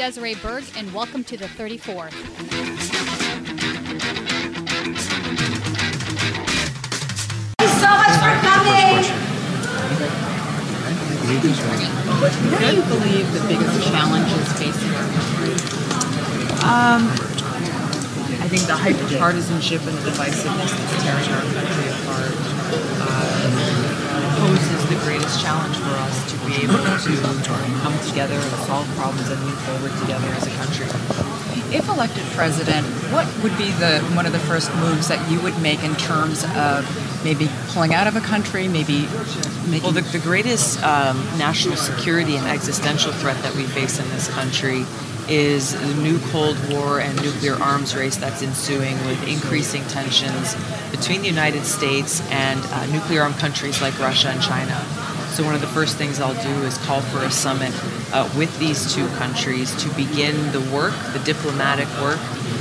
Hi, 0.00 0.06
I'm 0.06 0.12
Tina 0.12 0.32
Desiree 0.32 0.34
Berg, 0.36 0.64
and 0.76 0.94
welcome 0.94 1.22
to 1.24 1.36
the 1.36 1.44
34th. 1.44 2.14
so 7.60 7.88
much 8.00 8.16
for 8.16 8.32
coming. 8.40 9.04
What 12.16 12.60
do 12.60 12.76
you 12.76 12.82
believe 12.82 13.26
the 13.32 13.44
biggest 13.46 13.76
challenges 13.90 14.52
facing 14.56 14.94
our 14.94 15.04
country? 15.12 15.52
Um, 16.64 17.02
I 18.40 18.48
think 18.48 18.62
the 18.62 18.76
hyper-partisanship 18.76 19.82
and 19.82 19.98
the 19.98 20.10
divisiveness 20.10 20.72
that's 20.72 21.02
tearing 21.04 21.28
our 21.28 21.44
country 21.52 21.88
apart 21.92 22.32
uh, 23.00 23.50
poses 23.52 23.79
the 24.90 24.96
greatest 25.06 25.40
challenge 25.40 25.76
for 25.76 25.94
us 26.02 26.32
to 26.32 26.36
be 26.50 26.66
able 26.66 26.74
to 26.74 27.14
come 27.80 27.96
together 28.08 28.34
and 28.34 28.50
solve 28.66 28.88
problems 28.96 29.30
and 29.30 29.40
move 29.40 29.56
forward 29.60 29.92
together 30.00 30.26
as 30.34 30.48
a 30.48 30.50
country. 30.58 30.86
If 31.72 31.88
elected 31.88 32.24
president, 32.34 32.84
what 33.14 33.26
would 33.44 33.56
be 33.56 33.70
the 33.78 34.00
one 34.16 34.26
of 34.26 34.32
the 34.32 34.40
first 34.40 34.74
moves 34.74 35.06
that 35.06 35.30
you 35.30 35.40
would 35.42 35.56
make 35.62 35.84
in 35.84 35.94
terms 35.94 36.42
of 36.56 36.82
maybe 37.22 37.48
pulling 37.68 37.94
out 37.94 38.08
of 38.08 38.16
a 38.16 38.20
country, 38.20 38.66
maybe 38.66 39.06
making 39.70 39.82
Well, 39.82 39.92
the, 39.92 40.00
the 40.00 40.18
greatest 40.18 40.82
um, 40.82 41.16
national 41.38 41.76
security 41.76 42.34
and 42.34 42.48
existential 42.48 43.12
threat 43.12 43.40
that 43.44 43.54
we 43.54 43.62
face 43.62 44.00
in 44.00 44.08
this 44.08 44.26
country 44.26 44.84
is 45.30 45.72
the 45.72 46.02
new 46.02 46.18
Cold 46.30 46.56
War 46.70 47.00
and 47.00 47.16
nuclear 47.22 47.54
arms 47.54 47.94
race 47.94 48.16
that's 48.16 48.42
ensuing 48.42 48.96
with 49.06 49.28
increasing 49.28 49.82
tensions 49.84 50.56
between 50.90 51.22
the 51.22 51.28
United 51.28 51.64
States 51.64 52.20
and 52.30 52.60
uh, 52.60 52.86
nuclear 52.86 53.22
armed 53.22 53.36
countries 53.36 53.80
like 53.80 53.96
Russia 54.00 54.30
and 54.30 54.42
China. 54.42 54.74
So, 55.30 55.44
one 55.44 55.54
of 55.54 55.60
the 55.60 55.68
first 55.68 55.96
things 55.96 56.20
I'll 56.20 56.34
do 56.42 56.64
is 56.64 56.76
call 56.78 57.00
for 57.00 57.22
a 57.22 57.30
summit 57.30 57.72
uh, 58.12 58.28
with 58.36 58.58
these 58.58 58.92
two 58.92 59.06
countries 59.10 59.72
to 59.84 59.88
begin 59.94 60.34
the 60.50 60.60
work, 60.74 60.94
the 61.12 61.20
diplomatic 61.20 61.86
work, 62.02 62.18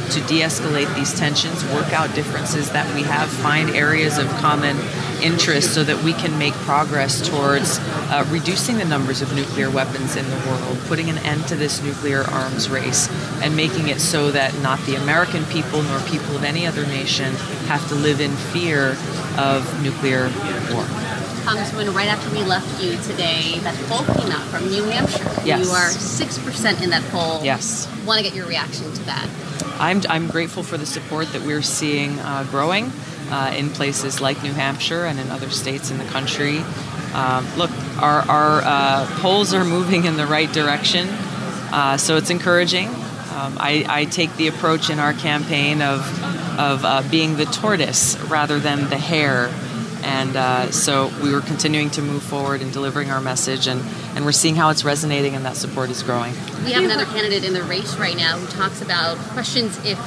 to 0.10 0.20
de 0.22 0.42
escalate 0.42 0.94
these 0.96 1.14
tensions, 1.14 1.64
work 1.74 1.94
out 1.94 2.14
differences 2.16 2.72
that 2.72 2.94
we 2.96 3.04
have, 3.04 3.30
find 3.30 3.70
areas 3.72 4.18
of 4.18 4.28
common 4.38 4.78
interest 5.22 5.74
so 5.74 5.84
that 5.84 6.02
we 6.04 6.14
can 6.14 6.38
make 6.38 6.54
progress 6.54 7.28
towards 7.28 7.80
uh, 8.10 8.26
reducing 8.30 8.78
the 8.78 8.86
numbers 8.86 9.22
of 9.22 9.34
nuclear 9.36 9.70
weapons 9.70 10.16
in 10.16 10.30
the 10.30 10.38
world, 10.48 10.78
putting 10.88 11.10
an 11.10 11.18
end 11.20 11.48
to 11.48 11.56
this 11.56 11.82
nuclear 11.84 12.24
arms 12.24 12.70
race, 12.70 13.10
and 13.42 13.56
making 13.56 13.90
it 13.90 14.00
so 14.00 14.32
that 14.32 14.58
not 14.62 14.80
the 14.86 14.96
American 14.96 15.44
people 15.46 15.82
nor 15.84 16.00
people 16.02 16.36
of 16.36 16.44
any 16.44 16.66
other 16.66 16.86
nation 16.88 17.34
have 17.68 17.88
to 17.90 17.96
live 17.96 18.20
in 18.20 18.32
fear 18.52 18.96
of 19.38 19.84
nuclear 19.84 20.32
war. 20.73 20.98
Congresswoman, 21.50 21.95
right 21.95 22.08
after 22.08 22.30
we 22.30 22.44
left 22.44 22.83
you 22.83 22.92
today, 22.97 23.58
that 23.61 23.73
poll 23.88 24.05
came 24.14 24.31
out 24.31 24.45
from 24.50 24.69
New 24.69 24.83
Hampshire. 24.83 25.23
Yes. 25.44 25.66
You 25.66 25.72
are 25.72 25.89
6% 25.89 26.83
in 26.83 26.92
that 26.92 27.02
poll. 27.09 27.44
Yes. 27.44 27.92
Want 28.05 28.19
to 28.19 28.23
get 28.23 28.36
your 28.36 28.45
reaction 28.45 28.94
to 28.94 29.03
that? 29.05 29.28
I'm, 29.80 30.00
I'm 30.09 30.27
grateful 30.27 30.61
for 30.61 30.77
the 30.77 30.86
support 30.86 31.33
that 31.33 31.42
we're 31.42 31.64
seeing 31.64 32.20
uh, 32.20 32.45
growing 32.52 32.92
uh, 33.31 33.52
in 33.58 33.72
places 33.72 34.22
like 34.22 34.44
New 34.44 34.53
Hampshire 34.53 35.05
and 35.05 35.20
in 35.20 35.31
other 35.31 35.50
states 35.50 35.89
in 35.89 35.97
the 35.97 36.05
country. 36.05 36.59
Um, 37.16 37.47
look, 37.58 37.72
our, 37.98 38.21
our 38.30 38.61
uh, 38.64 39.08
polls 39.20 39.52
are 39.52 39.65
moving 39.65 40.05
in 40.05 40.17
the 40.17 40.27
right 40.27 40.54
direction, 40.54 41.08
uh, 41.09 41.98
so 41.98 42.17
it's 42.17 42.30
encouraging. 42.30 42.89
Um, 42.89 43.58
I, 43.59 43.86
I 43.89 44.05
take 44.05 44.36
the 44.36 44.49
approach 44.49 44.92
in 44.92 44.99
our 44.99 45.14
campaign 45.14 45.82
of, 45.82 46.02
of 46.59 46.86
uh, 46.86 47.02
being 47.09 47.38
the 47.38 47.45
tortoise 47.45 48.20
rather 48.26 48.59
than 48.59 48.88
the 48.92 48.98
hare. 48.99 49.52
And 50.04 50.36
uh, 50.36 50.71
so 50.71 51.11
we 51.21 51.33
were 51.33 51.42
continuing 51.42 51.89
to 51.92 52.02
move 52.02 52.23
forward 52.23 52.61
and 52.61 52.71
delivering 52.71 53.11
our 53.11 53.21
message, 53.21 53.67
and, 53.67 53.82
and 54.15 54.26
we're 54.26 54.32
seeing 54.32 54.55
how 54.55 54.70
it's 54.70 54.83
resonating 54.83 55.36
and 55.36 55.45
that 55.45 55.55
support 55.55 55.89
is 55.89 56.04
growing. 56.04 56.33
We 56.64 56.71
have 56.71 56.83
another 56.83 57.05
candidate 57.05 57.43
in 57.43 57.54
the 57.54 57.64
race 57.64 57.98
right 57.98 58.15
now 58.15 58.38
who 58.38 58.48
talks 58.48 58.82
about 58.82 59.17
questions 59.33 59.77
if 59.86 59.99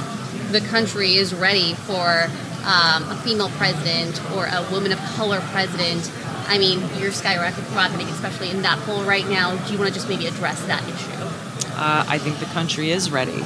the 0.52 0.60
country 0.60 1.14
is 1.14 1.34
ready 1.34 1.74
for 1.74 2.28
um, 2.64 3.08
a 3.10 3.20
female 3.24 3.50
president 3.50 4.20
or 4.32 4.46
a 4.46 4.66
woman 4.70 4.92
of 4.92 4.98
color 5.16 5.40
president. 5.50 6.10
I 6.46 6.58
mean, 6.58 6.80
you're 7.00 7.10
skyrocketing, 7.10 8.10
especially 8.10 8.50
in 8.50 8.62
that 8.62 8.78
poll 8.80 9.02
right 9.04 9.26
now. 9.28 9.56
Do 9.66 9.72
you 9.72 9.78
want 9.78 9.88
to 9.88 9.94
just 9.94 10.08
maybe 10.08 10.26
address 10.26 10.62
that 10.66 10.82
issue? 10.82 11.72
Uh, 11.74 12.04
I 12.06 12.18
think 12.18 12.38
the 12.38 12.46
country 12.46 12.90
is 12.90 13.10
ready. 13.10 13.42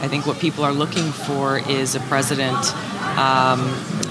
I 0.00 0.08
think 0.08 0.26
what 0.26 0.38
people 0.38 0.64
are 0.64 0.72
looking 0.72 1.10
for 1.12 1.58
is 1.68 1.94
a 1.94 2.00
president 2.00 2.74
um, 3.18 3.60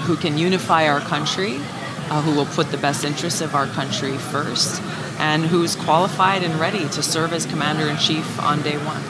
who 0.06 0.16
can 0.16 0.38
unify 0.38 0.88
our 0.88 1.00
country, 1.00 1.58
uh, 2.10 2.20
who 2.22 2.34
will 2.34 2.46
put 2.46 2.70
the 2.70 2.76
best 2.78 3.04
interests 3.04 3.40
of 3.40 3.54
our 3.54 3.66
country 3.68 4.16
first, 4.18 4.82
and 5.18 5.44
who's 5.44 5.76
qualified 5.76 6.42
and 6.42 6.54
ready 6.60 6.88
to 6.90 7.02
serve 7.02 7.32
as 7.32 7.46
commander 7.46 7.86
in 7.86 7.96
chief 7.96 8.40
on 8.42 8.60
day 8.62 8.76
one. 8.78 9.00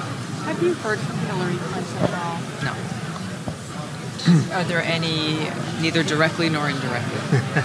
Have 0.44 0.62
you 0.62 0.74
heard 0.74 0.98
from 0.98 1.16
Hillary 1.18 1.56
Clinton 1.56 1.96
at 1.98 2.14
all? 2.14 2.40
No, 2.64 2.74
Are 4.56 4.64
there 4.64 4.82
any? 4.82 5.50
neither 5.80 6.02
directly 6.02 6.48
nor 6.50 6.68
indirectly. 6.68 7.40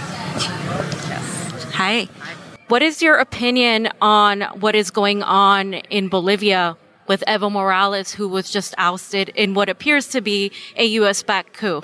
Yes. 1.07 1.63
Hi. 1.73 2.07
What 2.67 2.81
is 2.81 3.01
your 3.01 3.15
opinion 3.15 3.89
on 4.01 4.41
what 4.59 4.75
is 4.75 4.89
going 4.91 5.23
on 5.23 5.75
in 5.75 6.09
Bolivia 6.09 6.75
with 7.07 7.23
Evo 7.27 7.49
Morales, 7.51 8.13
who 8.13 8.27
was 8.27 8.49
just 8.49 8.73
ousted 8.77 9.29
in 9.29 9.53
what 9.53 9.69
appears 9.69 10.07
to 10.09 10.19
be 10.21 10.51
a 10.75 10.83
U.S. 10.99 11.23
backed 11.23 11.53
coup? 11.53 11.81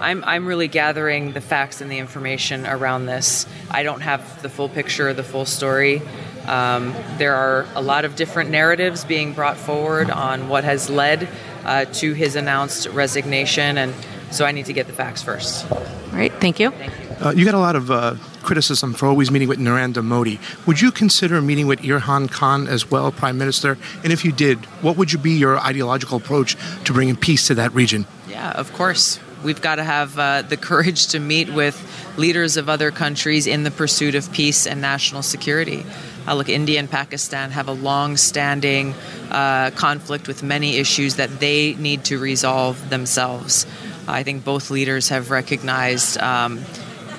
I'm, 0.00 0.22
I'm 0.24 0.46
really 0.46 0.68
gathering 0.68 1.32
the 1.32 1.40
facts 1.40 1.80
and 1.80 1.90
the 1.90 1.98
information 1.98 2.66
around 2.66 3.06
this. 3.06 3.46
I 3.70 3.82
don't 3.82 4.00
have 4.00 4.42
the 4.42 4.48
full 4.48 4.68
picture, 4.68 5.12
the 5.12 5.24
full 5.24 5.44
story. 5.44 6.02
Um, 6.46 6.94
there 7.18 7.34
are 7.34 7.66
a 7.74 7.82
lot 7.82 8.04
of 8.04 8.16
different 8.16 8.50
narratives 8.50 9.04
being 9.04 9.34
brought 9.34 9.56
forward 9.56 10.10
on 10.10 10.48
what 10.48 10.64
has 10.64 10.88
led 10.88 11.28
uh, 11.64 11.84
to 11.86 12.12
his 12.14 12.36
announced 12.36 12.86
resignation, 12.88 13.76
and 13.76 13.94
so 14.30 14.44
I 14.44 14.52
need 14.52 14.66
to 14.66 14.72
get 14.72 14.86
the 14.86 14.92
facts 14.92 15.22
first. 15.22 15.70
All 15.70 15.82
right. 16.12 16.32
Thank 16.34 16.58
you. 16.58 16.72
Uh, 17.20 17.32
you 17.36 17.44
got 17.44 17.54
a 17.54 17.58
lot 17.58 17.76
of 17.76 17.90
uh, 17.90 18.14
criticism 18.42 18.94
for 18.94 19.06
always 19.06 19.30
meeting 19.30 19.48
with 19.48 19.58
Narendra 19.58 20.04
Modi. 20.04 20.38
Would 20.66 20.80
you 20.80 20.90
consider 20.90 21.42
meeting 21.42 21.66
with 21.66 21.80
Imran 21.80 22.30
Khan 22.30 22.68
as 22.68 22.90
well, 22.90 23.10
Prime 23.10 23.36
Minister? 23.36 23.76
And 24.04 24.12
if 24.12 24.24
you 24.24 24.32
did, 24.32 24.58
what 24.82 24.96
would 24.96 25.12
you 25.12 25.18
be 25.18 25.32
your 25.32 25.58
ideological 25.58 26.16
approach 26.16 26.56
to 26.84 26.92
bringing 26.92 27.16
peace 27.16 27.48
to 27.48 27.54
that 27.56 27.74
region? 27.74 28.06
Yeah, 28.28 28.52
of 28.52 28.72
course. 28.72 29.18
We've 29.44 29.60
got 29.60 29.76
to 29.76 29.84
have 29.84 30.18
uh, 30.18 30.42
the 30.42 30.56
courage 30.56 31.08
to 31.08 31.20
meet 31.20 31.52
with 31.52 31.76
leaders 32.16 32.56
of 32.56 32.68
other 32.68 32.90
countries 32.90 33.46
in 33.46 33.62
the 33.62 33.70
pursuit 33.70 34.14
of 34.14 34.32
peace 34.32 34.66
and 34.66 34.80
national 34.80 35.22
security. 35.22 35.84
Uh, 36.26 36.34
look, 36.34 36.48
India 36.48 36.78
and 36.78 36.90
Pakistan 36.90 37.50
have 37.52 37.68
a 37.68 37.72
long 37.72 38.16
standing 38.16 38.94
uh, 39.30 39.70
conflict 39.70 40.28
with 40.28 40.42
many 40.42 40.76
issues 40.76 41.16
that 41.16 41.40
they 41.40 41.74
need 41.74 42.04
to 42.04 42.18
resolve 42.18 42.90
themselves. 42.90 43.66
I 44.06 44.22
think 44.22 44.44
both 44.44 44.70
leaders 44.70 45.08
have 45.08 45.30
recognized. 45.30 46.18
Um, 46.18 46.64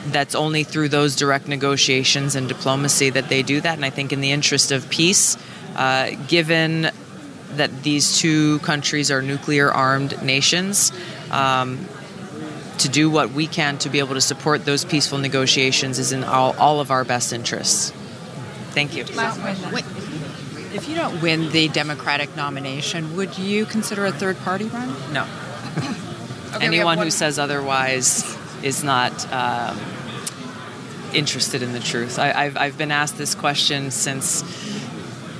that's 0.08 0.34
only 0.34 0.64
through 0.64 0.90
those 0.90 1.16
direct 1.16 1.48
negotiations 1.48 2.36
and 2.36 2.48
diplomacy 2.48 3.10
that 3.12 3.30
they 3.30 3.44
do 3.44 3.62
that. 3.62 3.76
And 3.76 3.86
I 3.86 3.90
think, 3.90 4.14
in 4.14 4.22
the 4.22 4.32
interest 4.32 4.72
of 4.72 4.90
peace, 4.90 5.38
uh, 5.76 6.12
given 6.28 6.90
that 7.52 7.84
these 7.84 8.18
two 8.18 8.60
countries 8.60 9.12
are 9.12 9.22
nuclear 9.22 9.72
armed 9.72 10.22
nations, 10.24 10.92
um, 11.32 11.88
to 12.80 12.90
do 12.90 13.10
what 13.10 13.32
we 13.32 13.48
can 13.48 13.78
to 13.80 13.90
be 13.90 14.00
able 14.00 14.16
to 14.16 14.22
support 14.22 14.66
those 14.66 14.86
peaceful 14.86 15.18
negotiations 15.18 16.00
is 16.00 16.12
in 16.12 16.24
all, 16.24 16.56
all 16.58 16.80
of 16.80 16.92
our 16.92 17.04
best 17.04 17.34
interests. 17.34 17.92
Thank 18.72 18.96
you. 18.96 19.04
Last 19.16 19.40
question. 19.42 19.74
If 20.74 20.88
you 20.88 20.96
don't 20.96 21.22
win 21.22 21.52
the 21.52 21.68
Democratic 21.68 22.36
nomination, 22.36 23.16
would 23.16 23.38
you 23.38 23.66
consider 23.66 24.06
a 24.06 24.12
third 24.12 24.38
party 24.40 24.66
run? 24.66 24.90
No. 25.12 25.24
we 25.76 25.82
have 25.82 26.62
Anyone 26.62 27.00
who 27.00 27.10
says 27.10 27.40
otherwise 27.40 28.38
is 28.64 28.84
not 28.84 29.32
um, 29.34 29.80
interested 31.14 31.64
in 31.64 31.74
the 31.74 31.80
truth. 31.80 32.20
I, 32.20 32.32
I've, 32.32 32.58
I've 32.58 32.78
been 32.78 32.92
asked 32.92 33.18
this 33.18 33.36
question 33.36 33.92
since 33.92 34.44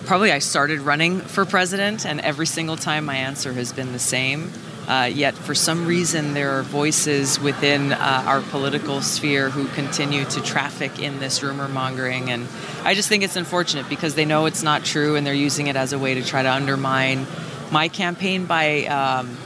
probably 0.06 0.32
I 0.32 0.40
started 0.40 0.82
running 0.82 1.22
for 1.22 1.46
president, 1.46 2.06
and 2.06 2.20
every 2.22 2.48
single 2.48 2.76
time 2.76 3.06
my 3.06 3.16
answer 3.16 3.54
has 3.54 3.72
been 3.72 3.92
the 3.92 4.00
same. 4.00 4.52
Uh, 4.90 5.06
yet, 5.06 5.36
for 5.36 5.54
some 5.54 5.86
reason, 5.86 6.34
there 6.34 6.58
are 6.58 6.64
voices 6.64 7.40
within 7.40 7.92
uh, 7.92 8.24
our 8.26 8.42
political 8.42 9.04
sphere 9.04 9.52
who 9.52 9.68
continue 9.68 10.26
to 10.26 10.42
traffic 10.42 10.98
in 11.00 11.20
this 11.20 11.44
rumor 11.44 11.68
mongering. 11.68 12.32
And 12.32 12.48
I 12.84 12.96
just 12.96 13.08
think 13.08 13.24
it's 13.24 13.36
unfortunate 13.36 13.88
because 13.88 14.16
they 14.16 14.26
know 14.26 14.48
it's 14.48 14.64
not 14.64 14.84
true 14.84 15.16
and 15.16 15.28
they're 15.28 15.34
using 15.36 15.68
it 15.68 15.76
as 15.76 15.94
a 15.94 16.00
way 16.00 16.16
to 16.16 16.24
try 16.24 16.42
to 16.42 16.52
undermine 16.52 17.28
my 17.72 17.88
campaign 17.88 18.48
by 18.48 18.86
um, 18.86 19.38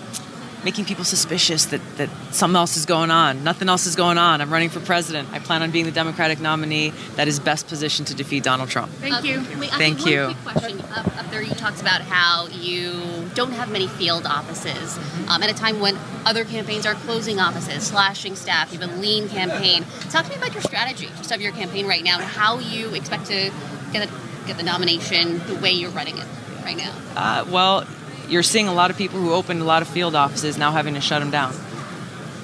making 0.64 0.86
people 0.86 1.04
suspicious 1.04 1.66
that, 1.66 1.82
that 1.98 2.10
something 2.32 2.56
else 2.56 2.78
is 2.78 2.86
going 2.86 3.12
on. 3.12 3.44
Nothing 3.44 3.70
else 3.70 3.86
is 3.86 3.96
going 3.96 4.18
on. 4.18 4.42
I'm 4.42 4.52
running 4.52 4.70
for 4.70 4.80
president. 4.80 5.30
I 5.32 5.40
plan 5.40 5.62
on 5.62 5.72
being 5.72 5.86
the 5.86 5.92
Democratic 5.92 6.40
nominee 6.40 6.92
that 7.16 7.28
is 7.28 7.40
best 7.40 7.68
positioned 7.68 8.08
to 8.08 8.16
defeat 8.16 8.44
Donald 8.44 8.70
Trump. 8.70 8.92
Thank 8.94 9.26
you. 9.26 9.44
Wait, 9.60 9.74
I 9.74 9.78
Thank 9.78 10.00
have 10.00 10.08
you. 10.08 10.24
One 10.26 10.36
quick 10.36 10.56
question. 10.56 10.82
Up, 10.92 11.18
up 11.18 11.30
there, 11.32 11.42
you 11.42 11.54
talked 11.56 11.82
about 11.82 12.02
how 12.02 12.48
you 12.48 13.30
don't 13.34 13.52
have 13.52 13.72
many 13.72 13.88
field 13.88 14.26
offices 14.26 14.98
um, 15.28 15.44
at 15.44 15.50
a 15.50 15.54
time 15.54 15.80
when 15.80 15.98
other 16.26 16.46
campaigns 16.46 16.86
are 16.86 16.94
closing 16.96 17.40
offices, 17.40 17.84
slashing 17.84 18.36
staff. 18.36 18.72
You 18.72 18.80
have 18.80 18.92
a 18.92 18.96
lean 18.96 19.28
campaign. 19.30 19.86
Talk 20.10 20.26
to 20.26 20.30
me 20.30 20.38
about 20.38 20.54
your 20.54 20.62
strategy, 20.62 21.08
just 21.18 21.32
of 21.32 21.42
your 21.42 21.52
campaign 21.52 21.88
right 21.88 22.04
now, 22.04 22.20
and 22.20 22.26
how 22.26 22.60
you 22.60 22.94
expect 22.94 23.26
to 23.28 23.52
get 23.92 24.08
a, 24.08 24.12
get 24.48 24.58
the 24.58 24.64
nomination 24.64 25.40
the 25.48 25.56
way 25.56 25.72
you're 25.72 25.92
running 25.92 26.18
it. 26.18 26.26
right 26.64 26.78
now? 26.78 26.94
Uh, 27.16 27.46
well, 27.50 27.86
you're 28.30 28.44
seeing 28.44 28.68
a 28.68 28.74
lot 28.74 28.92
of 28.92 28.98
people 28.98 29.20
who 29.20 29.34
opened 29.34 29.62
a 29.62 29.66
lot 29.66 29.82
of 29.82 29.88
field 29.88 30.16
offices 30.16 30.58
now 30.58 30.72
having 30.72 30.94
to 30.96 31.02
shut 31.02 31.22
them 31.22 31.32
down. 31.32 31.54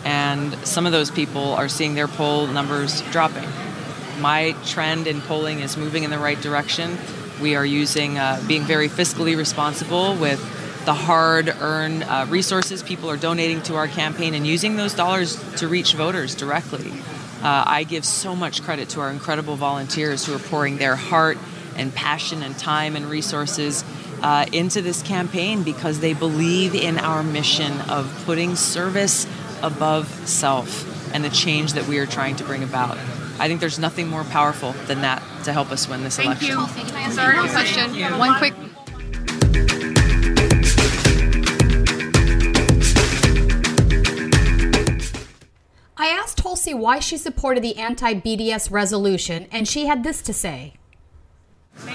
And 0.04 0.54
some 0.68 0.86
of 0.86 0.92
those 0.92 1.12
people 1.12 1.54
are 1.54 1.68
seeing 1.68 1.96
their 1.96 2.08
poll 2.08 2.48
numbers 2.48 3.02
dropping. 3.12 3.48
My 4.20 4.56
trend 4.66 5.08
in 5.08 5.22
polling 5.22 5.60
is 5.60 5.78
moving 5.78 6.04
in 6.04 6.12
the 6.12 6.20
right 6.20 6.40
direction. 6.40 6.98
We 7.42 7.56
are 7.56 7.66
using, 7.66 8.18
uh, 8.18 8.42
being 8.48 8.64
very 8.64 8.90
fiscally 8.90 9.38
responsible 9.38 10.16
with 10.16 10.40
the 10.86 10.94
hard 10.94 11.50
earned 11.60 12.04
uh, 12.04 12.26
resources 12.30 12.82
people 12.82 13.10
are 13.10 13.18
donating 13.18 13.62
to 13.64 13.76
our 13.76 13.88
campaign 13.88 14.34
and 14.34 14.48
using 14.48 14.76
those 14.76 14.94
dollars 14.94 15.38
to 15.58 15.68
reach 15.68 15.94
voters 15.94 16.36
directly. 16.36 16.92
Uh, 17.42 17.64
I 17.66 17.84
give 17.84 18.04
so 18.04 18.36
much 18.36 18.64
credit 18.64 18.90
to 18.90 19.02
our 19.02 19.12
incredible 19.12 19.56
volunteers 19.56 20.26
who 20.26 20.36
are 20.36 20.40
pouring 20.40 20.78
their 20.78 20.96
heart 20.96 21.38
and 21.76 21.94
passion 21.94 22.44
and 22.44 22.58
time 22.58 22.96
and 22.96 23.06
resources 23.06 23.84
uh, 24.22 24.46
into 24.52 24.82
this 24.82 25.02
campaign 25.02 25.64
because 25.64 26.00
they 26.00 26.14
believe 26.14 26.76
in 26.76 26.98
our 27.00 27.24
mission 27.24 27.80
of 27.82 28.12
putting 28.26 28.56
service 28.56 29.28
above 29.62 30.08
self 30.28 31.14
and 31.14 31.24
the 31.24 31.30
change 31.30 31.74
that 31.74 31.88
we 31.88 31.98
are 32.00 32.06
trying 32.06 32.36
to 32.38 32.44
bring 32.44 32.64
about. 32.64 32.98
I 33.40 33.48
think 33.48 33.62
there's 33.62 33.80
nothing 33.80 34.10
more 34.10 34.24
powerful 34.26 34.74
than 34.88 35.02
that 35.02 35.24
to 35.46 35.54
help 35.54 35.72
us 35.72 35.88
win 35.88 36.04
this 36.04 36.18
Thank 36.18 36.28
election. 36.28 36.68
Thank 36.68 37.08
you. 37.08 37.14
Sorry, 37.14 37.38
one 37.38 37.50
question. 37.50 38.20
One 38.20 38.38
quick. 38.38 38.54
I 46.02 46.08
asked 46.08 46.38
Tulsi 46.38 46.74
why 46.74 47.00
she 47.00 47.18
supported 47.18 47.64
the 47.64 47.78
anti 47.78 48.14
BDS 48.14 48.72
resolution, 48.72 49.48
and 49.52 49.68
she 49.68 49.86
had 49.86 50.04
this 50.04 50.22
to 50.24 50.34
say. 50.34 50.74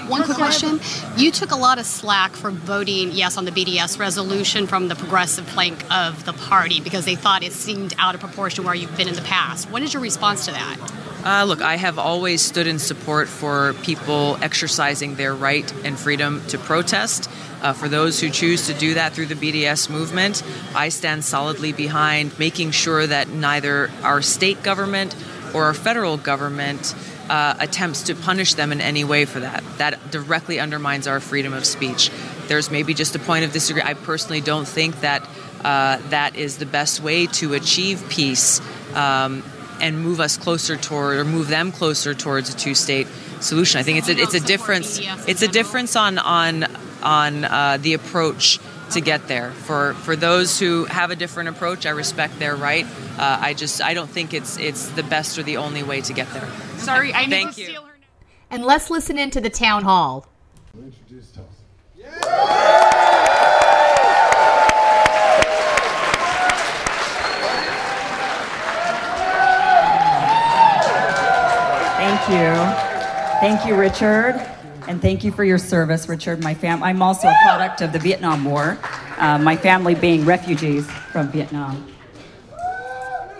One 0.07 0.23
quick 0.23 0.37
question. 0.37 0.79
You 1.15 1.31
took 1.31 1.51
a 1.51 1.55
lot 1.55 1.79
of 1.79 1.85
slack 1.85 2.35
for 2.35 2.51
voting 2.51 3.11
yes 3.11 3.37
on 3.37 3.45
the 3.45 3.51
BDS 3.51 3.99
resolution 3.99 4.67
from 4.67 4.87
the 4.87 4.95
progressive 4.95 5.47
flank 5.47 5.83
of 5.91 6.25
the 6.25 6.33
party 6.33 6.81
because 6.81 7.05
they 7.05 7.15
thought 7.15 7.43
it 7.43 7.53
seemed 7.53 7.93
out 7.97 8.15
of 8.15 8.21
proportion 8.21 8.63
where 8.65 8.75
you've 8.75 8.95
been 8.97 9.07
in 9.07 9.15
the 9.15 9.21
past. 9.21 9.69
What 9.69 9.81
is 9.81 9.93
your 9.93 10.01
response 10.01 10.45
to 10.45 10.51
that? 10.51 10.77
Uh, 11.25 11.43
look, 11.43 11.61
I 11.61 11.75
have 11.75 11.97
always 11.97 12.43
stood 12.43 12.67
in 12.67 12.77
support 12.77 13.27
for 13.27 13.73
people 13.81 14.37
exercising 14.41 15.15
their 15.15 15.33
right 15.33 15.71
and 15.83 15.97
freedom 15.97 16.45
to 16.49 16.59
protest. 16.59 17.29
Uh, 17.61 17.73
for 17.73 17.89
those 17.89 18.19
who 18.19 18.29
choose 18.29 18.67
to 18.67 18.75
do 18.75 18.93
that 18.93 19.13
through 19.13 19.25
the 19.25 19.35
BDS 19.35 19.89
movement, 19.89 20.43
I 20.75 20.89
stand 20.89 21.23
solidly 21.23 21.73
behind 21.73 22.37
making 22.37 22.71
sure 22.71 23.07
that 23.07 23.29
neither 23.29 23.89
our 24.03 24.21
state 24.21 24.61
government 24.61 25.15
or 25.55 25.63
our 25.63 25.73
federal 25.73 26.17
government 26.17 26.93
uh, 27.29 27.55
attempts 27.59 28.03
to 28.03 28.15
punish 28.15 28.53
them 28.53 28.71
in 28.71 28.81
any 28.81 29.03
way 29.03 29.25
for 29.25 29.39
that. 29.39 29.63
That 29.77 30.11
directly 30.11 30.59
undermines 30.59 31.07
our 31.07 31.19
freedom 31.19 31.53
of 31.53 31.65
speech. 31.65 32.11
There's 32.47 32.69
maybe 32.69 32.93
just 32.93 33.15
a 33.15 33.19
point 33.19 33.45
of 33.45 33.51
disagreement. 33.51 33.89
I 33.89 34.05
personally 34.05 34.41
don't 34.41 34.67
think 34.67 35.01
that 35.01 35.27
uh, 35.63 35.97
that 36.09 36.35
is 36.35 36.57
the 36.57 36.65
best 36.65 37.01
way 37.01 37.25
to 37.27 37.53
achieve 37.53 38.07
peace 38.09 38.61
um, 38.95 39.43
and 39.81 39.99
move 39.99 40.19
us 40.19 40.37
closer 40.37 40.77
toward, 40.77 41.17
or 41.17 41.25
move 41.25 41.47
them 41.47 41.71
closer 41.71 42.13
towards 42.13 42.53
a 42.53 42.57
two-state 42.57 43.07
solution. 43.41 43.79
I 43.79 43.83
think 43.83 43.97
it's 43.97 44.09
a, 44.09 44.17
it's 44.17 44.33
a 44.35 44.39
difference. 44.39 44.99
It's 45.27 45.41
a 45.41 45.47
difference 45.47 45.95
on 45.95 46.19
on 46.19 46.65
on 47.01 47.43
uh, 47.43 47.77
the 47.81 47.93
approach 47.93 48.59
to 48.91 49.01
get 49.01 49.27
there. 49.27 49.51
For 49.51 49.93
for 49.95 50.15
those 50.15 50.59
who 50.59 50.85
have 50.85 51.11
a 51.11 51.15
different 51.15 51.49
approach, 51.49 51.85
I 51.85 51.91
respect 51.91 52.39
their 52.39 52.55
right. 52.55 52.85
Uh, 53.17 53.37
I 53.41 53.53
just 53.53 53.81
I 53.81 53.93
don't 53.93 54.09
think 54.09 54.33
it's 54.33 54.57
it's 54.57 54.89
the 54.89 55.03
best 55.03 55.37
or 55.37 55.43
the 55.43 55.57
only 55.57 55.83
way 55.83 56.01
to 56.01 56.13
get 56.13 56.31
there. 56.33 56.47
Sorry, 56.77 57.13
I 57.13 57.25
need 57.25 57.31
Thank 57.31 57.55
to 57.55 57.61
you. 57.61 57.67
steal 57.67 57.81
her. 57.83 57.87
Note. 57.87 58.07
And 58.51 58.65
let's 58.65 58.89
listen 58.89 59.17
into 59.17 59.41
the 59.41 59.49
town 59.49 59.83
hall. 59.83 60.27
Thank 71.97 72.29
you. 72.29 72.53
Thank 73.39 73.65
you, 73.65 73.75
Richard. 73.75 74.54
And 74.87 75.01
thank 75.01 75.23
you 75.23 75.31
for 75.31 75.43
your 75.43 75.57
service, 75.57 76.07
Richard. 76.07 76.43
My 76.43 76.53
fam- 76.53 76.83
I'm 76.83 77.01
also 77.01 77.27
a 77.27 77.35
product 77.43 77.81
of 77.81 77.91
the 77.91 77.97
Vietnam 77.97 78.45
War, 78.45 78.77
uh, 79.17 79.39
my 79.39 79.57
family 79.57 79.95
being 79.95 80.25
refugees 80.25 80.87
from 81.11 81.29
Vietnam. 81.31 81.91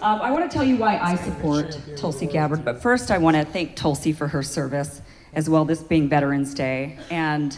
Um, 0.02 0.22
I 0.22 0.32
want 0.32 0.50
to 0.50 0.54
tell 0.54 0.64
you 0.66 0.76
why 0.76 0.98
I 0.98 1.16
support 1.16 1.80
Tulsi 1.98 2.26
Gabbard, 2.26 2.66
but 2.66 2.82
first 2.82 3.12
I 3.12 3.20
want 3.20 3.38
to 3.38 3.46
thank 3.46 3.76
Tulsi 3.76 4.12
for 4.12 4.28
her 4.28 4.42
service 4.42 5.02
as 5.34 5.48
well, 5.48 5.66
this 5.66 5.84
being 5.84 6.10
Veterans 6.10 6.54
Day, 6.56 6.98
and 7.12 7.58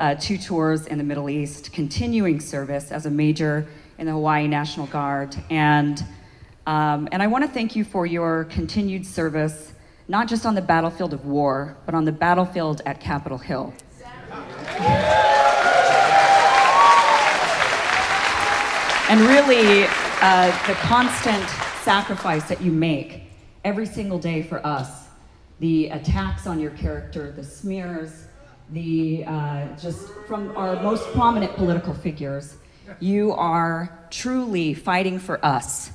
uh, 0.00 0.16
two 0.16 0.36
tours 0.36 0.86
in 0.86 0.98
the 0.98 1.04
Middle 1.04 1.30
East, 1.30 1.72
continuing 1.72 2.40
service 2.40 2.90
as 2.90 3.06
a 3.06 3.10
major 3.10 3.66
in 3.98 4.06
the 4.06 4.12
Hawaii 4.12 4.48
National 4.48 4.86
Guard. 4.86 5.36
And, 5.48 6.04
um, 6.66 7.08
and 7.12 7.22
I 7.22 7.28
want 7.28 7.44
to 7.44 7.50
thank 7.50 7.76
you 7.76 7.84
for 7.84 8.04
your 8.04 8.44
continued 8.44 9.06
service, 9.06 9.72
not 10.08 10.26
just 10.26 10.46
on 10.46 10.54
the 10.54 10.62
battlefield 10.62 11.12
of 11.12 11.26
war, 11.26 11.76
but 11.84 11.94
on 11.94 12.06
the 12.06 12.12
battlefield 12.12 12.80
at 12.86 12.98
Capitol 12.98 13.36
Hill. 13.36 13.74
And 19.10 19.20
really, 19.20 19.84
uh, 20.20 20.46
the 20.66 20.74
constant 20.74 21.48
sacrifice 21.82 22.48
that 22.48 22.60
you 22.60 22.72
make 22.72 23.22
every 23.64 23.86
single 23.86 24.18
day 24.18 24.42
for 24.42 24.66
us, 24.66 25.08
the 25.60 25.88
attacks 25.88 26.46
on 26.46 26.58
your 26.58 26.70
character, 26.72 27.30
the 27.32 27.44
smears, 27.44 28.26
the 28.70 29.24
uh, 29.26 29.66
just 29.76 30.10
from 30.26 30.56
our 30.56 30.82
most 30.82 31.10
prominent 31.12 31.54
political 31.54 31.94
figures, 31.94 32.56
you 33.00 33.32
are 33.32 33.98
truly 34.10 34.74
fighting 34.74 35.18
for 35.18 35.44
us. 35.44 35.90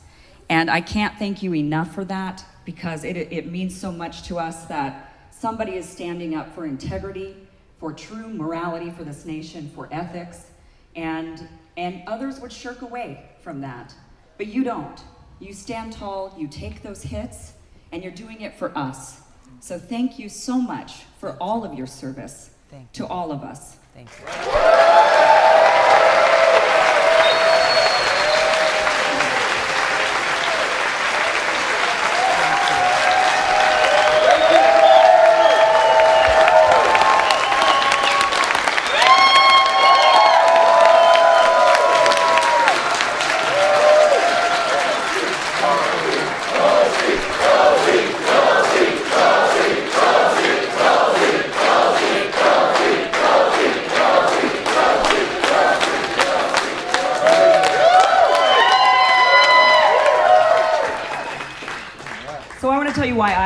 And 0.49 0.69
I 0.69 0.81
can't 0.81 1.17
thank 1.17 1.41
you 1.41 1.55
enough 1.55 1.93
for 1.93 2.05
that 2.05 2.43
because 2.65 3.03
it, 3.03 3.17
it 3.17 3.51
means 3.51 3.79
so 3.79 3.91
much 3.91 4.23
to 4.23 4.39
us 4.39 4.65
that 4.65 5.13
somebody 5.31 5.73
is 5.73 5.87
standing 5.87 6.35
up 6.35 6.53
for 6.53 6.65
integrity, 6.65 7.35
for 7.79 7.91
true 7.91 8.29
morality 8.29 8.89
for 8.91 9.03
this 9.03 9.25
nation, 9.25 9.69
for 9.75 9.89
ethics, 9.91 10.47
and, 10.95 11.47
and 11.75 12.03
others 12.07 12.39
would 12.39 12.51
shirk 12.51 12.81
away 12.81 13.29
from 13.41 13.61
that. 13.61 13.93
But 14.37 14.47
you 14.47 14.63
don't. 14.63 15.01
You 15.39 15.53
stand 15.53 15.93
tall, 15.93 16.33
you 16.37 16.47
take 16.47 16.81
those 16.81 17.03
hits, 17.03 17.53
and 17.91 18.03
you're 18.03 18.13
doing 18.13 18.41
it 18.41 18.55
for 18.55 18.75
us. 18.77 19.21
So 19.59 19.77
thank 19.77 20.17
you 20.17 20.29
so 20.29 20.57
much 20.57 21.03
for 21.19 21.37
all 21.41 21.63
of 21.63 21.73
your 21.73 21.87
service 21.87 22.51
to 22.93 23.05
all 23.05 23.31
of 23.31 23.43
us. 23.43 23.77
Thank 23.93 24.09
you. 24.19 25.72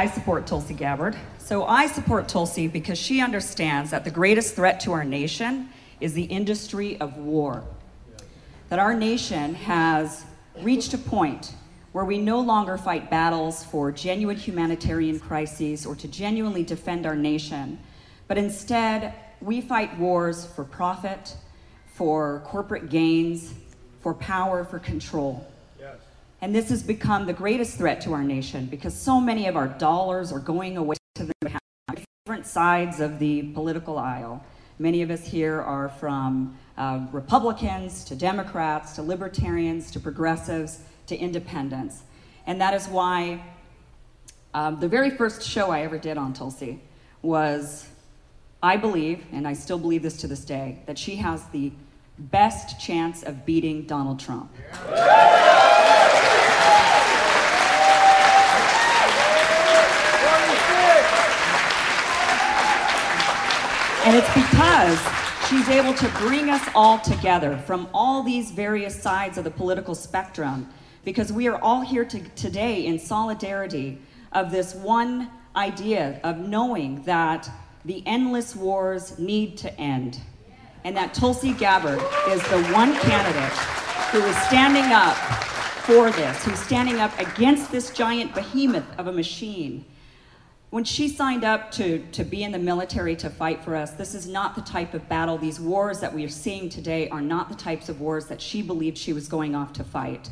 I 0.07 0.09
support 0.09 0.47
Tulsi 0.47 0.73
Gabbard. 0.73 1.17
So 1.37 1.65
I 1.65 1.85
support 1.87 2.29
Tulsi 2.29 2.69
because 2.69 2.97
she 2.97 3.19
understands 3.19 3.91
that 3.91 4.05
the 4.05 4.09
greatest 4.09 4.55
threat 4.55 4.79
to 4.81 4.93
our 4.93 5.03
nation 5.03 5.67
is 5.99 6.13
the 6.13 6.23
industry 6.23 6.97
of 7.01 7.17
war. 7.17 7.65
That 8.69 8.79
our 8.79 8.93
nation 8.93 9.53
has 9.55 10.23
reached 10.61 10.93
a 10.93 10.97
point 10.97 11.53
where 11.91 12.05
we 12.05 12.19
no 12.19 12.39
longer 12.39 12.77
fight 12.77 13.09
battles 13.09 13.65
for 13.65 13.91
genuine 13.91 14.37
humanitarian 14.37 15.19
crises 15.19 15.85
or 15.85 15.93
to 15.95 16.07
genuinely 16.07 16.63
defend 16.63 17.05
our 17.05 17.17
nation, 17.17 17.77
but 18.29 18.37
instead 18.37 19.13
we 19.41 19.59
fight 19.59 19.99
wars 19.99 20.45
for 20.45 20.63
profit, 20.63 21.35
for 21.85 22.43
corporate 22.45 22.89
gains, 22.89 23.53
for 23.99 24.13
power, 24.13 24.63
for 24.63 24.79
control. 24.79 25.45
And 26.41 26.53
this 26.53 26.69
has 26.69 26.83
become 26.83 27.25
the 27.25 27.33
greatest 27.33 27.77
threat 27.77 27.99
to 28.01 28.13
our 28.13 28.23
nation 28.23 28.67
because 28.67 28.93
so 28.93 29.19
many 29.19 29.47
of 29.47 29.55
our 29.55 29.67
dollars 29.67 30.31
are 30.31 30.39
going 30.39 30.77
away 30.77 30.95
to 31.15 31.23
the 31.23 31.33
different 32.25 32.45
sides 32.45 32.99
of 32.99 33.19
the 33.19 33.43
political 33.53 33.97
aisle. 33.97 34.43
Many 34.79 35.01
of 35.01 35.09
us 35.09 35.25
here 35.25 35.61
are 35.61 35.89
from 35.89 36.55
uh, 36.77 37.07
Republicans 37.11 38.03
to 38.03 38.15
Democrats 38.15 38.93
to 38.93 39.01
libertarians 39.01 39.89
to 39.91 39.99
progressives 39.99 40.81
to 41.07 41.17
independents. 41.17 42.03
And 42.45 42.61
that 42.61 42.73
is 42.75 42.87
why 42.87 43.43
um, 44.53 44.79
the 44.79 44.87
very 44.87 45.09
first 45.09 45.41
show 45.41 45.71
I 45.71 45.81
ever 45.81 45.97
did 45.97 46.17
on 46.17 46.33
Tulsi 46.33 46.79
was 47.23 47.87
I 48.61 48.75
believe, 48.75 49.23
and 49.31 49.47
I 49.47 49.53
still 49.53 49.77
believe 49.77 50.01
this 50.01 50.17
to 50.17 50.27
this 50.27 50.43
day, 50.43 50.79
that 50.87 50.97
she 50.97 51.15
has 51.17 51.45
the 51.49 51.71
best 52.17 52.79
chance 52.79 53.21
of 53.23 53.45
beating 53.45 53.83
Donald 53.83 54.19
Trump. 54.19 54.51
And 64.07 64.15
it's 64.15 64.33
because 64.33 64.97
she's 65.49 65.67
able 65.67 65.93
to 65.95 66.07
bring 66.19 66.49
us 66.49 66.65
all 66.73 66.97
together 66.97 67.57
from 67.57 67.89
all 67.93 68.23
these 68.23 68.51
various 68.51 68.97
sides 68.97 69.37
of 69.37 69.43
the 69.43 69.51
political 69.51 69.93
spectrum 69.95 70.69
because 71.03 71.33
we 71.33 71.49
are 71.49 71.57
all 71.61 71.81
here 71.81 72.05
to, 72.05 72.21
today 72.29 72.85
in 72.85 72.99
solidarity 72.99 73.97
of 74.31 74.49
this 74.49 74.73
one 74.73 75.29
idea 75.57 76.21
of 76.23 76.39
knowing 76.39 77.03
that 77.03 77.49
the 77.83 78.01
endless 78.05 78.55
wars 78.55 79.19
need 79.19 79.57
to 79.57 79.77
end 79.77 80.21
and 80.85 80.95
that 80.95 81.13
Tulsi 81.13 81.51
Gabbard 81.51 81.99
is 82.29 82.41
the 82.43 82.63
one 82.73 82.95
candidate 82.95 83.57
who 84.13 84.19
is 84.19 84.37
standing 84.43 84.93
up 84.93 85.17
for 85.83 86.11
this, 86.11 86.45
who's 86.45 86.59
standing 86.59 87.01
up 87.01 87.11
against 87.19 87.73
this 87.73 87.89
giant 87.89 88.33
behemoth 88.33 88.87
of 88.97 89.07
a 89.07 89.11
machine. 89.11 89.83
When 90.69 90.83
she 90.83 91.07
signed 91.07 91.45
up 91.45 91.71
to, 91.71 92.05
to 92.11 92.25
be 92.25 92.43
in 92.43 92.51
the 92.51 92.59
military 92.59 93.15
to 93.17 93.29
fight 93.29 93.63
for 93.63 93.73
us, 93.73 93.91
this 93.91 94.13
is 94.13 94.27
not 94.27 94.53
the 94.53 94.61
type 94.61 94.93
of 94.93 95.07
battle. 95.07 95.37
These 95.37 95.61
wars 95.61 96.01
that 96.01 96.13
we 96.13 96.25
are 96.25 96.29
seeing 96.29 96.67
today 96.67 97.07
are 97.07 97.21
not 97.21 97.47
the 97.47 97.55
types 97.55 97.87
of 97.87 98.01
wars 98.01 98.25
that 98.25 98.41
she 98.41 98.61
believed 98.61 98.97
she 98.97 99.13
was 99.13 99.29
going 99.29 99.55
off 99.55 99.71
to 99.73 99.85
fight. 99.85 100.29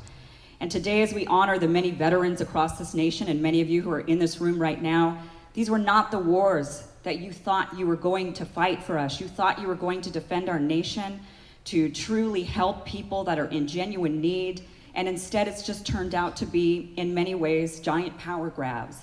And 0.60 0.70
today, 0.70 1.02
as 1.02 1.14
we 1.14 1.26
honor 1.28 1.58
the 1.58 1.70
many 1.70 1.90
veterans 1.90 2.42
across 2.42 2.78
this 2.78 2.94
nation, 2.94 3.30
and 3.30 3.42
many 3.42 3.62
of 3.62 3.70
you 3.70 3.82
who 3.82 3.92
are 3.92 4.02
in 4.02 4.20
this 4.20 4.42
room 4.42 4.60
right 4.60 4.82
now, 4.82 5.22
these 5.54 5.70
were 5.70 5.80
not 5.80 6.12
the 6.12 6.20
wars 6.20 6.86
that 7.04 7.20
you 7.20 7.32
thought 7.32 7.78
you 7.78 7.88
were 7.88 7.96
going 7.96 8.34
to 8.34 8.46
fight 8.46 8.84
for 8.84 8.98
us. 8.98 9.22
You 9.22 9.30
thought 9.30 9.62
you 9.62 9.68
were 9.68 9.76
going 9.76 10.02
to 10.02 10.10
defend 10.10 10.50
our 10.50 10.60
nation, 10.60 11.22
to 11.66 11.90
truly 11.90 12.44
help 12.44 12.86
people 12.86 13.24
that 13.24 13.40
are 13.40 13.48
in 13.48 13.68
genuine 13.68 14.20
need. 14.20 14.66
And 14.96 15.08
instead, 15.08 15.48
it's 15.48 15.64
just 15.66 15.88
turned 15.88 16.14
out 16.14 16.36
to 16.38 16.46
be, 16.46 16.94
in 16.98 17.14
many 17.14 17.36
ways, 17.36 17.80
giant 17.80 18.18
power 18.18 18.50
grabs. 18.50 18.98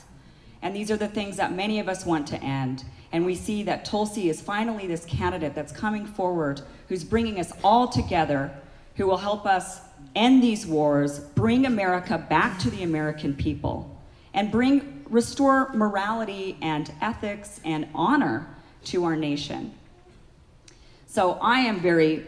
And 0.63 0.75
these 0.75 0.91
are 0.91 0.97
the 0.97 1.09
things 1.09 1.37
that 1.37 1.53
many 1.53 1.81
of 1.81 1.89
us 1.89 2.07
want 2.07 2.27
to 2.29 2.43
end. 2.43 2.85
And 3.11 3.27
we 3.27 3.35
see 3.35 3.63
that 3.65 3.85
Tulsi 3.85 4.31
is 4.31 4.41
finally 4.41 4.87
this 4.87 5.05
candidate 5.05 5.55
that's 5.55 5.73
coming 5.73 6.07
forward, 6.07 6.63
who's 6.89 7.05
bringing 7.05 7.39
us 7.41 7.53
all 7.63 7.89
together, 7.89 8.51
who 8.97 9.07
will 9.07 9.19
help 9.19 9.45
us 9.45 9.81
end 10.15 10.43
these 10.43 10.67
wars, 10.67 11.19
bring 11.19 11.67
America 11.67 12.17
back 12.17 12.59
to 12.61 12.71
the 12.71 12.83
American 12.83 13.35
people, 13.35 14.01
and 14.35 14.51
bring 14.51 15.05
restore 15.09 15.71
morality 15.75 16.57
and 16.63 16.91
ethics 17.03 17.61
and 17.65 17.87
honor 17.95 18.47
to 18.85 19.05
our 19.05 19.15
nation. 19.15 19.73
So 21.07 21.33
I 21.43 21.59
am 21.59 21.81
very, 21.81 22.27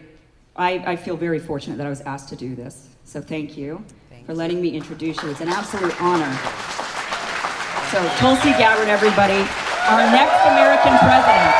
I, 0.55 0.73
I 0.87 0.97
feel 0.97 1.17
very 1.17 1.39
fortunate 1.39 1.79
that 1.79 1.87
I 1.87 1.91
was 1.91 2.03
asked 2.03 2.29
to 2.29 2.37
do 2.37 2.55
this. 2.55 2.89
So 3.05 3.23
thank 3.23 3.57
you 3.57 3.83
thank 4.11 4.27
for 4.27 4.35
letting 4.35 4.61
me 4.61 4.71
introduce 4.71 5.23
you. 5.23 5.31
It's 5.31 5.41
an 5.41 5.49
absolute 5.49 6.01
honor. 6.03 6.74
So 7.95 8.03
Tulsi 8.17 8.51
Gabbard, 8.59 8.89
everybody, 8.89 9.47
our 9.87 10.03
next 10.11 10.43
American 10.51 10.99
president. 10.99 11.55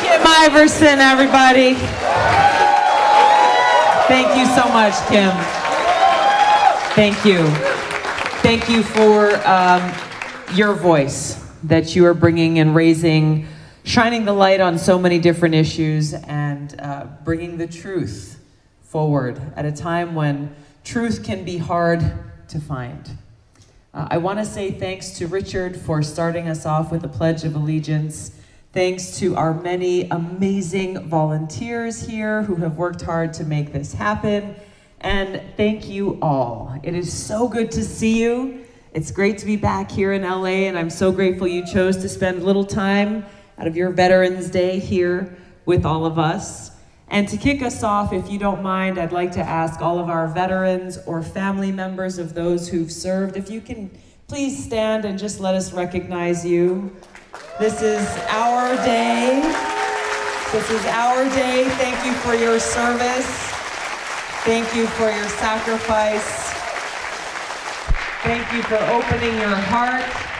Kim 0.00 0.22
Iversen, 0.22 0.96
everybody. 0.96 1.74
Thank 4.08 4.34
you 4.38 4.46
so 4.56 4.66
much, 4.72 4.94
Kim. 5.10 5.30
Thank 6.94 7.22
you. 7.26 7.46
Thank 8.40 8.70
you 8.70 8.82
for 8.82 9.36
um, 9.46 9.92
your 10.54 10.72
voice 10.72 11.38
that 11.64 11.94
you 11.94 12.06
are 12.06 12.14
bringing 12.14 12.60
and 12.60 12.74
raising, 12.74 13.46
shining 13.90 14.24
the 14.24 14.32
light 14.32 14.60
on 14.60 14.78
so 14.78 14.96
many 14.96 15.18
different 15.18 15.52
issues, 15.52 16.14
and 16.14 16.80
uh, 16.80 17.04
bringing 17.24 17.58
the 17.58 17.66
truth 17.66 18.40
forward 18.82 19.40
at 19.56 19.64
a 19.64 19.72
time 19.72 20.14
when 20.14 20.54
truth 20.84 21.24
can 21.24 21.44
be 21.44 21.58
hard 21.58 22.00
to 22.46 22.60
find. 22.60 23.10
Uh, 23.92 24.06
I 24.08 24.18
want 24.18 24.38
to 24.38 24.44
say 24.44 24.70
thanks 24.70 25.10
to 25.18 25.26
Richard 25.26 25.76
for 25.76 26.04
starting 26.04 26.46
us 26.46 26.66
off 26.66 26.92
with 26.92 27.02
the 27.02 27.08
Pledge 27.08 27.42
of 27.42 27.56
Allegiance. 27.56 28.30
Thanks 28.72 29.18
to 29.18 29.34
our 29.34 29.52
many 29.52 30.08
amazing 30.10 31.08
volunteers 31.08 32.00
here 32.00 32.44
who 32.44 32.54
have 32.54 32.76
worked 32.76 33.02
hard 33.02 33.32
to 33.34 33.44
make 33.44 33.72
this 33.72 33.92
happen. 33.92 34.54
And 35.00 35.42
thank 35.56 35.88
you 35.88 36.16
all. 36.22 36.78
It 36.84 36.94
is 36.94 37.12
so 37.12 37.48
good 37.48 37.72
to 37.72 37.82
see 37.82 38.22
you. 38.22 38.64
It's 38.94 39.10
great 39.10 39.38
to 39.38 39.46
be 39.46 39.56
back 39.56 39.90
here 39.90 40.12
in 40.12 40.22
LA, 40.22 40.68
and 40.68 40.78
I'm 40.78 40.90
so 40.90 41.10
grateful 41.10 41.48
you 41.48 41.66
chose 41.66 41.96
to 41.96 42.08
spend 42.08 42.40
a 42.40 42.44
little 42.44 42.64
time 42.64 43.24
out 43.60 43.66
of 43.66 43.76
your 43.76 43.90
Veterans 43.90 44.48
Day 44.48 44.78
here 44.78 45.36
with 45.66 45.84
all 45.84 46.06
of 46.06 46.18
us. 46.18 46.70
And 47.08 47.28
to 47.28 47.36
kick 47.36 47.60
us 47.60 47.82
off, 47.82 48.10
if 48.10 48.30
you 48.30 48.38
don't 48.38 48.62
mind, 48.62 48.98
I'd 48.98 49.12
like 49.12 49.32
to 49.32 49.40
ask 49.40 49.82
all 49.82 49.98
of 49.98 50.08
our 50.08 50.28
veterans 50.28 50.98
or 51.06 51.22
family 51.22 51.70
members 51.70 52.16
of 52.16 52.32
those 52.32 52.68
who've 52.68 52.90
served 52.90 53.36
if 53.36 53.50
you 53.50 53.60
can 53.60 53.90
please 54.28 54.64
stand 54.64 55.04
and 55.04 55.18
just 55.18 55.40
let 55.40 55.54
us 55.54 55.74
recognize 55.74 56.46
you. 56.46 56.96
This 57.58 57.82
is 57.82 58.08
our 58.30 58.76
day. 58.76 59.42
This 60.52 60.70
is 60.70 60.86
our 60.86 61.24
day. 61.34 61.68
Thank 61.76 62.06
you 62.06 62.12
for 62.12 62.34
your 62.34 62.58
service. 62.58 63.50
Thank 64.46 64.74
you 64.74 64.86
for 64.86 65.10
your 65.10 65.28
sacrifice. 65.28 66.50
Thank 68.22 68.50
you 68.54 68.62
for 68.62 68.76
opening 68.76 69.36
your 69.38 69.56
heart. 69.56 70.39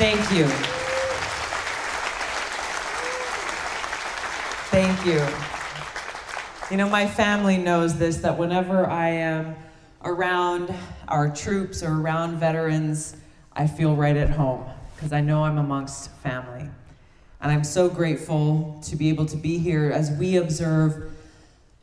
Thank 0.00 0.32
you. 0.32 0.46
Thank 4.70 5.04
you. 5.04 5.26
You 6.70 6.78
know, 6.78 6.88
my 6.88 7.06
family 7.06 7.58
knows 7.58 7.98
this 7.98 8.16
that 8.22 8.38
whenever 8.38 8.86
I 8.86 9.10
am 9.10 9.56
around 10.02 10.74
our 11.06 11.28
troops 11.28 11.82
or 11.82 11.92
around 11.92 12.38
veterans, 12.38 13.14
I 13.52 13.66
feel 13.66 13.94
right 13.94 14.16
at 14.16 14.30
home 14.30 14.64
because 14.96 15.12
I 15.12 15.20
know 15.20 15.44
I'm 15.44 15.58
amongst 15.58 16.10
family. 16.22 16.66
And 17.42 17.52
I'm 17.52 17.62
so 17.62 17.90
grateful 17.90 18.80
to 18.84 18.96
be 18.96 19.10
able 19.10 19.26
to 19.26 19.36
be 19.36 19.58
here 19.58 19.90
as 19.92 20.10
we 20.12 20.36
observe 20.36 21.12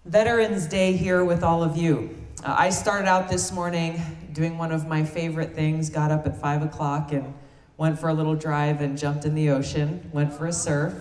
Veterans 0.05 0.65
Day 0.65 0.93
here 0.93 1.24
with 1.24 1.43
all 1.43 1.62
of 1.62 1.77
you. 1.77 2.17
Uh, 2.43 2.55
I 2.57 2.71
started 2.71 3.07
out 3.07 3.29
this 3.29 3.51
morning 3.51 4.01
doing 4.33 4.57
one 4.57 4.71
of 4.71 4.88
my 4.88 5.05
favorite 5.05 5.53
things, 5.53 5.91
got 5.91 6.09
up 6.09 6.25
at 6.25 6.41
5 6.41 6.63
o'clock 6.63 7.12
and 7.12 7.31
went 7.77 8.00
for 8.00 8.10
a 8.10 8.13
little 8.13 8.36
drive 8.36 8.81
and 8.81 8.98
jumped 8.98 9.25
in 9.25 9.36
the 9.36 9.50
ocean, 9.50 10.10
went 10.12 10.34
for 10.34 10.48
a 10.48 10.53
surf. 10.53 10.93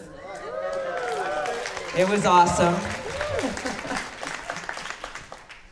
It 1.96 2.08
was 2.08 2.26
awesome. 2.26 2.74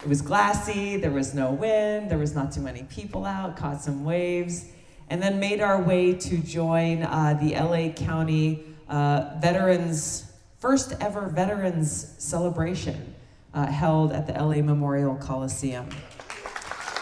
it 0.02 0.08
was 0.08 0.22
glassy, 0.22 0.96
there 0.96 1.10
was 1.10 1.34
no 1.34 1.52
wind, 1.52 2.10
there 2.10 2.18
was 2.18 2.34
not 2.34 2.52
too 2.52 2.62
many 2.62 2.84
people 2.84 3.26
out, 3.26 3.56
caught 3.56 3.82
some 3.82 4.04
waves 4.04 4.66
and 5.10 5.22
then 5.22 5.38
made 5.38 5.60
our 5.60 5.80
way 5.80 6.14
to 6.14 6.38
join 6.38 7.02
uh, 7.02 7.38
the 7.40 7.54
LA 7.54 7.92
County 7.92 8.64
uh, 8.88 9.36
Veterans, 9.40 10.32
first 10.58 10.94
ever 11.00 11.28
Veterans 11.28 12.14
celebration 12.18 13.14
uh, 13.52 13.66
held 13.66 14.12
at 14.12 14.26
the 14.26 14.32
LA 14.32 14.62
Memorial 14.62 15.14
Coliseum. 15.16 15.88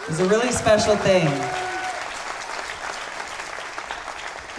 It 0.03 0.09
was 0.09 0.19
a 0.19 0.27
really 0.27 0.51
special 0.51 0.97
thing. 0.97 1.62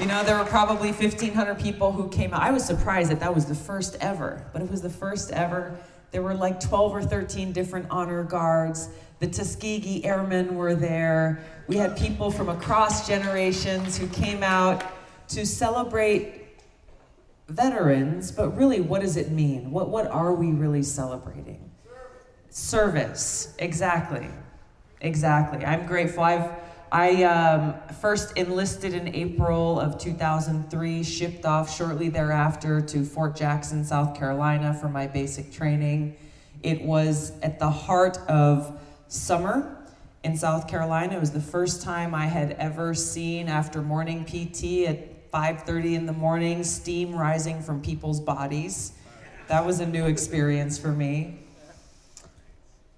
You 0.00 0.06
know, 0.06 0.24
there 0.24 0.36
were 0.36 0.44
probably 0.44 0.90
1,500 0.90 1.56
people 1.60 1.92
who 1.92 2.08
came 2.08 2.34
out. 2.34 2.42
I 2.42 2.50
was 2.50 2.64
surprised 2.64 3.12
that 3.12 3.20
that 3.20 3.32
was 3.32 3.46
the 3.46 3.54
first 3.54 3.96
ever, 4.00 4.44
but 4.52 4.60
it 4.60 4.68
was 4.68 4.82
the 4.82 4.90
first 4.90 5.30
ever. 5.30 5.78
There 6.10 6.20
were 6.20 6.34
like 6.34 6.58
12 6.58 6.96
or 6.96 7.02
13 7.02 7.52
different 7.52 7.86
honor 7.90 8.24
guards. 8.24 8.88
The 9.20 9.28
Tuskegee 9.28 10.04
Airmen 10.04 10.56
were 10.56 10.74
there. 10.74 11.44
We 11.68 11.76
had 11.76 11.96
people 11.96 12.32
from 12.32 12.48
across 12.48 13.06
generations 13.06 13.96
who 13.96 14.08
came 14.08 14.42
out 14.42 14.84
to 15.28 15.46
celebrate 15.46 16.42
veterans, 17.48 18.32
but 18.32 18.56
really, 18.56 18.80
what 18.80 19.00
does 19.00 19.16
it 19.16 19.30
mean? 19.30 19.70
What, 19.70 19.90
what 19.90 20.08
are 20.08 20.34
we 20.34 20.50
really 20.50 20.82
celebrating? 20.82 21.70
Service, 22.50 23.54
exactly. 23.60 24.26
Exactly. 25.00 25.64
I'm 25.64 25.86
grateful. 25.86 26.24
I've 26.24 26.50
I 26.94 27.24
um, 27.24 27.74
first 28.00 28.38
enlisted 28.38 28.94
in 28.94 29.16
April 29.16 29.80
of 29.80 29.98
2003, 29.98 31.02
shipped 31.02 31.44
off 31.44 31.76
shortly 31.76 32.08
thereafter 32.08 32.80
to 32.82 33.04
Fort 33.04 33.34
Jackson, 33.34 33.84
South 33.84 34.16
Carolina 34.16 34.72
for 34.72 34.88
my 34.88 35.08
basic 35.08 35.52
training. 35.52 36.16
It 36.62 36.82
was 36.82 37.32
at 37.42 37.58
the 37.58 37.68
heart 37.68 38.18
of 38.28 38.80
summer 39.08 39.76
in 40.22 40.36
South 40.36 40.68
Carolina. 40.68 41.16
It 41.16 41.20
was 41.20 41.32
the 41.32 41.40
first 41.40 41.82
time 41.82 42.14
I 42.14 42.26
had 42.26 42.52
ever 42.60 42.94
seen 42.94 43.48
after 43.48 43.82
morning 43.82 44.24
PT 44.24 44.86
at 44.86 45.32
5:30 45.32 45.96
in 45.96 46.06
the 46.06 46.12
morning 46.12 46.62
steam 46.62 47.12
rising 47.12 47.60
from 47.60 47.82
people's 47.82 48.20
bodies. 48.20 48.92
That 49.48 49.66
was 49.66 49.80
a 49.80 49.86
new 49.86 50.06
experience 50.06 50.78
for 50.78 50.92
me. 50.92 51.43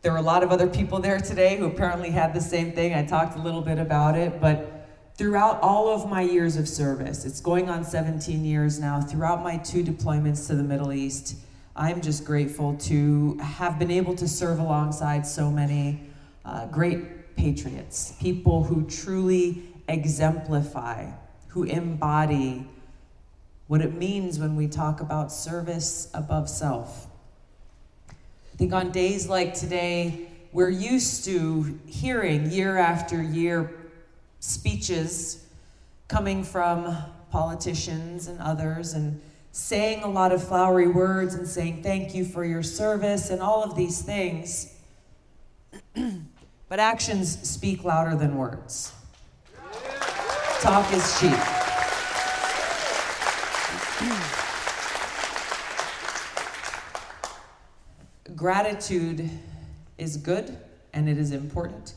There 0.07 0.13
were 0.13 0.19
a 0.19 0.23
lot 0.23 0.45
of 0.45 0.53
other 0.53 0.69
people 0.69 1.01
there 1.01 1.19
today 1.19 1.57
who 1.57 1.67
apparently 1.67 2.11
had 2.11 2.33
the 2.33 2.41
same 2.41 2.71
thing. 2.71 2.95
I 2.95 3.05
talked 3.05 3.37
a 3.37 3.43
little 3.43 3.61
bit 3.61 3.81
about 3.81 4.17
it, 4.17 4.41
but 4.41 4.89
throughout 5.17 5.61
all 5.63 5.89
of 5.89 6.09
my 6.09 6.21
years 6.21 6.55
of 6.57 6.69
service, 6.69 7.25
it's 7.25 7.41
going 7.41 7.69
on 7.69 7.85
17 7.85 8.45
years 8.45 8.79
now, 8.79 9.01
throughout 9.01 9.43
my 9.43 9.57
two 9.57 9.83
deployments 9.83 10.47
to 10.47 10.55
the 10.55 10.63
Middle 10.63 10.93
East, 10.93 11.35
I'm 11.75 12.01
just 12.01 12.25
grateful 12.25 12.77
to 12.83 13.37
have 13.39 13.81
been 13.81 13.91
able 13.91 14.15
to 14.15 14.29
serve 14.29 14.61
alongside 14.61 15.27
so 15.27 15.51
many 15.51 16.03
uh, 16.45 16.67
great 16.67 17.35
patriots, 17.35 18.15
people 18.21 18.63
who 18.63 18.87
truly 18.87 19.65
exemplify, 19.89 21.11
who 21.49 21.65
embody 21.65 22.65
what 23.67 23.81
it 23.81 23.95
means 23.95 24.39
when 24.39 24.55
we 24.55 24.69
talk 24.69 25.01
about 25.01 25.33
service 25.33 26.09
above 26.15 26.49
self. 26.49 27.06
I 28.57 28.59
think 28.59 28.73
on 28.73 28.91
days 28.91 29.29
like 29.29 29.53
today, 29.53 30.29
we're 30.51 30.71
used 30.71 31.27
to 31.27 31.79
hearing 31.85 32.51
year 32.51 32.79
after 32.79 33.23
year 33.23 33.71
speeches 34.41 35.47
coming 36.09 36.43
from 36.43 36.97
politicians 37.31 38.29
and 38.29 38.41
others 38.41 38.95
and 38.95 39.21
saying 39.53 40.05
a 40.05 40.09
lot 40.09 40.33
of 40.33 40.43
flowery 40.43 40.89
words 40.89 41.35
and 41.35 41.47
saying 41.47 41.83
thank 41.83 42.15
you 42.15 42.25
for 42.25 42.47
your 42.47 42.63
service 42.63 43.29
and 43.29 43.43
all 43.43 43.63
of 43.63 43.77
these 43.77 44.01
things. 44.01 44.75
but 45.95 46.81
actions 46.81 47.39
speak 47.47 47.85
louder 47.85 48.17
than 48.17 48.39
words. 48.39 48.91
Talk 50.63 50.91
is 50.95 51.21
cheap. 51.21 51.56
Gratitude 58.47 59.29
is 59.99 60.17
good 60.17 60.57
and 60.93 61.09
it 61.09 61.19
is 61.19 61.33
important, 61.33 61.95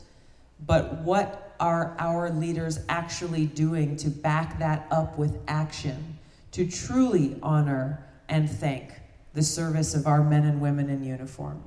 but 0.66 0.94
what 1.02 1.54
are 1.60 1.94
our 2.00 2.28
leaders 2.28 2.80
actually 2.88 3.46
doing 3.46 3.94
to 3.98 4.10
back 4.10 4.58
that 4.58 4.88
up 4.90 5.16
with 5.16 5.38
action, 5.46 6.18
to 6.50 6.68
truly 6.68 7.38
honor 7.40 8.04
and 8.28 8.50
thank 8.50 8.90
the 9.32 9.44
service 9.44 9.94
of 9.94 10.08
our 10.08 10.24
men 10.24 10.44
and 10.44 10.60
women 10.60 10.90
in 10.90 11.04
uniform? 11.04 11.62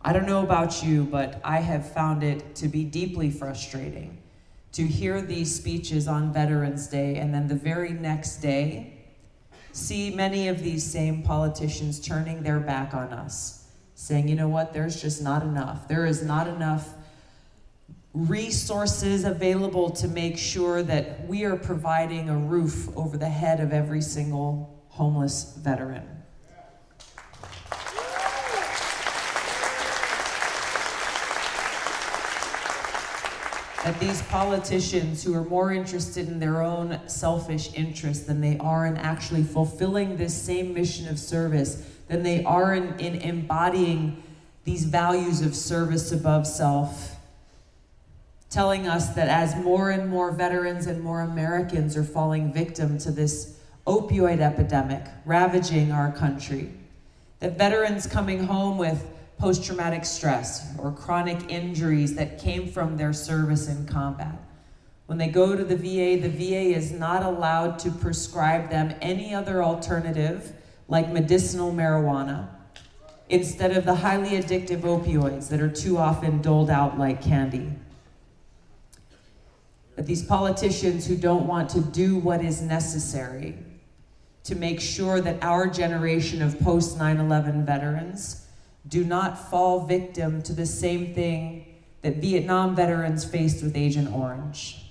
I 0.00 0.12
don't 0.12 0.26
know 0.26 0.44
about 0.44 0.84
you, 0.84 1.02
but 1.02 1.40
I 1.42 1.58
have 1.58 1.92
found 1.92 2.22
it 2.22 2.54
to 2.54 2.68
be 2.68 2.84
deeply 2.84 3.32
frustrating 3.32 4.16
to 4.70 4.86
hear 4.86 5.20
these 5.20 5.52
speeches 5.52 6.06
on 6.06 6.32
Veterans 6.32 6.86
Day 6.86 7.16
and 7.16 7.34
then 7.34 7.48
the 7.48 7.56
very 7.56 7.90
next 7.90 8.36
day 8.36 8.97
see 9.72 10.10
many 10.10 10.48
of 10.48 10.62
these 10.62 10.84
same 10.84 11.22
politicians 11.22 12.00
turning 12.00 12.42
their 12.42 12.60
back 12.60 12.94
on 12.94 13.12
us, 13.12 13.68
saying, 13.94 14.28
you 14.28 14.34
know 14.34 14.48
what, 14.48 14.72
there's 14.72 15.00
just 15.00 15.22
not 15.22 15.42
enough. 15.42 15.88
There 15.88 16.06
is 16.06 16.22
not 16.22 16.48
enough 16.48 16.94
resources 18.14 19.24
available 19.24 19.90
to 19.90 20.08
make 20.08 20.38
sure 20.38 20.82
that 20.82 21.26
we 21.28 21.44
are 21.44 21.56
providing 21.56 22.28
a 22.28 22.36
roof 22.36 22.88
over 22.96 23.16
the 23.16 23.28
head 23.28 23.60
of 23.60 23.72
every 23.72 24.00
single 24.00 24.84
homeless 24.88 25.56
veteran. 25.58 26.17
That 33.84 33.98
these 34.00 34.22
politicians 34.22 35.22
who 35.22 35.34
are 35.34 35.44
more 35.44 35.72
interested 35.72 36.26
in 36.28 36.40
their 36.40 36.62
own 36.62 36.98
selfish 37.06 37.72
interests 37.74 38.26
than 38.26 38.40
they 38.40 38.58
are 38.58 38.86
in 38.86 38.96
actually 38.96 39.42
fulfilling 39.42 40.16
this 40.16 40.40
same 40.40 40.74
mission 40.74 41.08
of 41.08 41.18
service, 41.18 41.84
than 42.08 42.22
they 42.22 42.42
are 42.44 42.74
in, 42.74 42.98
in 42.98 43.14
embodying 43.16 44.22
these 44.64 44.84
values 44.84 45.42
of 45.42 45.54
service 45.54 46.10
above 46.10 46.46
self. 46.46 47.16
Telling 48.50 48.88
us 48.88 49.14
that 49.14 49.28
as 49.28 49.54
more 49.56 49.90
and 49.90 50.10
more 50.10 50.32
veterans 50.32 50.86
and 50.86 51.00
more 51.00 51.20
Americans 51.20 51.96
are 51.96 52.04
falling 52.04 52.52
victim 52.52 52.98
to 52.98 53.10
this 53.10 53.58
opioid 53.86 54.40
epidemic 54.40 55.04
ravaging 55.24 55.92
our 55.92 56.10
country, 56.12 56.72
that 57.40 57.56
veterans 57.56 58.06
coming 58.06 58.44
home 58.44 58.76
with 58.76 59.06
post 59.38 59.64
traumatic 59.64 60.04
stress 60.04 60.76
or 60.78 60.90
chronic 60.90 61.38
injuries 61.48 62.16
that 62.16 62.38
came 62.38 62.66
from 62.66 62.96
their 62.96 63.12
service 63.12 63.68
in 63.68 63.86
combat. 63.86 64.36
When 65.06 65.16
they 65.16 65.28
go 65.28 65.56
to 65.56 65.64
the 65.64 65.76
VA, 65.76 66.20
the 66.20 66.28
VA 66.28 66.76
is 66.76 66.92
not 66.92 67.22
allowed 67.22 67.78
to 67.80 67.90
prescribe 67.90 68.68
them 68.68 68.94
any 69.00 69.34
other 69.34 69.62
alternative 69.62 70.52
like 70.88 71.10
medicinal 71.10 71.72
marijuana 71.72 72.48
instead 73.28 73.76
of 73.76 73.84
the 73.84 73.94
highly 73.94 74.30
addictive 74.30 74.80
opioids 74.80 75.48
that 75.48 75.60
are 75.60 75.70
too 75.70 75.98
often 75.98 76.42
doled 76.42 76.70
out 76.70 76.98
like 76.98 77.22
candy. 77.22 77.70
But 79.94 80.06
these 80.06 80.24
politicians 80.24 81.06
who 81.06 81.16
don't 81.16 81.46
want 81.46 81.70
to 81.70 81.80
do 81.80 82.16
what 82.16 82.44
is 82.44 82.60
necessary 82.60 83.56
to 84.44 84.54
make 84.54 84.80
sure 84.80 85.20
that 85.20 85.42
our 85.42 85.66
generation 85.66 86.40
of 86.40 86.58
post 86.60 86.98
9 86.98 87.18
11 87.18 87.66
veterans 87.66 88.47
do 88.88 89.04
not 89.04 89.50
fall 89.50 89.86
victim 89.86 90.42
to 90.42 90.52
the 90.52 90.66
same 90.66 91.14
thing 91.14 91.66
that 92.02 92.16
Vietnam 92.16 92.74
veterans 92.74 93.24
faced 93.24 93.62
with 93.62 93.76
Agent 93.76 94.12
Orange. 94.12 94.84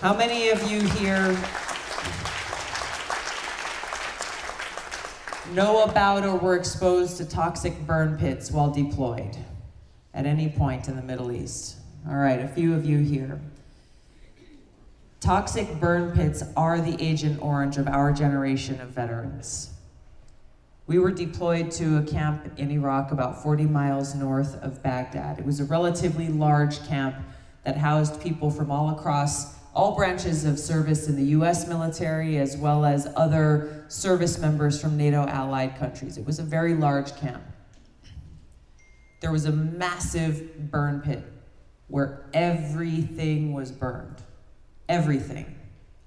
How 0.00 0.14
many 0.14 0.48
of 0.48 0.70
you 0.70 0.80
here 0.80 1.36
know 5.54 5.84
about 5.84 6.24
or 6.24 6.36
were 6.36 6.56
exposed 6.56 7.16
to 7.18 7.24
toxic 7.24 7.78
burn 7.86 8.18
pits 8.18 8.50
while 8.50 8.70
deployed 8.70 9.36
at 10.12 10.26
any 10.26 10.48
point 10.48 10.88
in 10.88 10.96
the 10.96 11.02
Middle 11.02 11.30
East? 11.30 11.76
All 12.08 12.16
right, 12.16 12.40
a 12.40 12.48
few 12.48 12.74
of 12.74 12.84
you 12.84 12.98
here. 12.98 13.40
Toxic 15.20 15.80
burn 15.80 16.12
pits 16.12 16.42
are 16.56 16.80
the 16.80 17.00
Agent 17.02 17.40
Orange 17.40 17.78
of 17.78 17.86
our 17.88 18.12
generation 18.12 18.80
of 18.80 18.88
veterans. 18.88 19.73
We 20.86 20.98
were 20.98 21.12
deployed 21.12 21.70
to 21.72 21.96
a 21.96 22.02
camp 22.02 22.58
in 22.58 22.70
Iraq 22.70 23.10
about 23.10 23.42
40 23.42 23.64
miles 23.64 24.14
north 24.14 24.54
of 24.62 24.82
Baghdad. 24.82 25.38
It 25.38 25.46
was 25.46 25.58
a 25.58 25.64
relatively 25.64 26.28
large 26.28 26.86
camp 26.86 27.16
that 27.64 27.78
housed 27.78 28.20
people 28.20 28.50
from 28.50 28.70
all 28.70 28.90
across 28.90 29.54
all 29.74 29.96
branches 29.96 30.44
of 30.44 30.58
service 30.58 31.08
in 31.08 31.16
the 31.16 31.24
US 31.38 31.66
military 31.66 32.36
as 32.36 32.56
well 32.58 32.84
as 32.84 33.08
other 33.16 33.86
service 33.88 34.38
members 34.38 34.78
from 34.78 34.96
NATO 34.98 35.26
allied 35.26 35.76
countries. 35.76 36.18
It 36.18 36.26
was 36.26 36.38
a 36.38 36.42
very 36.42 36.74
large 36.74 37.16
camp. 37.16 37.42
There 39.20 39.32
was 39.32 39.46
a 39.46 39.52
massive 39.52 40.70
burn 40.70 41.00
pit 41.00 41.24
where 41.88 42.26
everything 42.34 43.54
was 43.54 43.72
burned. 43.72 44.22
Everything 44.86 45.53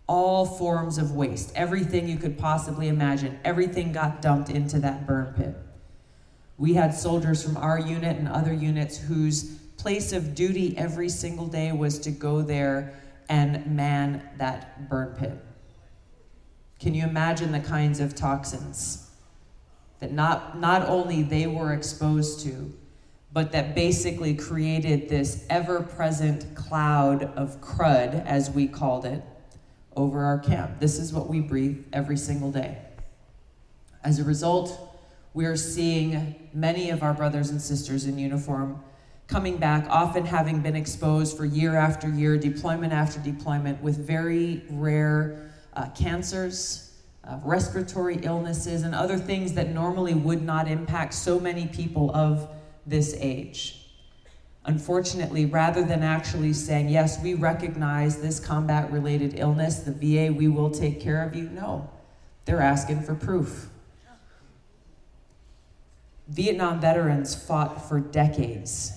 all 0.08 0.46
forms 0.46 0.98
of 0.98 1.12
waste. 1.12 1.52
Everything 1.56 2.08
you 2.08 2.18
could 2.18 2.38
possibly 2.38 2.88
imagine, 2.88 3.40
everything 3.44 3.92
got 3.92 4.22
dumped 4.22 4.50
into 4.50 4.80
that 4.80 5.06
burn 5.06 5.34
pit. 5.34 5.56
We 6.58 6.74
had 6.74 6.94
soldiers 6.94 7.44
from 7.44 7.58
our 7.58 7.80
unit 7.80 8.18
and 8.18 8.28
other 8.28 8.54
units 8.54 8.98
whose 8.98 9.58
place 9.78 10.12
of 10.14 10.34
duty 10.34 10.76
every 10.78 11.10
single 11.10 11.46
day 11.46 11.72
was 11.72 12.00
to 12.00 12.12
go 12.12 12.42
there 12.42 13.00
and 13.30 13.66
man 13.68 14.28
that 14.38 14.90
burn 14.90 15.16
pit. 15.16 15.38
Can 16.80 16.94
you 16.94 17.04
imagine 17.04 17.52
the 17.52 17.60
kinds 17.60 18.00
of 18.00 18.16
toxins 18.16 19.10
that 20.00 20.12
not, 20.12 20.60
not 20.60 20.88
only 20.88 21.24
they 21.24 21.48
were 21.48 21.74
exposed 21.74 22.42
to, 22.42 22.74
but 23.34 23.52
that 23.52 23.76
basically 23.76 24.34
created 24.34 25.10
this 25.10 25.46
ever 25.50 25.82
present 25.82 26.56
cloud 26.56 27.24
of 27.36 27.60
crud, 27.62 28.26
as 28.26 28.50
we 28.50 28.68
called 28.68 29.06
it, 29.06 29.22
over 29.98 30.24
our 30.24 30.40
camp. 30.40 30.80
This 30.80 31.00
is 31.00 31.12
what 31.12 31.28
we 31.28 31.42
breathe 31.42 31.84
every 31.92 32.18
single 32.18 32.52
day. 32.52 32.78
As 34.04 34.20
a 34.20 34.24
result, 34.24 34.96
we 35.34 35.46
are 35.46 35.58
seeing 35.58 36.50
many 36.54 36.92
of 36.92 37.04
our 37.04 37.14
brothers 37.14 37.50
and 37.50 37.62
sisters 37.62 38.06
in 38.06 38.18
uniform 38.18 38.82
coming 39.28 39.58
back, 39.58 39.86
often 39.90 40.26
having 40.26 40.62
been 40.62 40.76
exposed 40.76 41.36
for 41.36 41.46
year 41.46 41.76
after 41.76 42.10
year, 42.10 42.38
deployment 42.38 42.94
after 42.94 43.20
deployment, 43.20 43.82
with 43.82 43.98
very 43.98 44.64
rare 44.70 45.52
uh, 45.74 45.90
cancers, 45.90 46.94
uh, 47.26 47.38
respiratory 47.44 48.20
illnesses, 48.24 48.84
and 48.84 48.96
other 48.96 49.18
things 49.18 49.54
that 49.54 49.72
normally 49.72 50.14
would 50.14 50.42
not 50.42 50.68
impact 50.68 51.14
so 51.14 51.40
many 51.40 51.68
people 51.68 52.10
of 52.16 52.48
this 52.86 53.16
age. 53.20 53.77
Unfortunately, 54.68 55.46
rather 55.46 55.82
than 55.82 56.04
actually 56.04 56.52
saying, 56.52 56.90
yes, 56.90 57.24
we 57.24 57.34
recognize 57.34 58.18
this 58.18 58.38
combat 58.38 58.92
related 58.92 59.40
illness, 59.40 59.80
the 59.80 59.94
VA, 59.94 60.34
we 60.34 60.50
will 60.50 60.70
take 60.70 61.00
care 61.00 61.24
of 61.24 61.34
you, 61.34 61.50
no. 61.50 61.90
They're 62.44 62.62
asking 62.62 63.02
for 63.04 63.16
proof. 63.16 63.70
Vietnam 66.28 66.82
veterans 66.82 67.34
fought 67.34 67.88
for 67.88 68.02
decades, 68.02 68.92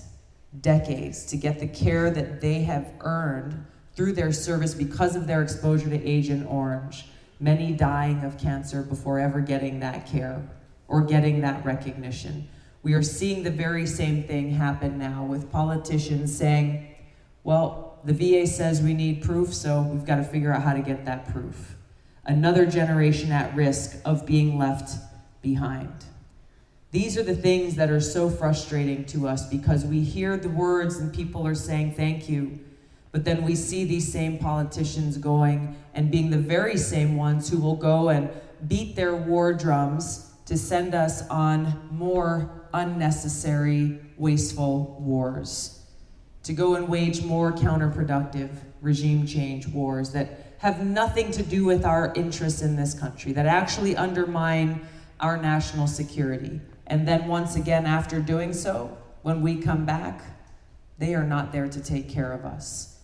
decades, 0.60 1.24
to 1.26 1.36
get 1.36 1.60
the 1.60 1.68
care 1.68 2.10
that 2.10 2.40
they 2.40 2.62
have 2.62 2.92
earned 3.00 3.64
through 3.94 4.14
their 4.14 4.32
service 4.32 4.74
because 4.74 5.14
of 5.14 5.28
their 5.28 5.40
exposure 5.40 5.88
to 5.88 6.04
Agent 6.04 6.50
Orange, 6.50 7.06
many 7.38 7.72
dying 7.72 8.24
of 8.24 8.36
cancer 8.38 8.82
before 8.82 9.20
ever 9.20 9.40
getting 9.40 9.78
that 9.78 10.08
care 10.08 10.42
or 10.88 11.02
getting 11.02 11.40
that 11.42 11.64
recognition. 11.64 12.48
We 12.82 12.94
are 12.94 13.02
seeing 13.02 13.42
the 13.42 13.50
very 13.50 13.86
same 13.86 14.22
thing 14.24 14.52
happen 14.52 14.98
now 14.98 15.24
with 15.24 15.50
politicians 15.52 16.34
saying, 16.36 16.94
well, 17.44 17.98
the 18.04 18.14
VA 18.14 18.46
says 18.46 18.80
we 18.80 18.94
need 18.94 19.22
proof, 19.22 19.52
so 19.52 19.82
we've 19.82 20.06
got 20.06 20.16
to 20.16 20.24
figure 20.24 20.52
out 20.52 20.62
how 20.62 20.72
to 20.72 20.80
get 20.80 21.04
that 21.04 21.30
proof. 21.30 21.76
Another 22.24 22.64
generation 22.64 23.32
at 23.32 23.54
risk 23.54 23.98
of 24.04 24.24
being 24.24 24.58
left 24.58 24.98
behind. 25.42 25.92
These 26.92 27.16
are 27.18 27.22
the 27.22 27.36
things 27.36 27.76
that 27.76 27.90
are 27.90 28.00
so 28.00 28.30
frustrating 28.30 29.04
to 29.06 29.28
us 29.28 29.48
because 29.48 29.84
we 29.84 30.00
hear 30.00 30.36
the 30.36 30.48
words 30.48 30.96
and 30.96 31.12
people 31.12 31.46
are 31.46 31.54
saying 31.54 31.94
thank 31.94 32.28
you, 32.28 32.58
but 33.12 33.24
then 33.24 33.42
we 33.42 33.54
see 33.54 33.84
these 33.84 34.10
same 34.10 34.38
politicians 34.38 35.18
going 35.18 35.76
and 35.94 36.10
being 36.10 36.30
the 36.30 36.38
very 36.38 36.76
same 36.76 37.16
ones 37.16 37.50
who 37.50 37.58
will 37.58 37.76
go 37.76 38.08
and 38.08 38.30
beat 38.66 38.96
their 38.96 39.14
war 39.14 39.52
drums 39.52 40.32
to 40.46 40.56
send 40.56 40.94
us 40.94 41.26
on 41.28 41.88
more 41.90 42.59
unnecessary, 42.72 44.00
wasteful 44.16 44.96
wars, 45.00 45.84
to 46.42 46.52
go 46.52 46.74
and 46.74 46.88
wage 46.88 47.22
more 47.22 47.52
counterproductive 47.52 48.50
regime 48.80 49.26
change 49.26 49.68
wars 49.68 50.12
that 50.12 50.54
have 50.58 50.84
nothing 50.84 51.30
to 51.32 51.42
do 51.42 51.64
with 51.64 51.84
our 51.84 52.12
interests 52.14 52.62
in 52.62 52.76
this 52.76 52.92
country, 52.92 53.32
that 53.32 53.46
actually 53.46 53.96
undermine 53.96 54.86
our 55.20 55.36
national 55.36 55.86
security. 55.86 56.60
And 56.86 57.06
then 57.06 57.28
once 57.28 57.56
again, 57.56 57.86
after 57.86 58.20
doing 58.20 58.52
so, 58.52 58.96
when 59.22 59.42
we 59.42 59.56
come 59.56 59.86
back, 59.86 60.22
they 60.98 61.14
are 61.14 61.24
not 61.24 61.52
there 61.52 61.68
to 61.68 61.80
take 61.80 62.08
care 62.08 62.32
of 62.32 62.44
us. 62.44 62.98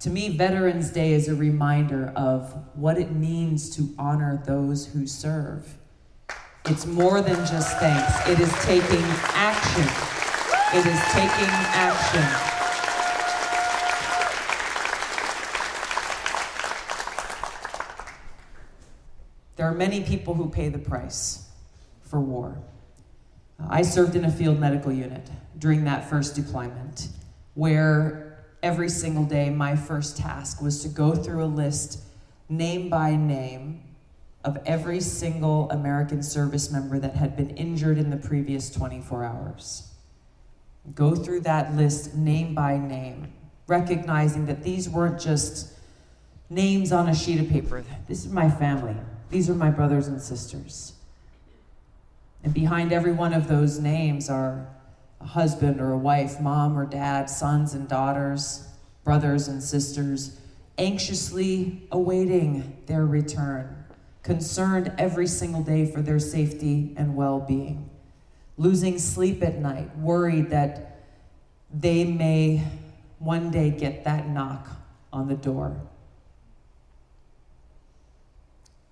To 0.00 0.10
me, 0.10 0.36
Veterans 0.36 0.90
Day 0.90 1.12
is 1.12 1.28
a 1.28 1.34
reminder 1.34 2.12
of 2.16 2.52
what 2.74 2.98
it 2.98 3.12
means 3.12 3.74
to 3.76 3.94
honor 3.98 4.42
those 4.46 4.86
who 4.86 5.06
serve. 5.06 5.76
It's 6.66 6.86
more 6.86 7.20
than 7.20 7.34
just 7.44 7.76
thanks, 7.78 8.28
it 8.28 8.38
is 8.38 8.52
taking 8.64 9.04
action. 9.34 9.82
It 10.72 10.86
is 10.86 11.00
taking 11.12 11.50
action. 11.74 12.52
There 19.56 19.66
are 19.66 19.74
many 19.74 20.04
people 20.04 20.34
who 20.34 20.48
pay 20.48 20.68
the 20.68 20.78
price 20.78 21.50
for 22.02 22.20
war. 22.20 22.56
Uh, 23.58 23.66
I 23.68 23.82
served 23.82 24.14
in 24.14 24.24
a 24.24 24.30
field 24.30 24.60
medical 24.60 24.92
unit 24.92 25.28
during 25.58 25.84
that 25.84 26.08
first 26.08 26.36
deployment, 26.36 27.08
where 27.54 28.44
every 28.62 28.88
single 28.88 29.24
day 29.24 29.50
my 29.50 29.74
first 29.74 30.16
task 30.16 30.62
was 30.62 30.80
to 30.82 30.88
go 30.88 31.14
through 31.14 31.42
a 31.42 31.46
list, 31.46 32.02
name 32.48 32.88
by 32.88 33.16
name, 33.16 33.82
of 34.44 34.58
every 34.66 35.00
single 35.00 35.70
American 35.70 36.22
service 36.22 36.70
member 36.70 36.98
that 36.98 37.14
had 37.14 37.36
been 37.36 37.50
injured 37.50 37.98
in 37.98 38.10
the 38.10 38.16
previous 38.16 38.70
24 38.70 39.24
hours. 39.24 39.92
Go 40.94 41.14
through 41.14 41.40
that 41.40 41.74
list 41.76 42.14
name 42.14 42.54
by 42.54 42.76
name, 42.76 43.32
recognizing 43.68 44.46
that 44.46 44.64
these 44.64 44.88
weren't 44.88 45.20
just 45.20 45.72
names 46.50 46.92
on 46.92 47.08
a 47.08 47.14
sheet 47.14 47.40
of 47.40 47.48
paper. 47.48 47.84
This 48.08 48.24
is 48.24 48.32
my 48.32 48.50
family. 48.50 48.96
These 49.30 49.48
are 49.48 49.54
my 49.54 49.70
brothers 49.70 50.08
and 50.08 50.20
sisters. 50.20 50.94
And 52.42 52.52
behind 52.52 52.92
every 52.92 53.12
one 53.12 53.32
of 53.32 53.48
those 53.48 53.78
names 53.78 54.28
are 54.28 54.66
a 55.20 55.26
husband 55.26 55.80
or 55.80 55.92
a 55.92 55.98
wife, 55.98 56.40
mom 56.40 56.76
or 56.76 56.84
dad, 56.84 57.30
sons 57.30 57.74
and 57.74 57.88
daughters, 57.88 58.66
brothers 59.04 59.46
and 59.46 59.62
sisters, 59.62 60.38
anxiously 60.78 61.86
awaiting 61.92 62.76
their 62.86 63.06
return, 63.06 63.81
concerned 64.22 64.92
every 64.98 65.26
single 65.26 65.62
day 65.62 65.90
for 65.90 66.00
their 66.00 66.18
safety 66.18 66.94
and 66.96 67.16
well 67.16 67.40
being, 67.40 67.90
losing 68.56 68.98
sleep 68.98 69.42
at 69.42 69.58
night, 69.58 69.96
worried 69.98 70.50
that 70.50 71.04
they 71.72 72.04
may 72.04 72.64
one 73.18 73.50
day 73.50 73.70
get 73.70 74.04
that 74.04 74.28
knock 74.28 74.68
on 75.12 75.28
the 75.28 75.34
door. 75.34 75.80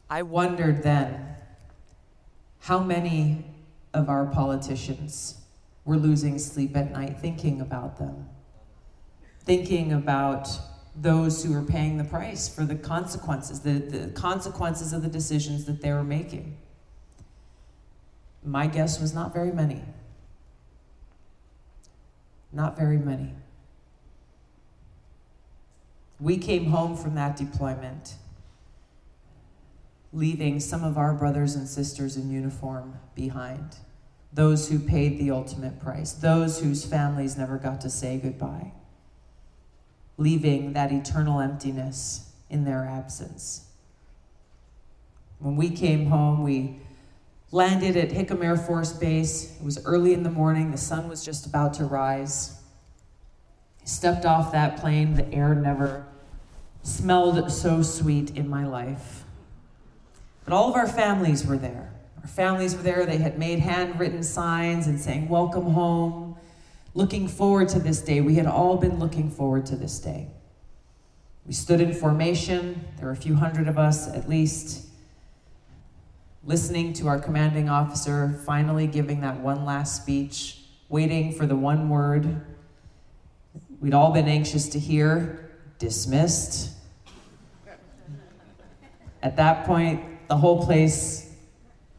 I 0.09 0.23
wondered 0.23 0.83
then 0.83 1.37
how 2.61 2.81
many 2.81 3.45
of 3.95 4.09
our 4.09 4.27
politicians 4.27 5.37
were 5.85 5.97
losing 5.97 6.39
sleep 6.39 6.77
at 6.77 6.91
night 6.91 7.19
thinking 7.21 7.61
about 7.61 7.99
them, 7.99 8.29
thinking 9.45 9.93
about 9.93 10.49
those 11.01 11.45
who 11.45 11.57
are 11.57 11.63
paying 11.63 11.97
the 11.97 12.05
price 12.05 12.49
for 12.49 12.65
the 12.65 12.75
consequences, 12.75 13.61
the, 13.61 13.73
the 13.73 14.09
consequences 14.09 14.93
of 14.93 15.03
the 15.03 15.09
decisions 15.09 15.65
that 15.65 15.81
they 15.81 15.93
were 15.93 16.05
making. 16.05 16.57
My 18.45 18.67
guess 18.67 19.01
was 19.01 19.15
not 19.15 19.33
very 19.33 19.53
many. 19.53 19.83
Not 22.53 22.77
very 22.77 22.99
many. 22.99 23.35
We 26.19 26.37
came 26.37 26.67
home 26.67 26.97
from 26.97 27.15
that 27.15 27.37
deployment 27.37 28.17
leaving 30.13 30.59
some 30.59 30.83
of 30.83 30.99
our 30.99 31.15
brothers 31.15 31.55
and 31.55 31.69
sisters 31.69 32.17
in 32.17 32.31
uniform 32.31 32.99
behind. 33.15 33.77
Those 34.33 34.69
who 34.69 34.79
paid 34.79 35.19
the 35.19 35.31
ultimate 35.31 35.81
price, 35.81 36.13
those 36.13 36.61
whose 36.61 36.85
families 36.85 37.37
never 37.37 37.59
got 37.59 37.81
to 37.83 37.91
say 37.91 38.19
goodbye, 38.19 38.73
leaving 40.21 40.75
that 40.75 40.93
eternal 40.93 41.41
emptiness 41.41 42.31
in 42.51 42.65
their 42.65 42.85
absence. 42.85 43.67
When 45.39 45.57
we 45.57 45.71
came 45.71 46.07
home, 46.07 46.43
we 46.43 46.77
landed 47.51 47.97
at 47.97 48.11
Hickam 48.11 48.45
Air 48.45 48.59
Force 48.59 48.93
Base. 48.93 49.57
It 49.57 49.65
was 49.65 49.83
early 49.87 50.13
in 50.13 50.23
the 50.23 50.31
morning, 50.31 50.71
the 50.71 50.79
sun 50.79 51.09
was 51.09 51.25
just 51.25 51.47
about 51.47 51.73
to 51.75 51.85
rise. 51.85 52.61
Stepped 53.85 54.27
off 54.27 54.53
that 54.53 54.77
plane, 54.77 55.15
the 55.15 55.33
air 55.33 55.55
never 55.55 56.05
smelled 56.83 57.51
so 57.51 57.83
sweet 57.83 58.37
in 58.37 58.47
my 58.47 58.67
life. 58.67 59.25
But 60.45 60.53
all 60.53 60.69
of 60.69 60.75
our 60.75 60.87
families 60.87 61.47
were 61.47 61.57
there. 61.57 61.93
Our 62.23 62.29
families 62.29 62.77
were 62.77 62.83
there. 62.83 63.07
They 63.07 63.17
had 63.17 63.39
made 63.39 63.61
handwritten 63.61 64.23
signs 64.23 64.87
and 64.87 65.01
saying, 65.01 65.29
Welcome 65.29 65.71
home. 65.71 66.30
Looking 66.95 67.29
forward 67.29 67.69
to 67.71 67.79
this 67.79 68.01
day. 68.01 68.21
We 68.21 68.35
had 68.35 68.47
all 68.47 68.77
been 68.77 68.99
looking 68.99 69.31
forward 69.31 69.67
to 69.67 69.77
this 69.77 69.99
day. 69.99 70.29
We 71.47 71.53
stood 71.53 71.81
in 71.81 71.93
formation. 71.93 72.85
There 72.97 73.07
were 73.07 73.13
a 73.13 73.17
few 73.17 73.35
hundred 73.35 73.69
of 73.69 73.79
us 73.79 74.09
at 74.09 74.29
least, 74.29 74.87
listening 76.45 76.93
to 76.95 77.09
our 77.09 77.19
commanding 77.19 77.69
officer 77.69 78.41
finally 78.45 78.87
giving 78.87 79.21
that 79.21 79.41
one 79.41 79.65
last 79.65 80.03
speech, 80.03 80.59
waiting 80.89 81.33
for 81.33 81.47
the 81.47 81.57
one 81.57 81.89
word 81.89 82.43
we'd 83.81 83.95
all 83.95 84.13
been 84.13 84.29
anxious 84.29 84.69
to 84.69 84.79
hear 84.79 85.51
dismissed. 85.79 86.71
At 89.23 89.37
that 89.37 89.67
point, 89.67 90.29
the 90.29 90.37
whole 90.37 90.65
place, 90.65 91.35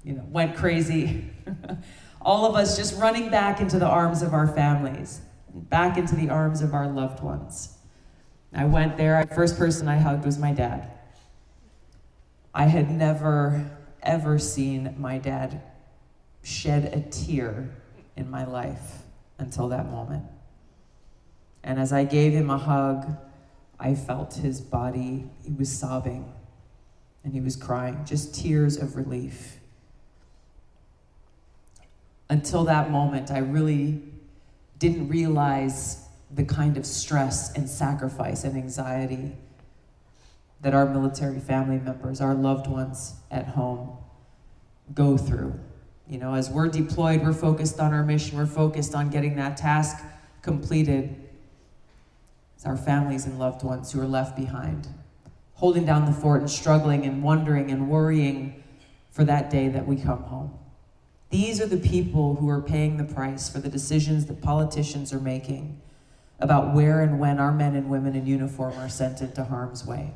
you 0.03 0.13
know, 0.13 0.25
went 0.29 0.55
crazy. 0.55 1.29
All 2.23 2.45
of 2.45 2.55
us 2.55 2.77
just 2.77 2.99
running 2.99 3.29
back 3.29 3.59
into 3.59 3.79
the 3.79 3.87
arms 3.87 4.21
of 4.21 4.33
our 4.33 4.47
families, 4.47 5.21
back 5.53 5.97
into 5.97 6.15
the 6.15 6.29
arms 6.29 6.61
of 6.61 6.73
our 6.73 6.87
loved 6.87 7.23
ones. 7.23 7.77
I 8.53 8.65
went 8.65 8.97
there. 8.97 9.25
The 9.25 9.35
first 9.35 9.57
person 9.57 9.87
I 9.87 9.97
hugged 9.97 10.25
was 10.25 10.37
my 10.37 10.51
dad. 10.51 10.91
I 12.53 12.65
had 12.65 12.91
never, 12.91 13.71
ever 14.03 14.37
seen 14.37 14.93
my 14.97 15.17
dad 15.17 15.61
shed 16.43 16.93
a 16.93 17.01
tear 17.09 17.69
in 18.17 18.29
my 18.29 18.45
life 18.45 19.03
until 19.37 19.69
that 19.69 19.89
moment. 19.89 20.25
And 21.63 21.79
as 21.79 21.93
I 21.93 22.03
gave 22.03 22.33
him 22.33 22.49
a 22.49 22.57
hug, 22.57 23.17
I 23.79 23.95
felt 23.95 24.33
his 24.35 24.59
body, 24.59 25.29
he 25.43 25.53
was 25.53 25.71
sobbing 25.71 26.33
and 27.23 27.33
he 27.33 27.39
was 27.41 27.55
crying, 27.55 28.03
just 28.05 28.35
tears 28.35 28.77
of 28.77 28.95
relief. 28.95 29.60
Until 32.31 32.63
that 32.63 32.89
moment, 32.89 33.29
I 33.29 33.39
really 33.39 34.01
didn't 34.79 35.09
realize 35.09 36.05
the 36.33 36.45
kind 36.45 36.77
of 36.77 36.85
stress 36.85 37.53
and 37.57 37.69
sacrifice 37.69 38.45
and 38.45 38.55
anxiety 38.55 39.35
that 40.61 40.73
our 40.73 40.85
military 40.85 41.41
family 41.41 41.77
members, 41.77 42.21
our 42.21 42.33
loved 42.33 42.67
ones 42.67 43.15
at 43.29 43.49
home, 43.49 43.97
go 44.93 45.17
through. 45.17 45.59
You 46.07 46.19
know, 46.19 46.33
as 46.33 46.49
we're 46.49 46.69
deployed, 46.69 47.21
we're 47.21 47.33
focused 47.33 47.81
on 47.81 47.93
our 47.93 48.05
mission, 48.05 48.37
we're 48.37 48.45
focused 48.45 48.95
on 48.95 49.09
getting 49.09 49.35
that 49.35 49.57
task 49.57 50.01
completed. 50.41 51.13
It's 52.55 52.65
our 52.65 52.77
families 52.77 53.25
and 53.25 53.39
loved 53.39 53.61
ones 53.61 53.91
who 53.91 53.99
are 53.99 54.07
left 54.07 54.37
behind 54.37 54.87
holding 55.55 55.85
down 55.85 56.05
the 56.05 56.11
fort 56.11 56.39
and 56.39 56.49
struggling 56.49 57.05
and 57.05 57.21
wondering 57.21 57.69
and 57.69 57.87
worrying 57.87 58.63
for 59.11 59.23
that 59.23 59.51
day 59.51 59.67
that 59.67 59.85
we 59.85 59.95
come 59.95 60.23
home. 60.23 60.51
These 61.31 61.61
are 61.61 61.65
the 61.65 61.77
people 61.77 62.35
who 62.35 62.49
are 62.49 62.61
paying 62.61 62.97
the 62.97 63.05
price 63.05 63.47
for 63.49 63.59
the 63.59 63.69
decisions 63.69 64.25
that 64.25 64.41
politicians 64.41 65.13
are 65.13 65.19
making 65.19 65.81
about 66.39 66.75
where 66.75 67.01
and 67.01 67.19
when 67.19 67.39
our 67.39 67.53
men 67.53 67.73
and 67.73 67.89
women 67.89 68.15
in 68.15 68.25
uniform 68.25 68.73
are 68.77 68.89
sent 68.89 69.21
into 69.21 69.45
harm's 69.45 69.85
way. 69.85 70.11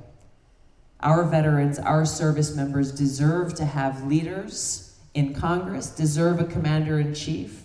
Our 0.99 1.23
veterans, 1.23 1.79
our 1.79 2.05
service 2.05 2.53
members 2.53 2.91
deserve 2.91 3.53
to 3.55 3.65
have 3.65 4.05
leaders 4.05 4.97
in 5.13 5.33
Congress, 5.33 5.89
deserve 5.89 6.41
a 6.41 6.45
commander 6.45 6.99
in 6.99 7.13
chief 7.13 7.63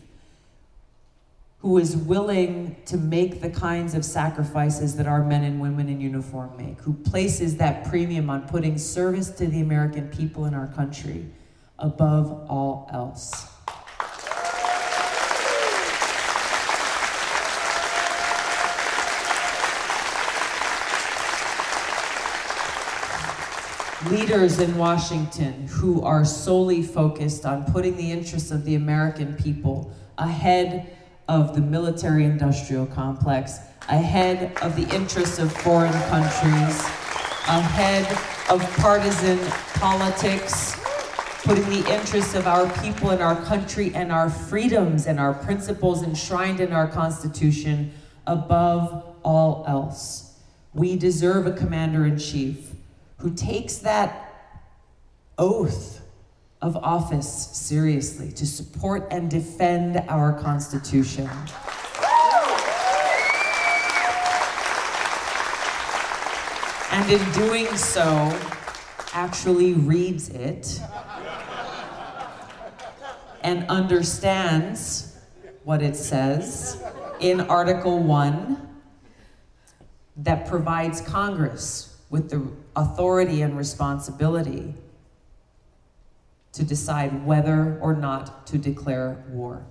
who 1.58 1.76
is 1.76 1.96
willing 1.96 2.76
to 2.86 2.96
make 2.96 3.42
the 3.42 3.50
kinds 3.50 3.94
of 3.94 4.04
sacrifices 4.04 4.96
that 4.96 5.06
our 5.06 5.22
men 5.24 5.44
and 5.44 5.60
women 5.60 5.88
in 5.88 6.00
uniform 6.00 6.50
make, 6.56 6.80
who 6.80 6.92
places 6.92 7.56
that 7.56 7.84
premium 7.86 8.30
on 8.30 8.48
putting 8.48 8.78
service 8.78 9.30
to 9.30 9.46
the 9.46 9.60
American 9.60 10.08
people 10.08 10.46
in 10.46 10.54
our 10.54 10.68
country 10.68 11.26
above 11.80 12.46
all 12.48 12.88
else. 12.92 13.46
leaders 24.08 24.58
in 24.60 24.76
Washington 24.78 25.66
who 25.68 26.00
are 26.02 26.24
solely 26.24 26.82
focused 26.82 27.44
on 27.44 27.70
putting 27.70 27.96
the 27.96 28.10
interests 28.10 28.50
of 28.50 28.64
the 28.64 28.74
American 28.74 29.34
people 29.34 29.92
ahead 30.16 30.96
of 31.28 31.54
the 31.54 31.60
military 31.60 32.24
industrial 32.24 32.86
complex, 32.86 33.58
ahead 33.88 34.56
of 34.62 34.74
the 34.74 34.94
interests 34.94 35.38
of 35.38 35.52
foreign 35.52 35.92
countries, 36.08 36.80
ahead 37.46 38.06
of 38.48 38.62
partisan 38.78 39.38
politics, 39.74 40.79
putting 41.42 41.68
the 41.70 41.92
interests 41.92 42.34
of 42.34 42.46
our 42.46 42.68
people 42.82 43.10
and 43.10 43.22
our 43.22 43.40
country 43.44 43.92
and 43.94 44.12
our 44.12 44.28
freedoms 44.28 45.06
and 45.06 45.18
our 45.18 45.32
principles 45.32 46.02
enshrined 46.02 46.60
in 46.60 46.72
our 46.72 46.86
Constitution 46.86 47.92
above 48.26 49.16
all 49.22 49.64
else. 49.66 50.38
We 50.74 50.96
deserve 50.96 51.46
a 51.46 51.52
commander 51.52 52.04
in 52.04 52.18
chief 52.18 52.72
who 53.18 53.34
takes 53.34 53.78
that 53.78 54.52
oath 55.38 56.02
of 56.60 56.76
office 56.76 57.48
seriously 57.52 58.30
to 58.32 58.46
support 58.46 59.08
and 59.10 59.30
defend 59.30 59.96
our 60.08 60.38
Constitution. 60.40 61.28
And 66.92 67.10
in 67.10 67.32
doing 67.32 67.66
so, 67.76 68.38
actually 69.12 69.72
reads 69.72 70.28
it 70.28 70.80
and 73.50 73.68
understands 73.68 75.16
what 75.64 75.82
it 75.82 75.96
says 75.96 76.80
in 77.18 77.40
Article 77.40 77.98
1 77.98 78.68
that 80.18 80.46
provides 80.46 81.00
Congress 81.00 82.00
with 82.10 82.30
the 82.30 82.46
authority 82.76 83.42
and 83.42 83.58
responsibility 83.58 84.72
to 86.52 86.62
decide 86.62 87.26
whether 87.26 87.76
or 87.80 87.92
not 87.92 88.46
to 88.46 88.56
declare 88.56 89.24
war. 89.30 89.66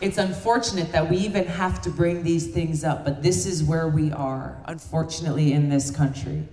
It's 0.00 0.18
unfortunate 0.18 0.92
that 0.92 1.08
we 1.08 1.16
even 1.18 1.46
have 1.46 1.80
to 1.82 1.90
bring 1.90 2.22
these 2.22 2.48
things 2.48 2.84
up, 2.84 3.04
but 3.04 3.22
this 3.22 3.46
is 3.46 3.64
where 3.64 3.88
we 3.88 4.12
are, 4.12 4.60
unfortunately, 4.66 5.52
in 5.52 5.68
this 5.68 5.90
country, 5.90 6.46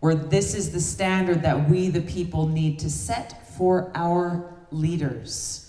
where 0.00 0.14
this 0.14 0.54
is 0.54 0.72
the 0.72 0.80
standard 0.80 1.42
that 1.42 1.68
we, 1.68 1.88
the 1.88 2.02
people, 2.02 2.46
need 2.46 2.78
to 2.80 2.90
set 2.90 3.48
for 3.56 3.90
our 3.94 4.52
leaders 4.70 5.64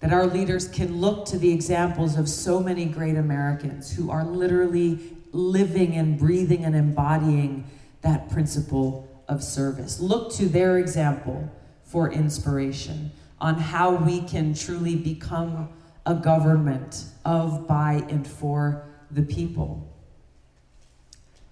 that 0.00 0.12
our 0.12 0.26
leaders 0.26 0.66
can 0.66 1.00
look 1.00 1.26
to 1.26 1.38
the 1.38 1.52
examples 1.52 2.16
of 2.16 2.28
so 2.28 2.60
many 2.60 2.86
great 2.86 3.16
Americans 3.16 3.94
who 3.94 4.10
are 4.10 4.24
literally 4.24 4.98
living 5.32 5.94
and 5.94 6.18
breathing 6.18 6.64
and 6.64 6.74
embodying 6.74 7.64
that 8.00 8.30
principle 8.30 9.06
of 9.28 9.42
service. 9.42 10.00
Look 10.00 10.32
to 10.32 10.46
their 10.46 10.78
example 10.78 11.50
for 11.84 12.10
inspiration 12.10 13.12
on 13.40 13.56
how 13.56 13.94
we 13.94 14.22
can 14.22 14.54
truly 14.54 14.96
become 14.96 15.68
a 16.06 16.14
government 16.14 17.04
of, 17.24 17.66
by, 17.66 18.04
and 18.08 18.26
for 18.26 18.86
the 19.10 19.22
people. 19.22 19.86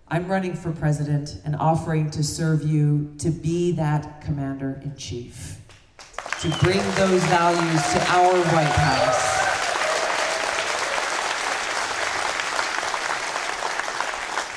I'm 0.09 0.27
running 0.27 0.55
for 0.55 0.73
president 0.73 1.41
and 1.45 1.55
offering 1.57 2.11
to 2.13 2.25
serve 2.25 2.63
you 2.63 3.15
to 3.19 3.31
be 3.31 3.73
that 3.73 4.23
commander 4.23 4.81
in 4.83 4.97
chief 4.97 5.59
to 6.41 6.49
bring 6.61 6.79
those 6.95 7.25
values 7.25 7.93
to 7.93 7.99
our 8.11 8.33
White 8.33 8.69
House. 8.69 9.39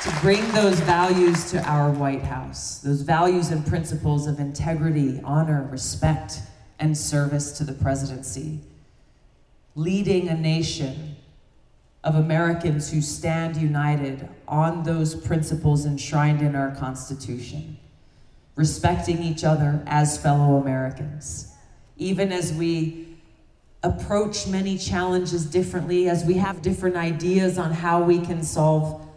To 0.03 0.21
bring 0.21 0.47
those 0.51 0.79
values 0.81 1.49
to 1.49 1.67
our 1.67 1.89
White 1.89 2.21
House, 2.21 2.81
those 2.81 3.01
values 3.01 3.49
and 3.49 3.65
principles 3.65 4.27
of 4.27 4.39
integrity, 4.39 5.21
honor, 5.23 5.67
respect, 5.71 6.41
and 6.77 6.95
service 6.95 7.51
to 7.53 7.63
the 7.63 7.73
presidency. 7.73 8.59
Leading 9.75 10.27
a 10.27 10.35
nation 10.35 11.15
of 12.03 12.15
Americans 12.15 12.91
who 12.91 13.01
stand 13.01 13.55
united 13.55 14.27
on 14.47 14.83
those 14.83 15.15
principles 15.15 15.85
enshrined 15.85 16.41
in 16.41 16.55
our 16.55 16.75
Constitution, 16.75 17.77
respecting 18.55 19.23
each 19.23 19.43
other 19.43 19.83
as 19.85 20.17
fellow 20.17 20.57
Americans. 20.57 21.53
Even 21.97 22.31
as 22.31 22.51
we 22.51 23.17
approach 23.83 24.47
many 24.47 24.77
challenges 24.77 25.45
differently, 25.45 26.09
as 26.09 26.25
we 26.25 26.33
have 26.33 26.61
different 26.61 26.95
ideas 26.95 27.57
on 27.57 27.71
how 27.71 28.03
we 28.03 28.19
can 28.19 28.43
solve 28.43 29.07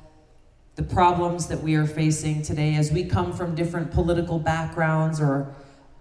the 0.77 0.83
problems 0.83 1.47
that 1.49 1.63
we 1.63 1.75
are 1.75 1.87
facing 1.87 2.43
today, 2.43 2.75
as 2.75 2.93
we 2.93 3.05
come 3.05 3.33
from 3.33 3.55
different 3.55 3.91
political 3.91 4.39
backgrounds 4.39 5.21
or 5.21 5.55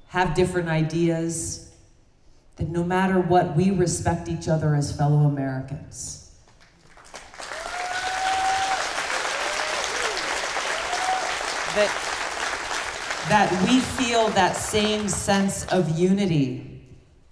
have 0.07 0.33
different 0.35 0.69
ideas, 0.69 1.72
that 2.57 2.69
no 2.69 2.83
matter 2.83 3.19
what, 3.19 3.55
we 3.55 3.71
respect 3.71 4.29
each 4.29 4.47
other 4.47 4.75
as 4.75 4.95
fellow 4.95 5.25
Americans. 5.25 6.19
That, 11.75 13.25
that 13.29 13.67
we 13.67 13.79
feel 13.79 14.29
that 14.29 14.55
same 14.55 15.09
sense 15.09 15.65
of 15.67 15.97
unity 15.97 16.73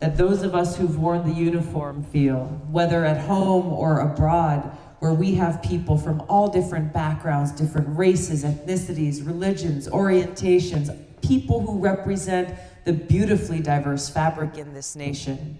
that 0.02 0.18
those 0.18 0.42
of 0.42 0.56
us 0.56 0.76
who've 0.76 0.98
worn 1.00 1.28
the 1.28 1.34
uniform 1.34 2.04
feel, 2.04 2.46
whether 2.72 3.06
at 3.06 3.22
home 3.22 3.72
or 3.72 4.00
abroad, 4.00 4.76
where 4.98 5.14
we 5.14 5.36
have 5.36 5.62
people 5.62 5.96
from 5.96 6.22
all 6.28 6.48
different 6.50 6.92
backgrounds, 6.92 7.52
different 7.52 7.88
races, 7.96 8.44
ethnicities, 8.44 9.26
religions, 9.26 9.88
orientations, 9.88 10.90
people 11.22 11.62
who 11.62 11.78
represent 11.80 12.58
the 12.84 12.94
beautifully 12.94 13.60
diverse 13.60 14.10
fabric 14.10 14.58
in 14.58 14.74
this 14.74 14.96
nation, 14.96 15.60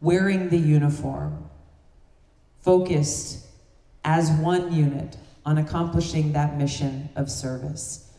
wearing 0.00 0.48
the 0.48 0.58
uniform, 0.58 1.48
focused 2.60 3.46
as 4.04 4.30
one 4.30 4.72
unit 4.72 5.16
on 5.44 5.58
accomplishing 5.58 6.32
that 6.32 6.56
mission 6.58 7.08
of 7.16 7.30
service. 7.30 8.12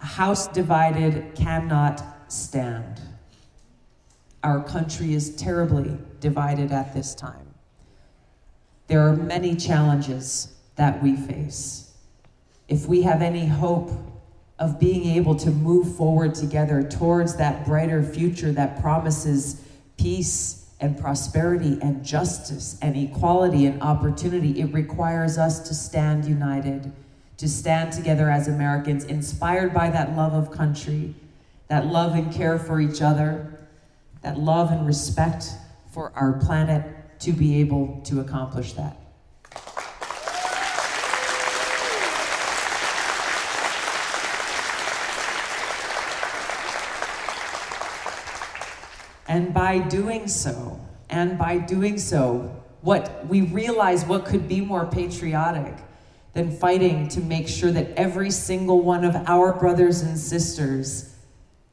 A 0.00 0.06
house 0.06 0.48
divided 0.48 1.34
cannot 1.34 2.02
stand. 2.28 3.00
Our 4.42 4.62
country 4.62 5.14
is 5.14 5.34
terribly 5.36 5.98
divided 6.20 6.72
at 6.72 6.94
this 6.94 7.14
time. 7.14 7.54
There 8.86 9.06
are 9.06 9.14
many 9.14 9.54
challenges 9.56 10.54
that 10.76 11.02
we 11.02 11.16
face. 11.16 11.92
If 12.68 12.86
we 12.86 13.02
have 13.02 13.20
any 13.22 13.46
hope 13.46 13.90
of 14.60 14.78
being 14.78 15.06
able 15.16 15.34
to 15.34 15.50
move 15.50 15.96
forward 15.96 16.34
together 16.34 16.82
towards 16.82 17.34
that 17.36 17.64
brighter 17.64 18.02
future 18.02 18.52
that 18.52 18.80
promises 18.80 19.64
peace 19.96 20.70
and 20.80 20.98
prosperity 20.98 21.78
and 21.82 22.04
justice 22.04 22.78
and 22.82 22.96
equality 22.96 23.66
and 23.66 23.82
opportunity, 23.82 24.60
it 24.60 24.72
requires 24.72 25.38
us 25.38 25.66
to 25.66 25.74
stand 25.74 26.26
united, 26.26 26.92
to 27.38 27.48
stand 27.48 27.92
together 27.92 28.30
as 28.30 28.48
Americans, 28.48 29.04
inspired 29.04 29.72
by 29.72 29.88
that 29.88 30.14
love 30.14 30.34
of 30.34 30.50
country, 30.50 31.14
that 31.68 31.86
love 31.86 32.14
and 32.14 32.32
care 32.32 32.58
for 32.58 32.80
each 32.80 33.00
other, 33.00 33.58
that 34.22 34.38
love 34.38 34.70
and 34.70 34.86
respect 34.86 35.50
for 35.90 36.12
our 36.14 36.34
planet 36.34 36.84
to 37.20 37.32
be 37.32 37.60
able 37.60 38.00
to 38.04 38.20
accomplish 38.20 38.74
that. 38.74 38.99
And 49.30 49.54
by 49.54 49.78
doing 49.78 50.26
so, 50.26 50.80
and 51.08 51.38
by 51.38 51.58
doing 51.58 52.00
so, 52.00 52.52
what 52.80 53.24
we 53.28 53.42
realize 53.42 54.04
what 54.04 54.24
could 54.24 54.48
be 54.48 54.60
more 54.60 54.86
patriotic 54.86 55.72
than 56.32 56.50
fighting 56.50 57.06
to 57.10 57.20
make 57.20 57.46
sure 57.46 57.70
that 57.70 57.92
every 57.96 58.32
single 58.32 58.80
one 58.80 59.04
of 59.04 59.14
our 59.28 59.52
brothers 59.52 60.00
and 60.00 60.18
sisters 60.18 61.14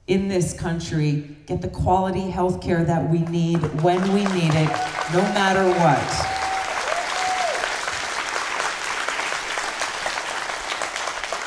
in 0.06 0.28
this 0.28 0.54
country 0.54 1.36
get 1.48 1.64
the 1.64 1.68
quality 1.68 2.30
health 2.30 2.62
care 2.62 2.84
that 2.84 3.10
we 3.10 3.22
need 3.22 3.58
when 3.82 4.04
we 4.14 4.24
need 4.26 4.54
it, 4.54 4.70
no 5.12 5.24
matter 5.34 5.68
what. 5.68 6.08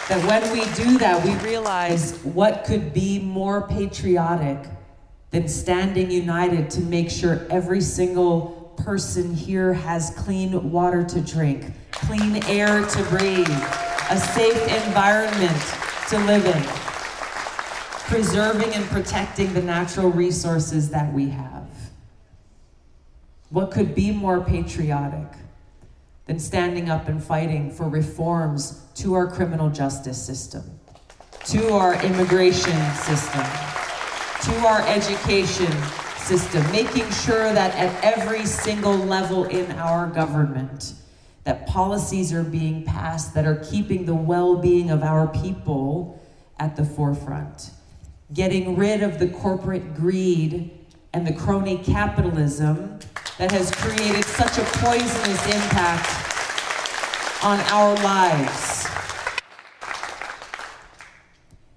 That 0.08 0.26
when 0.26 0.52
we 0.52 0.64
do 0.74 0.98
that, 0.98 1.24
we 1.24 1.36
realize 1.48 2.18
what 2.24 2.64
could 2.64 2.92
be 2.92 3.20
more 3.20 3.68
patriotic 3.68 4.58
than 5.30 5.46
standing 5.46 6.10
united 6.10 6.70
to 6.70 6.80
make 6.80 7.10
sure 7.10 7.46
every 7.50 7.80
single 7.80 8.74
person 8.76 9.34
here 9.34 9.72
has 9.72 10.10
clean 10.16 10.70
water 10.70 11.04
to 11.04 11.20
drink, 11.20 11.72
clean 11.92 12.42
air 12.44 12.84
to 12.86 13.02
breathe, 13.04 13.48
a 14.10 14.16
safe 14.16 14.86
environment 14.86 15.62
to 16.08 16.18
live 16.24 16.44
in, 16.44 16.62
preserving 18.12 18.74
and 18.74 18.84
protecting 18.86 19.52
the 19.52 19.62
natural 19.62 20.10
resources 20.10 20.90
that 20.90 21.12
we 21.12 21.28
have. 21.28 21.68
What 23.50 23.70
could 23.70 23.94
be 23.94 24.10
more 24.10 24.40
patriotic 24.40 25.38
than 26.26 26.38
standing 26.38 26.88
up 26.88 27.08
and 27.08 27.22
fighting 27.22 27.70
for 27.70 27.88
reforms 27.88 28.84
to 28.94 29.14
our 29.14 29.26
criminal 29.26 29.68
justice 29.68 30.20
system, 30.20 30.62
to 31.46 31.72
our 31.72 32.00
immigration 32.04 32.80
system, 32.94 33.44
to 34.42 34.56
our 34.66 34.80
education 34.88 35.72
system, 36.16 36.62
making 36.72 37.10
sure 37.10 37.52
that 37.52 37.74
at 37.74 38.04
every 38.04 38.46
single 38.46 38.96
level 38.96 39.44
in 39.44 39.70
our 39.72 40.06
government, 40.06 40.94
that 41.44 41.66
policies 41.66 42.32
are 42.32 42.42
being 42.42 42.84
passed 42.84 43.34
that 43.34 43.46
are 43.46 43.56
keeping 43.56 44.06
the 44.06 44.14
well-being 44.14 44.90
of 44.90 45.02
our 45.02 45.26
people 45.28 46.20
at 46.58 46.76
the 46.76 46.84
forefront. 46.84 47.70
Getting 48.32 48.76
rid 48.76 49.02
of 49.02 49.18
the 49.18 49.28
corporate 49.28 49.94
greed 49.94 50.70
and 51.12 51.26
the 51.26 51.32
crony 51.32 51.78
capitalism 51.78 52.98
that 53.38 53.50
has 53.50 53.70
created 53.72 54.24
such 54.24 54.58
a 54.58 54.64
poisonous 54.78 55.46
impact 55.46 56.30
on 57.42 57.58
our 57.72 57.94
lives. 57.96 58.86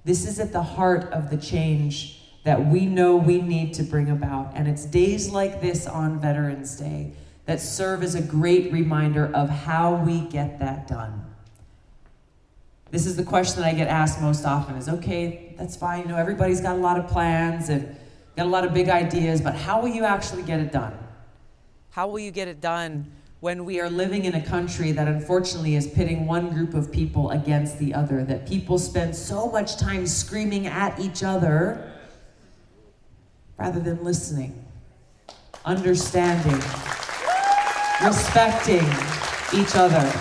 This 0.05 0.27
is 0.27 0.39
at 0.39 0.51
the 0.51 0.61
heart 0.61 1.05
of 1.11 1.29
the 1.29 1.37
change 1.37 2.22
that 2.43 2.65
we 2.65 2.85
know 2.85 3.15
we 3.15 3.41
need 3.41 3.73
to 3.75 3.83
bring 3.83 4.09
about. 4.09 4.51
And 4.55 4.67
it's 4.67 4.85
days 4.85 5.29
like 5.29 5.61
this 5.61 5.87
on 5.87 6.19
Veterans 6.19 6.75
Day 6.77 7.13
that 7.45 7.59
serve 7.59 8.03
as 8.03 8.15
a 8.15 8.21
great 8.21 8.71
reminder 8.71 9.31
of 9.33 9.49
how 9.49 9.95
we 9.95 10.21
get 10.21 10.59
that 10.59 10.87
done. 10.87 11.25
This 12.91 13.05
is 13.05 13.15
the 13.15 13.23
question 13.23 13.61
that 13.61 13.73
I 13.73 13.73
get 13.73 13.87
asked 13.87 14.21
most 14.21 14.45
often 14.45 14.75
is 14.75 14.87
okay, 14.87 15.55
that's 15.57 15.75
fine, 15.75 16.03
you 16.03 16.09
know, 16.09 16.17
everybody's 16.17 16.61
got 16.61 16.75
a 16.75 16.79
lot 16.79 16.99
of 16.99 17.07
plans 17.07 17.69
and 17.69 17.95
got 18.35 18.45
a 18.45 18.49
lot 18.49 18.65
of 18.65 18.73
big 18.73 18.89
ideas, 18.89 19.41
but 19.41 19.55
how 19.55 19.81
will 19.81 19.89
you 19.89 20.03
actually 20.03 20.43
get 20.43 20.59
it 20.59 20.71
done? 20.71 20.97
How 21.89 22.07
will 22.07 22.19
you 22.19 22.31
get 22.31 22.47
it 22.47 22.61
done 22.61 23.11
when 23.39 23.65
we 23.65 23.79
are 23.81 23.89
living 23.89 24.25
in 24.25 24.35
a 24.35 24.45
country 24.45 24.91
that 24.91 25.07
unfortunately 25.07 25.75
is 25.75 25.87
pitting 25.87 26.27
one 26.27 26.51
group 26.51 26.73
of 26.73 26.91
people 26.91 27.31
against 27.31 27.77
the 27.79 27.93
other, 27.93 28.23
that 28.23 28.47
people 28.47 28.77
spend 28.77 29.15
so 29.15 29.49
much 29.49 29.77
time 29.77 30.07
screaming 30.07 30.67
at 30.67 30.99
each 30.99 31.23
other 31.23 31.91
rather 33.57 33.79
than 33.79 34.03
listening, 34.03 34.65
understanding, 35.65 36.61
respecting 38.03 38.85
each 39.53 39.75
other. 39.75 40.11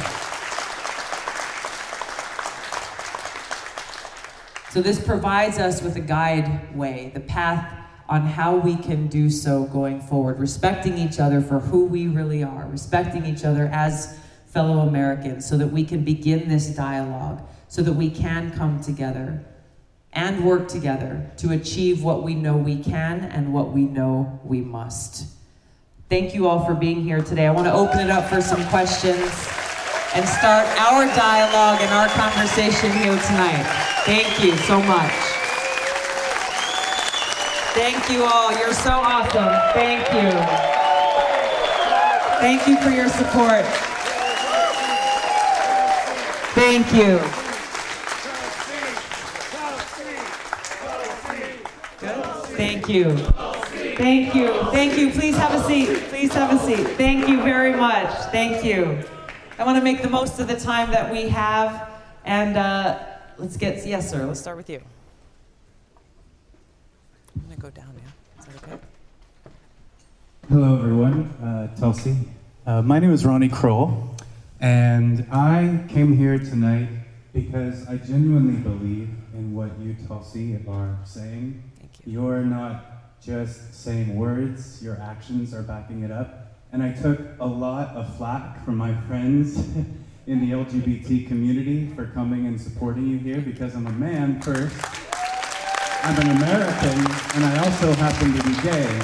So, 4.70 4.80
this 4.80 5.04
provides 5.04 5.58
us 5.58 5.82
with 5.82 5.96
a 5.96 6.00
guide 6.00 6.74
way, 6.74 7.10
the 7.12 7.20
path 7.20 7.80
on 8.08 8.26
how 8.26 8.56
we 8.56 8.76
can 8.76 9.06
do 9.06 9.30
so 9.30 9.64
going 9.64 10.00
forward, 10.00 10.38
respecting 10.38 10.98
each 10.98 11.18
other 11.18 11.40
for 11.40 11.60
who 11.60 11.84
we 11.86 12.08
really 12.08 12.42
are, 12.42 12.66
respecting 12.68 13.26
each 13.26 13.44
other 13.44 13.66
as 13.72 14.18
fellow 14.46 14.80
Americans, 14.80 15.48
so 15.48 15.56
that 15.56 15.68
we 15.68 15.84
can 15.84 16.04
begin 16.04 16.48
this 16.48 16.68
dialogue, 16.68 17.42
so 17.68 17.82
that 17.82 17.92
we 17.92 18.10
can 18.10 18.50
come 18.52 18.80
together 18.80 19.44
and 20.12 20.44
work 20.44 20.68
together 20.68 21.30
to 21.38 21.52
achieve 21.52 22.02
what 22.02 22.22
we 22.22 22.34
know 22.34 22.56
we 22.56 22.82
can 22.82 23.24
and 23.24 23.52
what 23.52 23.72
we 23.72 23.84
know 23.84 24.40
we 24.44 24.60
must. 24.60 25.26
Thank 26.08 26.34
you 26.34 26.46
all 26.46 26.64
for 26.66 26.74
being 26.74 27.02
here 27.02 27.22
today. 27.22 27.46
I 27.46 27.50
want 27.50 27.66
to 27.66 27.72
open 27.72 28.00
it 28.00 28.10
up 28.10 28.28
for 28.28 28.42
some 28.42 28.62
questions 28.68 29.48
and 30.14 30.28
start 30.28 30.66
our 30.78 31.06
dialogue 31.16 31.80
and 31.80 31.90
our 31.90 32.08
conversation 32.08 32.92
here 32.92 33.18
tonight. 33.26 33.64
Thank 34.04 34.44
you 34.44 34.54
so 34.58 34.82
much. 34.82 35.12
Thank 37.72 38.10
you 38.10 38.24
all. 38.24 38.52
You're 38.52 38.74
so 38.74 38.90
awesome. 38.90 39.48
Thank 39.72 40.06
you. 40.12 40.30
Thank 42.40 42.66
you 42.68 42.76
for 42.82 42.90
your 42.90 43.08
support. 43.08 43.64
Thank 46.54 46.92
you. 46.92 47.41
Thank 52.82 52.94
you. 52.96 53.16
Thank 53.96 54.34
you. 54.34 54.52
Thank 54.72 54.98
you. 54.98 55.10
Please 55.12 55.36
have 55.36 55.54
a 55.54 55.62
seat. 55.68 55.98
Please 56.08 56.34
have 56.34 56.52
a 56.52 56.58
seat. 56.58 56.84
Thank 56.96 57.28
you 57.28 57.40
very 57.40 57.76
much. 57.76 58.10
Thank 58.32 58.64
you. 58.64 58.98
I 59.56 59.64
want 59.64 59.78
to 59.78 59.84
make 59.84 60.02
the 60.02 60.10
most 60.10 60.40
of 60.40 60.48
the 60.48 60.58
time 60.58 60.90
that 60.90 61.12
we 61.12 61.28
have. 61.28 61.90
And 62.24 62.56
uh, 62.56 62.98
let's 63.38 63.56
get, 63.56 63.86
yes, 63.86 64.10
sir. 64.10 64.26
Let's 64.26 64.40
start 64.40 64.56
with 64.56 64.68
you. 64.68 64.82
I'm 67.36 67.42
going 67.46 67.54
to 67.54 67.62
go 67.62 67.70
down 67.70 67.94
now. 67.94 68.40
Is 68.40 68.46
that 68.46 68.68
okay? 68.68 68.82
Hello, 70.48 70.78
everyone. 70.80 71.26
Uh, 71.40 71.72
Tulsi. 71.78 72.16
Uh, 72.66 72.82
my 72.82 72.98
name 72.98 73.12
is 73.12 73.24
Ronnie 73.24 73.48
Kroll, 73.48 74.16
and 74.60 75.24
I 75.30 75.84
came 75.88 76.16
here 76.16 76.36
tonight 76.36 76.88
because 77.32 77.86
I 77.86 77.98
genuinely 77.98 78.56
believe 78.56 79.08
in 79.34 79.54
what 79.54 79.70
you, 79.78 79.94
Tulsi, 80.08 80.58
are 80.66 80.98
saying. 81.04 81.62
You. 82.04 82.12
You're 82.12 82.42
not 82.42 83.20
just 83.22 83.74
saying 83.74 84.16
words, 84.16 84.82
your 84.82 85.00
actions 85.00 85.54
are 85.54 85.62
backing 85.62 86.02
it 86.02 86.10
up. 86.10 86.52
And 86.72 86.82
I 86.82 86.92
took 86.92 87.20
a 87.38 87.46
lot 87.46 87.94
of 87.94 88.16
flack 88.16 88.64
from 88.64 88.76
my 88.76 88.94
friends 89.02 89.56
in 90.26 90.40
the 90.40 90.52
LGBT 90.52 91.28
community 91.28 91.92
for 91.94 92.06
coming 92.06 92.46
and 92.46 92.60
supporting 92.60 93.06
you 93.06 93.18
here 93.18 93.40
because 93.40 93.74
I'm 93.74 93.86
a 93.86 93.92
man 93.92 94.40
first. 94.40 94.74
I'm 96.04 96.18
an 96.18 96.36
American, 96.36 96.98
and 97.36 97.44
I 97.44 97.64
also 97.64 97.92
happen 97.94 98.32
to 98.32 98.42
be 98.42 98.54
gay. 98.62 98.98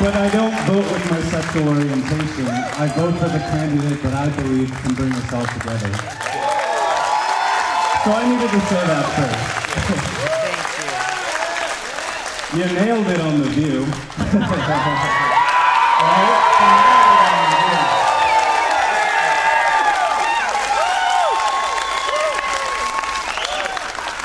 But 0.00 0.16
I 0.16 0.28
don't 0.32 0.54
vote 0.66 0.90
with 0.92 1.10
my 1.10 1.20
sexual 1.30 1.68
orientation. 1.68 2.46
I 2.46 2.88
vote 2.96 3.12
for 3.18 3.28
the 3.28 3.38
candidate 3.38 4.02
that 4.02 4.14
I 4.14 4.28
believe 4.34 4.72
can 4.82 4.94
bring 4.94 5.12
us 5.12 5.32
all 5.32 5.46
together. 5.46 5.92
So 8.02 8.10
I 8.10 8.28
needed 8.28 8.50
to 8.50 8.60
say 8.66 8.86
that 8.86 9.06
first. 9.14 9.59
You 12.54 12.64
nailed 12.74 13.06
it 13.06 13.20
on 13.20 13.40
the 13.40 13.48
view. 13.50 13.86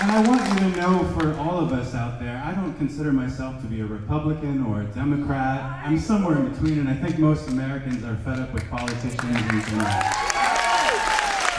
And 0.02 0.12
I 0.12 0.24
want 0.28 0.42
you 0.50 0.56
to 0.60 0.70
know 0.80 1.04
for 1.18 1.34
all 1.40 1.60
of 1.60 1.72
us 1.74 1.94
out 1.94 2.20
there, 2.20 2.42
I 2.44 2.54
don't 2.54 2.76
consider 2.78 3.12
myself 3.12 3.62
to 3.62 3.68
be 3.68 3.82
a 3.82 3.86
Republican 3.86 4.64
or 4.66 4.82
a 4.82 4.86
Democrat. 4.86 5.82
I'm 5.84 6.00
somewhere 6.00 6.38
in 6.38 6.52
between, 6.52 6.80
and 6.80 6.90
I 6.90 6.96
think 6.96 7.20
most 7.20 7.48
Americans 7.50 8.04
are 8.04 8.16
fed 8.18 8.40
up 8.40 8.54
with 8.54 8.68
politicians 8.70 9.20
and 9.22 9.62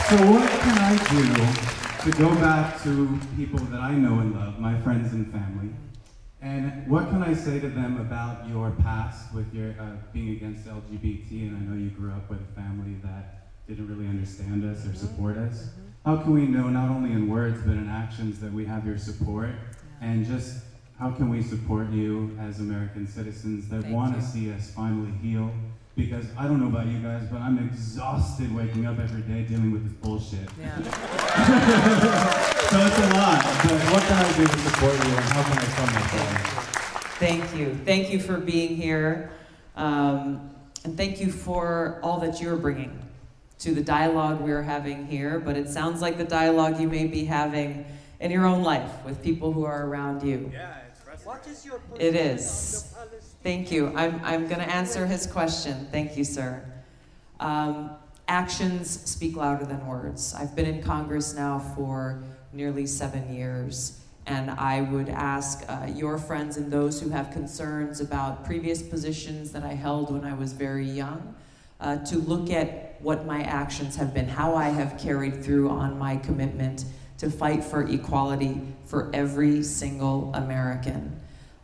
So 0.09 0.17
what 0.31 0.49
can 0.61 0.79
I 0.79 0.97
do 1.11 1.86
to 2.07 2.13
go 2.13 2.33
back 2.37 2.81
to 2.85 3.19
people 3.37 3.59
that 3.59 3.81
I 3.81 3.91
know 3.91 4.21
and 4.21 4.33
love, 4.33 4.61
my 4.61 4.81
friends 4.83 5.13
and 5.13 5.27
family, 5.33 5.71
and 6.41 6.87
what 6.87 7.09
can 7.11 7.21
I 7.21 7.35
say 7.35 7.59
to 7.59 7.69
them 7.69 8.01
about 8.01 8.49
your 8.49 8.71
past 8.71 9.35
with 9.35 9.53
your 9.53 9.71
uh, 9.73 9.97
being 10.13 10.37
against 10.37 10.69
LGBT? 10.69 11.49
And 11.49 11.57
I 11.57 11.61
know 11.63 11.77
you 11.77 11.91
grew 11.91 12.13
up 12.13 12.31
with 12.31 12.39
a 12.41 12.55
family 12.55 12.95
that 13.03 13.49
didn't 13.67 13.89
really 13.89 14.09
understand 14.09 14.65
us 14.65 14.87
or 14.87 14.95
support 14.95 15.37
us. 15.37 15.71
How 16.05 16.19
can 16.19 16.33
we 16.33 16.47
know, 16.47 16.69
not 16.69 16.91
only 16.91 17.11
in 17.11 17.29
words, 17.29 17.61
but 17.67 17.73
in 17.73 17.89
actions, 17.89 18.39
that 18.39 18.53
we 18.53 18.65
have 18.67 18.87
your 18.87 18.99
support? 18.99 19.51
And 20.01 20.25
just 20.25 20.59
how 21.01 21.11
can 21.11 21.29
we 21.29 21.43
support 21.43 21.91
you 21.91 22.39
as 22.41 22.61
American 22.61 23.09
citizens 23.09 23.69
that 23.71 23.85
want 23.87 24.15
to 24.15 24.23
see 24.23 24.53
us 24.53 24.71
finally 24.71 25.11
heal? 25.21 25.51
Because 25.97 26.27
I 26.37 26.45
don't 26.47 26.61
know 26.61 26.67
about 26.67 26.87
you 26.89 26.99
guys, 26.99 27.27
but 27.31 27.41
I'm 27.41 27.59
exhausted 27.59 28.55
waking 28.55 28.85
up 28.85 28.99
every 28.99 29.23
day 29.23 29.45
dealing 29.45 29.73
with 29.73 29.83
this 29.85 29.95
bullshit. 29.95 30.47
Yeah. 30.61 30.77
so 32.69 32.81
it's 32.85 32.99
a 32.99 33.17
lot, 33.17 33.43
but 33.65 33.81
what 33.91 34.03
can 34.03 34.25
I 34.25 34.37
do 34.37 34.47
to 34.47 34.59
support 34.59 34.93
you 34.93 35.15
and 35.17 35.25
how 35.25 35.43
can 35.43 35.59
I 35.59 35.65
tell 35.65 35.87
my 35.87 36.01
friends? 36.09 36.67
Thank 37.19 37.57
you. 37.57 37.75
Thank 37.87 38.11
you 38.11 38.21
for 38.21 38.37
being 38.37 38.77
here. 38.77 39.31
Um, 39.75 40.51
and 40.85 40.99
thank 40.99 41.19
you 41.19 41.33
for 41.33 41.99
all 42.03 42.21
that 42.21 42.43
you're 42.43 42.57
bringing 42.57 43.03
to 43.61 43.75
the 43.75 43.83
dialogue 43.83 44.43
we're 44.43 44.63
having 44.63 45.07
here. 45.07 45.41
But 45.41 45.57
it 45.57 45.71
sounds 45.71 46.03
like 46.03 46.19
the 46.19 46.25
dialogue 46.25 46.79
you 46.79 46.89
may 46.89 47.07
be 47.07 47.25
having 47.25 47.87
in 48.21 48.31
your 48.31 48.45
own 48.45 48.63
life 48.63 49.03
with 49.07 49.23
people 49.23 49.51
who 49.51 49.65
are 49.65 49.87
around 49.87 50.23
you. 50.23 50.51
Yeah, 50.53 50.77
it's 51.09 51.25
What 51.25 51.47
is 51.47 51.65
your 51.65 51.81
it 51.99 52.15
is. 52.15 52.95
Thank 53.47 53.71
you. 53.71 53.93
I'm, 53.95 54.21
I'm 54.25 54.49
going 54.49 54.59
to 54.59 54.69
answer 54.69 55.07
his 55.07 55.25
question. 55.25 55.87
Thank 55.93 56.17
you, 56.17 56.25
sir. 56.25 56.65
Um, 57.39 57.93
actions 58.27 58.91
speak 59.09 59.37
louder 59.37 59.65
than 59.65 59.87
words. 59.87 60.35
I've 60.35 60.57
been 60.57 60.67
in 60.67 60.83
Congress 60.83 61.33
now 61.33 61.61
for 61.61 62.25
nearly 62.53 62.89
seven 62.89 63.33
years, 63.33 64.01
and 64.27 64.51
I 64.51 64.81
would 64.81 65.09
ask 65.09 65.65
uh, 65.69 65.87
your 65.95 66.19
friends 66.19 66.57
and 66.57 66.73
those 66.73 67.01
who 67.01 67.09
have 67.11 67.31
concerns 67.31 68.01
about 68.01 68.45
previous 68.45 68.83
positions 68.83 69.53
that 69.53 69.63
I 69.63 69.75
held 69.75 70.13
when 70.13 70.25
I 70.25 70.35
was 70.35 70.53
very 70.53 70.85
young 70.85 71.33
uh, 71.79 71.99
to 71.99 72.17
look 72.17 72.51
at 72.51 73.01
what 73.01 73.27
my 73.27 73.45
actions 73.45 73.95
have 73.95 74.13
been, 74.13 74.27
how 74.27 74.57
I 74.57 74.71
have 74.71 74.99
carried 74.99 75.45
through 75.45 75.71
on 75.71 75.97
my 75.97 76.17
commitment 76.17 76.85
to 77.19 77.31
fight 77.31 77.63
for 77.63 77.87
equality 77.87 78.61
for 78.87 79.09
every 79.15 79.63
single 79.63 80.35
American. 80.35 81.16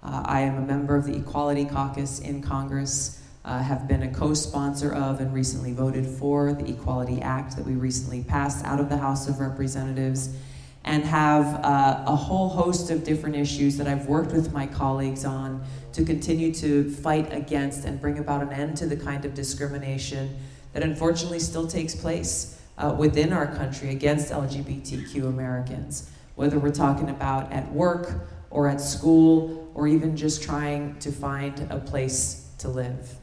Uh, 0.03 0.22
I 0.24 0.40
am 0.40 0.57
a 0.57 0.66
member 0.66 0.96
of 0.96 1.07
the 1.07 1.16
Equality 1.16 1.64
Caucus 1.64 2.18
in 2.18 2.42
Congress 2.42 3.20
uh, 3.44 3.62
have 3.62 3.86
been 3.86 4.03
a 4.03 4.12
co 4.12 4.34
sponsor 4.34 4.92
of 4.92 5.20
and 5.20 5.32
recently 5.32 5.72
voted 5.72 6.07
for 6.07 6.53
the 6.53 6.68
Equality 6.68 7.20
Act 7.22 7.57
that 7.57 7.64
we 7.64 7.74
recently 7.74 8.24
passed 8.24 8.64
out 8.64 8.80
of 8.80 8.88
the 8.88 8.96
House 8.96 9.28
of 9.28 9.38
Representatives, 9.38 10.36
and 10.84 11.05
have 11.05 11.64
uh, 11.64 12.03
a 12.07 12.16
whole 12.16 12.48
host 12.48 12.90
of 12.90 13.05
different 13.05 13.36
issues 13.36 13.76
that 13.76 13.86
I've 13.86 14.07
worked 14.07 14.32
with 14.32 14.53
my 14.53 14.66
colleagues 14.66 15.24
on 15.24 15.62
to 15.92 16.05
continue 16.05 16.53
to 16.55 16.90
fight 16.90 17.32
against 17.32 17.84
and 17.84 18.00
bring 18.00 18.18
about 18.18 18.42
an 18.42 18.53
end 18.53 18.76
to 18.78 18.86
the 18.86 18.96
kind 18.96 19.24
of 19.24 19.34
discrimination 19.34 20.36
that 20.72 20.82
unfortunately 20.82 21.38
still 21.38 21.68
takes 21.68 21.94
place 21.94 22.61
uh, 22.78 22.92
within 22.98 23.32
our 23.32 23.46
country 23.46 23.90
against 23.90 24.32
LGBTQ 24.32 25.26
Americans, 25.26 26.11
whether 26.34 26.59
we're 26.59 26.70
talking 26.70 27.11
about 27.11 27.53
at 27.53 27.70
work 27.70 28.26
or 28.53 28.68
at 28.68 28.80
school 28.80 29.70
or 29.74 29.88
even 29.88 30.16
just 30.16 30.42
trying 30.42 30.98
to 31.00 31.11
find 31.11 31.66
a 31.70 31.78
place 31.78 32.50
to 32.59 32.68
live. 32.68 33.16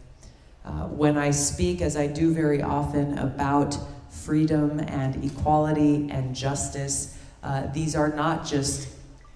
Uh, 0.65 0.87
when 0.87 1.17
I 1.17 1.31
speak, 1.31 1.81
as 1.81 1.95
I 1.95 2.07
do 2.07 2.33
very 2.33 2.61
often, 2.61 3.17
about 3.17 3.77
freedom 4.09 4.79
and 4.79 5.23
equality 5.23 6.09
and 6.11 6.35
justice, 6.35 7.17
uh, 7.43 7.67
these 7.67 7.95
are 7.95 8.09
not 8.09 8.45
just 8.45 8.89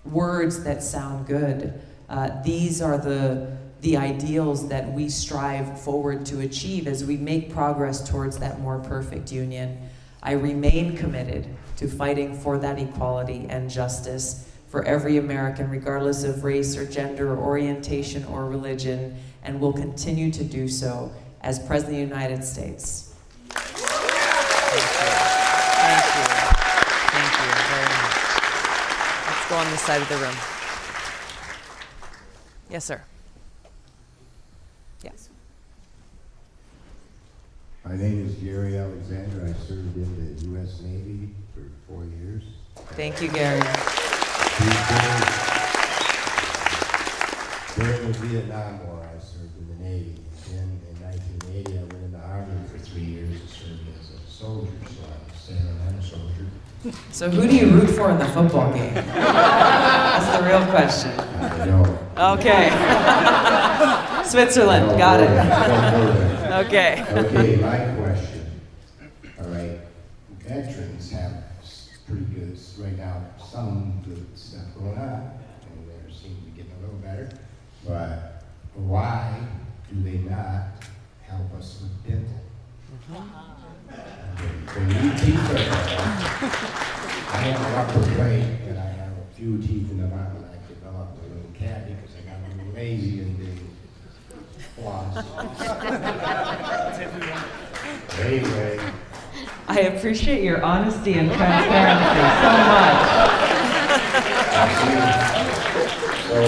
words 0.04 0.64
that 0.64 0.84
sound 0.84 1.26
good. 1.26 1.80
Uh, 2.10 2.42
these 2.44 2.82
are 2.82 2.98
the, 2.98 3.56
the 3.82 3.96
ideals 3.96 4.68
that 4.68 4.92
we 4.92 5.08
strive 5.08 5.80
forward 5.80 6.26
to 6.26 6.42
achieve 6.42 6.88
as 6.88 7.06
we 7.06 7.16
make 7.16 7.54
progress 7.54 8.08
towards 8.08 8.38
that 8.40 8.60
more 8.60 8.80
perfect 8.80 9.32
union. 9.32 9.90
I 10.22 10.34
remain 10.34 10.98
committed 10.98 11.48
to 11.78 11.88
fighting 11.88 12.38
for 12.38 12.58
that 12.58 12.80
equality 12.80 13.46
and 13.50 13.70
justice 13.70 14.50
for 14.74 14.84
every 14.86 15.18
American, 15.18 15.70
regardless 15.70 16.24
of 16.24 16.44
race 16.44 16.76
or 16.76 16.84
gender 16.84 17.32
or 17.32 17.38
orientation 17.38 18.26
or 18.26 18.46
religion, 18.46 19.16
and 19.44 19.62
will 19.62 19.72
continue 19.72 20.32
to 20.32 20.44
do 20.44 20.68
so 20.68 21.12
as 21.42 21.60
President 21.60 22.02
of 22.02 22.10
the 22.10 22.16
United 22.16 22.44
States. 22.44 23.14
Thank 23.50 23.78
you. 23.78 23.84
Thank 25.78 26.06
you. 26.16 26.26
Thank 27.14 27.34
you 27.38 27.50
very 27.70 27.86
much. 27.86 28.18
Let's 29.28 29.46
go 29.48 29.56
on 29.58 29.70
this 29.70 29.82
side 29.82 30.02
of 30.02 30.10
the 30.10 30.18
room. 30.18 30.36
Yes, 32.72 32.84
sir. 32.84 33.00
Yes. 35.04 35.30
My 37.86 37.96
name 37.96 38.26
is 38.26 38.34
Gary 38.38 38.80
Alexander. 38.80 39.44
I 39.44 39.54
served 39.68 39.96
in 39.98 40.36
the 40.36 40.46
U.S. 40.46 40.82
Navy 40.82 41.30
for 41.54 41.62
four 41.88 42.06
years. 42.06 42.42
Thank 42.96 43.22
you, 43.22 43.28
Gary. 43.28 43.62
During 47.76 48.12
the 48.12 48.18
Vietnam 48.20 48.86
War, 48.88 49.02
I 49.04 49.20
served 49.20 49.58
in 49.58 49.68
the 49.68 49.84
Navy. 49.84 50.16
Then 50.48 50.80
in 50.92 51.02
1980, 51.02 51.74
I 51.74 51.82
went 51.82 51.94
in 52.06 52.12
the 52.12 52.20
Army 52.20 52.54
for 52.72 52.78
three 52.78 53.02
years 53.02 53.32
and 53.32 53.50
served 53.50 53.82
as 54.00 54.12
a 54.12 54.32
soldier, 54.32 54.70
so 54.86 55.02
I 55.06 55.32
was 55.32 55.42
sailor 55.42 55.76
and 55.88 55.98
a 56.00 56.04
soldier. 56.04 56.46
So, 57.12 57.30
who 57.32 57.48
do 57.48 57.56
you 57.56 57.68
root 57.72 57.90
for 57.90 58.12
in 58.12 58.20
the 58.20 58.26
football 58.28 58.72
game? 58.74 58.94
That's 58.94 60.38
the 60.38 60.44
real 60.46 60.66
question. 60.68 61.12
I 61.20 61.66
know. 61.66 61.84
Okay. 62.36 62.70
Switzerland, 64.30 64.90
Don't 64.90 64.98
got 65.00 65.18
go 65.18 65.24
it. 65.24 65.28
there. 65.30 65.46
Don't 65.50 65.92
go 65.92 66.14
there. 66.14 66.66
Okay. 66.66 67.06
Okay, 67.10 67.56
my 67.56 67.78
question. 68.04 68.46
All 69.40 69.48
right, 69.48 69.80
veterans 70.42 71.10
have 71.12 71.44
pretty 72.06 72.26
good, 72.26 72.56
right 72.78 72.98
now, 72.98 73.24
some 73.44 74.03
going 74.84 74.98
on, 74.98 75.32
and 75.72 75.88
they 75.88 76.12
seem 76.14 76.36
to 76.36 76.42
be 76.42 76.52
getting 76.52 76.74
a 76.74 76.80
little 76.82 76.98
better. 76.98 77.30
But 77.88 78.44
why 78.76 79.40
do 79.90 80.04
they 80.04 80.18
not 80.18 80.84
help 81.22 81.54
us 81.54 81.82
with 81.82 82.04
dental? 82.06 82.42
Mm-hmm. 83.12 83.54
When 84.74 84.88
you 84.90 85.12
teeth 85.18 85.52
are 85.52 85.58
I 87.32 87.38
have 87.38 87.60
an 87.62 87.74
upper 87.76 88.02
plate, 88.16 88.48
and 88.68 88.78
I 88.78 88.82
have 88.82 89.14
a 89.14 89.36
few 89.36 89.58
teeth 89.60 89.90
in 89.92 89.98
the 90.02 90.08
bottom, 90.08 90.38
and 90.38 90.46
I 90.46 90.58
developed 90.68 91.18
a 91.18 91.22
little 91.28 91.52
cavity 91.54 91.96
because 92.02 92.16
I 92.18 92.20
got 92.30 92.38
a 92.40 92.44
little 92.58 92.74
lazy 92.74 93.20
and 93.22 93.38
did 93.38 93.60
floss. 94.76 95.16
Anyway, 98.20 98.80
I 99.68 99.80
appreciate 99.80 100.44
your 100.44 100.62
honesty 100.62 101.14
and 101.14 101.32
transparency 101.32 102.20
so 102.42 102.52
much. 102.68 103.73
So, 106.28 106.40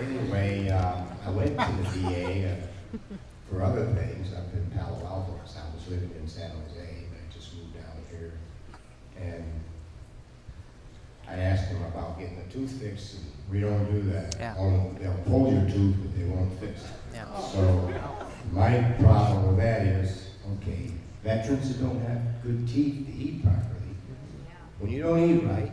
anyway, 0.00 0.68
um, 0.70 1.06
I 1.24 1.30
went 1.30 1.56
to 1.58 1.72
the 1.76 1.88
VA 2.00 2.50
uh, 2.50 3.16
for 3.48 3.62
other 3.62 3.86
things 3.94 4.32
up 4.34 4.52
in 4.52 4.66
Palo 4.76 4.98
Alto, 5.06 5.32
'cause 5.44 5.56
I 5.56 5.74
was 5.74 5.86
living 5.88 6.10
in 6.20 6.26
San 6.28 6.50
Jose, 6.50 6.80
and 6.80 7.12
I 7.14 7.32
just 7.32 7.54
moved 7.56 7.74
down 7.74 7.96
here. 8.10 8.32
And 9.20 9.44
I 11.28 11.34
asked 11.36 11.70
them 11.70 11.82
about 11.84 12.18
getting 12.18 12.38
a 12.38 12.52
tooth 12.52 12.72
fixed, 12.72 13.14
and 13.14 13.24
we 13.50 13.60
don't 13.60 13.84
do 13.92 14.02
that. 14.10 14.34
Yeah. 14.40 14.54
They'll 15.00 15.22
pull 15.26 15.52
your 15.52 15.70
tooth, 15.70 15.96
but 16.02 16.16
they 16.18 16.24
won't 16.24 16.58
fix 16.58 16.80
it. 16.82 16.90
Yeah. 17.14 17.38
So, 17.38 17.92
my 18.50 18.80
problem 18.98 19.46
with 19.48 19.58
that 19.58 19.82
is, 19.86 20.30
okay, 20.56 20.90
veterans 21.22 21.68
that 21.76 21.84
don't 21.84 22.00
have 22.00 22.42
good 22.42 22.66
teeth 22.66 23.06
to 23.06 23.12
eat 23.12 23.44
properly, 23.44 23.94
when 24.80 24.90
you 24.90 25.02
don't 25.04 25.20
eat 25.30 25.44
right, 25.44 25.72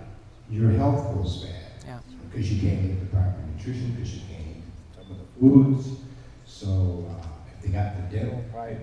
your 0.50 0.72
health 0.72 1.16
goes 1.16 1.44
bad. 1.44 1.54
Yeah. 1.86 2.00
Because 2.32 2.52
you 2.52 2.68
can't 2.68 2.88
get 2.88 3.00
the 3.00 3.06
proper 3.16 3.36
nutrition, 3.56 3.92
because 3.92 4.16
you 4.16 4.22
can't 4.30 4.48
eat 4.48 4.64
some 4.96 5.12
of 5.12 5.18
the 5.20 5.40
foods. 5.40 6.00
So, 6.46 7.06
uh, 7.10 7.26
if 7.56 7.64
they 7.64 7.70
got 7.70 7.96
the 7.96 8.18
dental 8.18 8.44
part, 8.52 8.76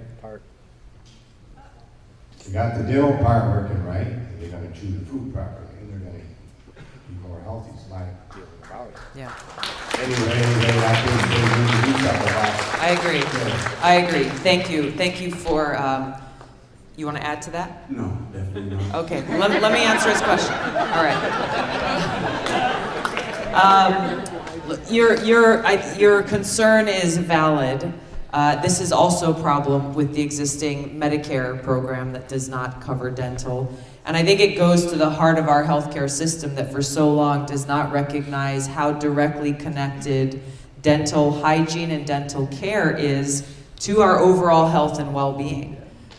they 2.44 2.52
got 2.52 2.76
the 2.76 2.84
dental 2.84 3.16
part 3.18 3.50
working 3.50 3.84
right, 3.84 4.06
and 4.06 4.40
they're 4.40 4.50
gonna 4.50 4.72
chew 4.72 4.88
the 4.88 5.04
food 5.06 5.34
properly, 5.34 5.66
and 5.80 5.90
they're 5.90 5.98
gonna 5.98 6.22
be 7.08 7.28
more 7.28 7.40
healthy, 7.40 7.72
so 7.88 7.94
I 7.94 8.06
feel 8.32 8.44
about 8.62 8.88
it. 8.88 8.96
Yeah. 9.16 9.32
Anyway, 9.98 10.32
anyway, 10.32 10.86
I 10.86 10.94
think 11.02 11.20
they 11.32 11.40
need 11.58 11.70
to 11.70 11.86
do 11.86 12.04
something 12.04 12.28
about 12.28 12.50
it. 12.54 12.82
I 12.82 12.88
agree. 12.90 13.22
I 13.82 13.94
agree. 14.06 14.28
Thank 14.40 14.70
you. 14.70 14.92
Thank 14.92 15.20
you 15.20 15.30
for. 15.32 15.76
Um, 15.76 16.14
you 16.96 17.04
want 17.04 17.18
to 17.18 17.26
add 17.26 17.42
to 17.42 17.50
that? 17.50 17.90
No, 17.90 18.08
definitely 18.32 18.76
not. 18.76 18.94
Okay. 19.04 19.38
Let, 19.38 19.62
let 19.62 19.72
me 19.72 19.84
answer 19.84 20.10
his 20.10 20.20
question. 20.22 20.54
All 20.54 21.04
right. 21.04 21.22
Um, 23.56 24.24
your 24.90 25.22
your 25.22 25.66
I, 25.66 25.96
your 25.96 26.22
concern 26.22 26.88
is 26.88 27.18
valid. 27.18 27.92
Uh, 28.32 28.60
this 28.60 28.80
is 28.80 28.92
also 28.92 29.32
a 29.32 29.40
problem 29.40 29.94
with 29.94 30.12
the 30.14 30.20
existing 30.20 30.98
Medicare 30.98 31.62
program 31.62 32.12
that 32.12 32.28
does 32.28 32.48
not 32.48 32.80
cover 32.82 33.10
dental. 33.10 33.72
And 34.04 34.16
I 34.16 34.22
think 34.22 34.40
it 34.40 34.56
goes 34.56 34.86
to 34.86 34.96
the 34.96 35.08
heart 35.08 35.38
of 35.38 35.48
our 35.48 35.64
healthcare 35.64 36.10
system 36.10 36.54
that 36.56 36.70
for 36.70 36.82
so 36.82 37.12
long 37.12 37.46
does 37.46 37.66
not 37.66 37.92
recognize 37.92 38.66
how 38.66 38.92
directly 38.92 39.52
connected 39.52 40.42
dental 40.82 41.40
hygiene 41.40 41.90
and 41.90 42.06
dental 42.06 42.46
care 42.48 42.94
is 42.94 43.46
to 43.80 44.02
our 44.02 44.18
overall 44.18 44.68
health 44.68 44.98
and 44.98 45.14
well 45.14 45.32
being. 45.32 45.76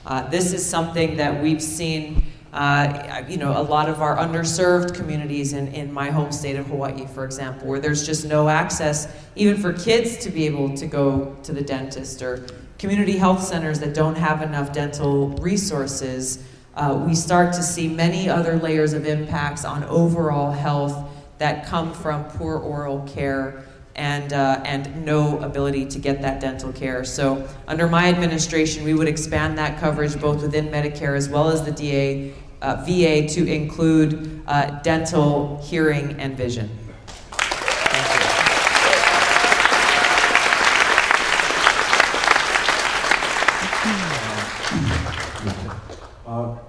Uh, 0.08 0.26
this 0.30 0.54
is 0.54 0.66
something 0.66 1.18
that 1.18 1.44
we've 1.44 1.62
seen, 1.62 2.24
uh, 2.54 3.22
you 3.28 3.36
know, 3.36 3.52
a 3.60 3.62
lot 3.62 3.90
of 3.90 4.02
our 4.02 4.16
underserved 4.16 4.96
communities 4.96 5.52
in, 5.52 5.68
in 5.74 5.92
my 5.92 6.10
home 6.10 6.32
state 6.32 6.56
of 6.56 6.66
Hawaii, 6.68 7.06
for 7.08 7.26
example, 7.26 7.68
where 7.68 7.82
there's 7.82 8.06
just 8.06 8.26
no 8.26 8.48
access, 8.48 9.14
even 9.36 9.62
for 9.62 9.74
kids 9.74 10.16
to 10.20 10.30
be 10.30 10.46
able 10.46 10.74
to 10.78 10.88
go 10.88 11.36
to 11.44 11.52
the 11.52 11.62
dentist, 11.62 12.22
or 12.22 12.48
community 12.80 13.18
health 13.18 13.44
centers 13.44 13.82
that 13.82 13.94
don't 13.94 14.16
have 14.16 14.42
enough 14.42 14.72
dental 14.72 15.28
resources. 15.40 16.42
Uh, 16.76 17.04
we 17.06 17.14
start 17.14 17.54
to 17.54 17.62
see 17.62 17.90
many 17.90 18.30
other 18.30 18.56
layers 18.60 18.94
of 18.94 19.06
impacts 19.06 19.66
on 19.66 19.84
overall 19.86 20.54
health 20.54 21.12
that 21.38 21.66
come 21.66 21.94
from 21.94 22.24
poor 22.26 22.58
oral 22.58 23.02
care 23.10 23.66
and, 23.98 24.32
uh, 24.34 24.62
and 24.64 25.06
no 25.06 25.40
ability 25.40 25.86
to 25.88 26.00
get 26.00 26.22
that 26.22 26.40
dental 26.40 26.72
care. 26.72 27.04
So, 27.04 27.48
under 27.68 27.88
my 27.88 28.08
administration, 28.08 28.84
we 28.84 28.94
would 28.94 29.08
expand 29.08 29.58
that 29.58 29.80
coverage 29.80 30.20
both 30.20 30.42
within 30.42 30.68
Medicare 30.68 31.18
as 31.18 31.28
well 31.28 31.50
as 31.50 31.64
the 31.64 31.72
DA, 31.72 32.34
uh, 32.62 32.84
VA 32.86 33.28
to 33.28 33.48
include 33.48 34.44
uh, 34.48 34.80
dental, 34.82 35.62
hearing, 35.64 36.20
and 36.20 36.38
vision. 36.38 36.70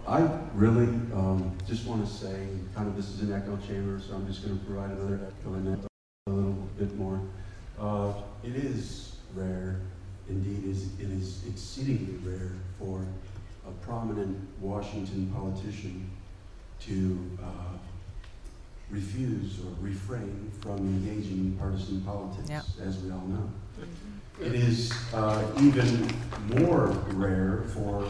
I 0.08 0.26
really, 0.54 0.86
um, 1.12 1.52
just 1.66 1.86
want 1.86 2.04
to 2.04 2.10
say, 2.10 2.48
kind 2.74 2.88
of 2.88 2.96
this 2.96 3.10
is 3.10 3.20
an 3.20 3.32
echo 3.32 3.58
chamber, 3.58 4.00
so 4.00 4.14
I'm 4.14 4.26
just 4.26 4.42
going 4.42 4.58
to 4.58 4.64
provide 4.64 4.90
another 4.90 5.20
echo 5.44 5.87
bit 6.78 6.94
more. 6.96 7.20
Uh, 7.78 8.12
it 8.44 8.54
is 8.56 9.16
rare, 9.34 9.80
indeed, 10.28 10.64
is 10.70 10.88
it 11.00 11.10
is 11.10 11.42
exceedingly 11.48 12.14
rare 12.24 12.52
for 12.78 13.04
a 13.66 13.70
prominent 13.84 14.38
Washington 14.60 15.30
politician 15.34 16.10
to 16.80 17.38
uh, 17.42 17.76
refuse 18.90 19.58
or 19.60 19.72
refrain 19.84 20.50
from 20.60 20.78
engaging 20.78 21.38
in 21.38 21.56
partisan 21.58 22.00
politics, 22.02 22.48
Yeah. 22.48 22.62
as 22.82 22.98
we 23.02 23.10
all 23.10 23.26
know. 23.26 23.50
It 24.40 24.54
is 24.54 24.92
uh, 25.12 25.44
even 25.60 26.08
more 26.56 26.86
rare 27.12 27.64
for 27.74 28.04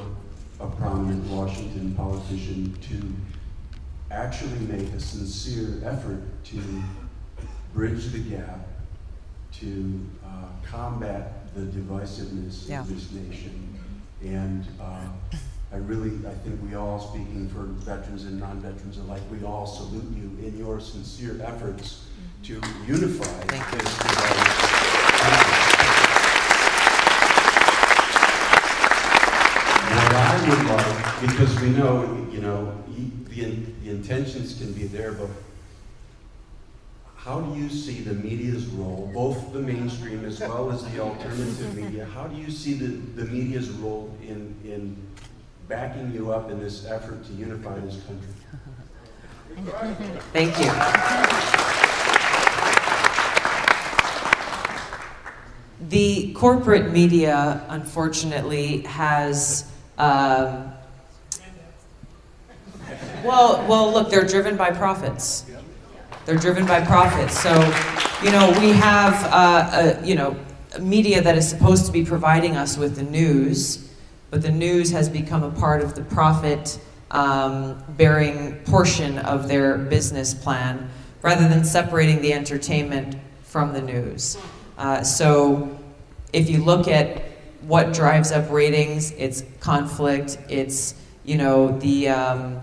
a 0.61 0.66
prominent 0.66 1.25
Washington 1.31 1.95
politician 1.95 2.77
to 2.83 4.14
actually 4.14 4.59
make 4.61 4.89
a 4.93 5.01
sincere 5.01 5.81
effort 5.85 6.21
to 6.45 6.61
bridge 7.75 8.07
the 8.12 8.19
gap, 8.19 8.61
to 9.61 10.01
uh, 10.25 10.45
combat 10.64 11.55
the 11.55 11.62
divisiveness 11.62 12.69
Yeah. 12.69 12.81
of 12.81 12.89
this 12.89 13.11
nation. 13.12 13.79
And 14.23 14.64
uh, 14.81 15.01
I 15.73 15.77
really, 15.77 16.11
I 16.27 16.35
think 16.35 16.61
we 16.62 16.75
all, 16.75 16.99
speaking 17.01 17.49
for 17.49 17.62
veterans 17.64 18.25
and 18.25 18.39
non-veterans 18.41 18.99
alike, 18.99 19.23
we 19.31 19.45
all 19.45 19.66
salute 19.66 20.05
you 20.16 20.47
in 20.47 20.57
your 20.59 20.81
sincere 20.81 21.41
efforts 21.43 22.05
to 22.45 22.61
unify 22.87 23.27
this 23.47 23.99
divided 23.99 25.59
What 29.91 30.14
I 30.14 30.49
would 30.49 30.66
like, 30.66 31.21
because 31.31 31.61
we 31.61 31.71
know, 31.71 32.27
you 32.31 32.41
know, 32.41 32.75
the, 33.29 33.43
in- 33.45 33.75
the 33.83 33.91
intentions 33.91 34.59
can 34.59 34.73
be 34.73 34.85
there, 34.87 35.12
but 35.12 35.29
how 37.19 37.41
do 37.41 37.61
you 37.61 37.69
see 37.69 38.01
the 38.01 38.14
media's 38.14 38.66
role, 38.66 39.11
both 39.12 39.53
the 39.53 39.59
mainstream 39.59 40.25
as 40.25 40.39
well 40.41 40.71
as 40.71 40.85
the 40.93 41.01
alternative 41.01 41.75
media? 41.75 42.07
How 42.07 42.29
do 42.29 42.37
you 42.37 42.49
see 42.49 42.75
the, 42.75 42.87
the 43.21 43.25
media's 43.25 43.71
role 43.71 44.16
in, 44.23 44.55
in 44.64 44.97
backing 45.66 46.12
you 46.14 46.31
up 46.31 46.49
in 46.51 46.61
this 46.61 46.87
effort 46.87 47.25
to 47.27 47.33
unify 47.33 47.77
this 47.81 48.01
country? 48.05 48.29
Thank 50.33 50.57
you. 50.59 50.71
The 55.89 56.33
corporate 56.35 56.93
media, 56.93 57.64
unfortunately, 57.69 58.83
has. 58.83 59.69
Um, 59.99 60.73
well, 63.25 63.66
well, 63.69 63.93
look, 63.93 64.09
they're 64.09 64.27
driven 64.27 64.57
by 64.57 64.71
profits. 64.71 65.45
They're 66.29 66.37
driven 66.37 66.66
by 66.66 66.85
profits. 66.85 67.41
So, 67.41 67.55
you 68.22 68.31
know, 68.31 68.55
we 68.61 68.72
have, 68.72 69.14
uh, 69.33 69.97
a, 70.03 70.07
you 70.07 70.14
know, 70.14 70.37
media 70.79 71.22
that 71.22 71.39
is 71.39 71.49
supposed 71.49 71.87
to 71.87 71.91
be 71.91 72.05
providing 72.05 72.55
us 72.55 72.76
with 72.76 72.97
the 72.97 73.03
news, 73.03 73.91
but 74.29 74.43
the 74.43 74.51
news 74.51 74.91
has 74.91 75.09
become 75.09 75.43
a 75.43 75.51
part 75.51 75.81
of 75.81 75.95
the 75.95 76.03
profit 76.03 76.79
um, 77.12 77.83
bearing 77.97 78.57
portion 78.66 79.18
of 79.20 79.49
their 79.49 79.79
business 79.79 80.35
plan 80.35 80.91
rather 81.22 81.49
than 81.49 81.64
separating 81.64 82.20
the 82.20 82.35
entertainment 82.35 83.16
from 83.45 83.72
the 83.72 83.81
news. 83.81 84.37
Uh, 84.76 85.03
so, 85.03 85.79
if 86.35 86.51
you 86.51 86.62
look 86.62 86.89
at 86.89 87.22
what 87.62 87.95
drives 87.95 88.33
up 88.33 88.51
ratings, 88.51 89.12
it's 89.12 89.45
conflict, 89.61 90.37
it's, 90.51 90.95
you 91.24 91.39
know, 91.39 91.79
the. 91.79 92.11
Um, 92.11 92.61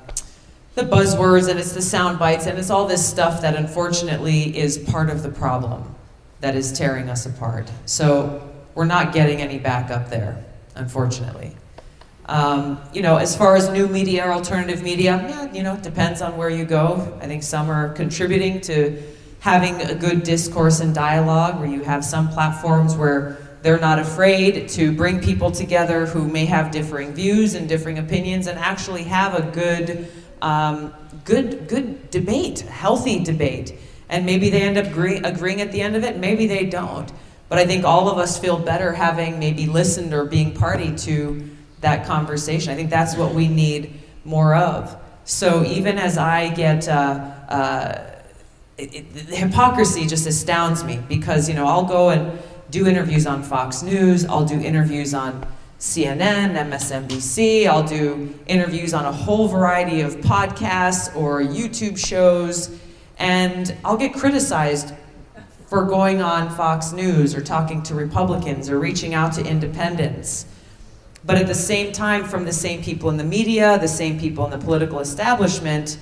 the 0.75 0.83
buzzwords 0.83 1.49
and 1.49 1.57
it's 1.57 1.71
the 1.71 1.81
sound 1.81 2.19
bites 2.19 2.45
and 2.45 2.59
it's 2.59 2.69
all 2.69 2.85
this 2.85 3.05
stuff 3.07 3.41
that 3.41 3.55
unfortunately 3.55 4.55
is 4.57 4.77
part 4.77 5.09
of 5.09 5.23
the 5.23 5.29
problem 5.29 5.95
that 6.41 6.55
is 6.55 6.71
tearing 6.73 7.09
us 7.09 7.25
apart. 7.25 7.71
So 7.85 8.53
we're 8.75 8.85
not 8.85 9.13
getting 9.13 9.41
any 9.41 9.57
back 9.57 9.89
up 9.89 10.09
there, 10.09 10.43
unfortunately. 10.75 11.55
Um, 12.25 12.81
you 12.93 13.01
know, 13.01 13.17
as 13.17 13.35
far 13.37 13.55
as 13.55 13.69
new 13.69 13.87
media 13.87 14.27
or 14.27 14.33
alternative 14.33 14.83
media, 14.83 15.25
yeah, 15.29 15.53
you 15.53 15.63
know, 15.63 15.75
it 15.75 15.83
depends 15.83 16.21
on 16.21 16.35
where 16.35 16.49
you 16.49 16.65
go. 16.65 17.17
I 17.21 17.27
think 17.27 17.43
some 17.43 17.69
are 17.69 17.93
contributing 17.93 18.59
to 18.61 19.01
having 19.39 19.79
a 19.81 19.95
good 19.95 20.23
discourse 20.23 20.81
and 20.81 20.93
dialogue 20.93 21.59
where 21.59 21.69
you 21.69 21.83
have 21.83 22.03
some 22.03 22.27
platforms 22.27 22.95
where 22.95 23.37
they're 23.61 23.79
not 23.79 23.99
afraid 23.99 24.67
to 24.69 24.91
bring 24.91 25.21
people 25.21 25.51
together 25.51 26.05
who 26.05 26.27
may 26.27 26.45
have 26.45 26.71
differing 26.71 27.13
views 27.13 27.53
and 27.53 27.69
differing 27.69 27.99
opinions 27.99 28.47
and 28.47 28.59
actually 28.59 29.03
have 29.03 29.35
a 29.35 29.51
good 29.51 30.11
um, 30.45 30.93
good 31.25 31.67
good 31.67 32.11
debate, 32.11 32.59
healthy 32.59 33.23
debate. 33.23 33.73
And 34.09 34.25
maybe 34.25 34.51
they 34.51 34.61
end 34.61 34.77
up 34.77 34.85
agree- 34.85 35.17
agreeing 35.17 35.59
at 35.59 35.71
the 35.71 35.81
end 35.81 35.95
of 35.95 36.03
it, 36.03 36.17
maybe 36.17 36.45
they 36.45 36.65
don't. 36.67 37.11
But 37.49 37.57
I 37.57 37.65
think 37.65 37.83
all 37.83 38.09
of 38.09 38.19
us 38.19 38.37
feel 38.37 38.57
better 38.59 38.91
having 38.91 39.39
maybe 39.39 39.65
listened 39.65 40.13
or 40.13 40.25
being 40.25 40.53
party 40.53 40.95
to 40.97 41.49
that 41.81 42.05
conversation. 42.05 42.71
I 42.71 42.75
think 42.75 42.91
that's 42.91 43.17
what 43.17 43.33
we 43.33 43.47
need 43.47 43.99
more 44.23 44.55
of. 44.55 44.95
So 45.25 45.63
even 45.63 45.97
as 45.97 46.19
I 46.19 46.49
get, 46.49 46.87
uh, 46.87 47.31
uh, 47.49 48.11
it, 48.77 48.93
it, 48.93 49.05
hypocrisy 49.29 50.05
just 50.05 50.27
astounds 50.27 50.83
me 50.83 50.99
because, 51.09 51.49
you 51.49 51.55
know, 51.55 51.65
I'll 51.65 51.85
go 51.85 52.09
and 52.09 52.37
do 52.69 52.87
interviews 52.87 53.25
on 53.25 53.41
Fox 53.41 53.81
News, 53.81 54.25
I'll 54.25 54.45
do 54.45 54.59
interviews 54.59 55.13
on 55.15 55.47
CNN, 55.79 56.55
MSNBC. 56.55 57.67
I'll 57.67 57.83
do 57.83 58.33
interviews 58.47 58.93
on 58.93 59.05
a 59.05 59.11
whole 59.11 59.47
variety 59.47 60.01
of 60.01 60.15
podcasts 60.17 61.13
or 61.15 61.41
YouTube 61.41 61.97
shows, 61.97 62.79
and 63.17 63.75
I'll 63.83 63.97
get 63.97 64.13
criticized 64.13 64.93
for 65.67 65.83
going 65.83 66.21
on 66.21 66.49
Fox 66.55 66.93
News 66.93 67.35
or 67.35 67.41
talking 67.41 67.83
to 67.83 67.95
Republicans 67.95 68.69
or 68.69 68.79
reaching 68.79 69.13
out 69.13 69.33
to 69.33 69.45
independents. 69.45 70.45
But 71.25 71.37
at 71.37 71.47
the 71.47 71.55
same 71.55 71.91
time, 71.91 72.23
from 72.23 72.45
the 72.45 72.53
same 72.53 72.83
people 72.83 73.09
in 73.09 73.17
the 73.17 73.23
media, 73.23 73.79
the 73.79 73.87
same 73.87 74.19
people 74.19 74.45
in 74.45 74.51
the 74.51 74.63
political 74.63 74.99
establishment, 74.99 75.97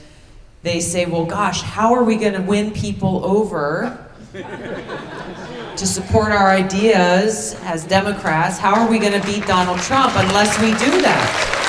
they 0.64 0.82
say, 0.82 1.06
well, 1.06 1.26
gosh, 1.26 1.62
how 1.62 1.94
are 1.94 2.04
we 2.04 2.18
going 2.18 2.34
to 2.34 2.42
win 2.42 2.72
people 2.72 3.24
over 3.26 4.06
to 5.78 5.88
support 5.88 6.32
our 6.32 6.50
ideas 6.50 7.56
as 7.64 7.84
Democrats? 7.84 8.58
How 8.58 8.74
are 8.76 8.90
we 8.90 9.00
going 9.00 9.20
to 9.20 9.26
beat 9.26 9.46
Donald 9.46 9.80
Trump 9.80 10.14
unless 10.16 10.60
we 10.60 10.68
do 10.68 11.02
that? 11.02 11.60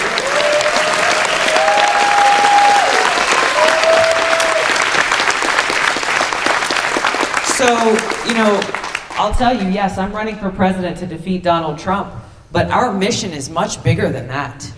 So, 7.57 7.69
you 8.29 8.35
know, 8.35 8.61
I'll 9.13 9.33
tell 9.33 9.55
you, 9.55 9.69
yes, 9.71 9.97
I'm 9.97 10.13
running 10.13 10.37
for 10.37 10.51
president 10.51 10.99
to 10.99 11.07
defeat 11.07 11.43
Donald 11.43 11.79
Trump, 11.79 12.13
but 12.53 12.71
our 12.71 12.93
mission 12.93 13.33
is 13.33 13.49
much 13.49 13.83
bigger 13.83 14.11
than 14.11 14.29
that. 14.29 14.71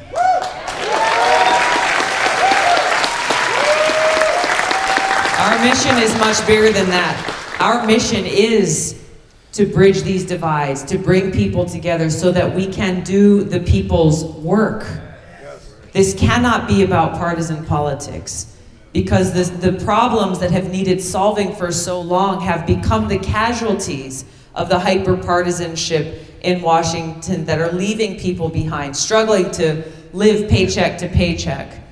Our 5.41 5.65
mission 5.65 5.97
is 6.03 6.17
much 6.19 6.47
bigger 6.47 6.71
than 6.71 6.91
that. 6.91 7.57
Our 7.61 7.87
mission 7.87 8.25
is 8.25 9.03
to 9.57 9.65
bridge 9.65 10.03
these 10.03 10.27
divides, 10.27 10.83
to 10.85 10.99
bring 10.99 11.33
people 11.33 11.65
together 11.65 12.11
so 12.11 12.31
that 12.31 12.55
we 12.55 12.67
can 12.67 13.03
do 13.03 13.43
the 13.43 13.61
people's 13.61 14.23
work. 14.37 14.87
This 15.93 16.13
cannot 16.13 16.69
be 16.69 16.83
about 16.83 17.13
partisan 17.13 17.65
politics 17.65 18.55
because 18.93 19.33
this, 19.33 19.49
the 19.49 19.73
problems 19.83 20.41
that 20.41 20.51
have 20.51 20.71
needed 20.71 21.01
solving 21.01 21.55
for 21.55 21.73
so 21.73 21.99
long 21.99 22.43
have 22.43 22.67
become 22.67 23.09
the 23.09 23.19
casualties 23.19 24.27
of 24.55 24.69
the 24.69 24.79
hyper 24.79 25.17
partisanship 25.17 26.23
in 26.43 26.61
Washington 26.61 27.47
that 27.47 27.59
are 27.59 27.73
leaving 27.73 28.19
people 28.19 28.51
behind, 28.51 28.95
struggling 28.95 29.51
to 29.53 29.91
live 30.13 30.51
paycheck 30.51 30.99
to 30.99 31.09
paycheck. 31.09 31.83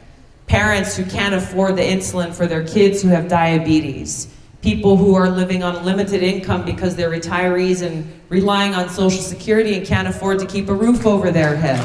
Parents 0.48 0.96
who 0.96 1.04
can't 1.06 1.34
afford 1.34 1.76
the 1.76 1.82
insulin 1.82 2.34
for 2.34 2.46
their 2.46 2.66
kids 2.66 3.00
who 3.00 3.08
have 3.08 3.26
diabetes. 3.26 4.33
People 4.64 4.96
who 4.96 5.14
are 5.14 5.28
living 5.28 5.62
on 5.62 5.74
a 5.74 5.82
limited 5.82 6.22
income 6.22 6.64
because 6.64 6.96
they're 6.96 7.10
retirees 7.10 7.82
and 7.86 8.10
relying 8.30 8.74
on 8.74 8.88
Social 8.88 9.20
Security 9.20 9.76
and 9.76 9.86
can't 9.86 10.08
afford 10.08 10.38
to 10.38 10.46
keep 10.46 10.70
a 10.70 10.74
roof 10.74 11.04
over 11.04 11.30
their 11.30 11.54
head. 11.54 11.78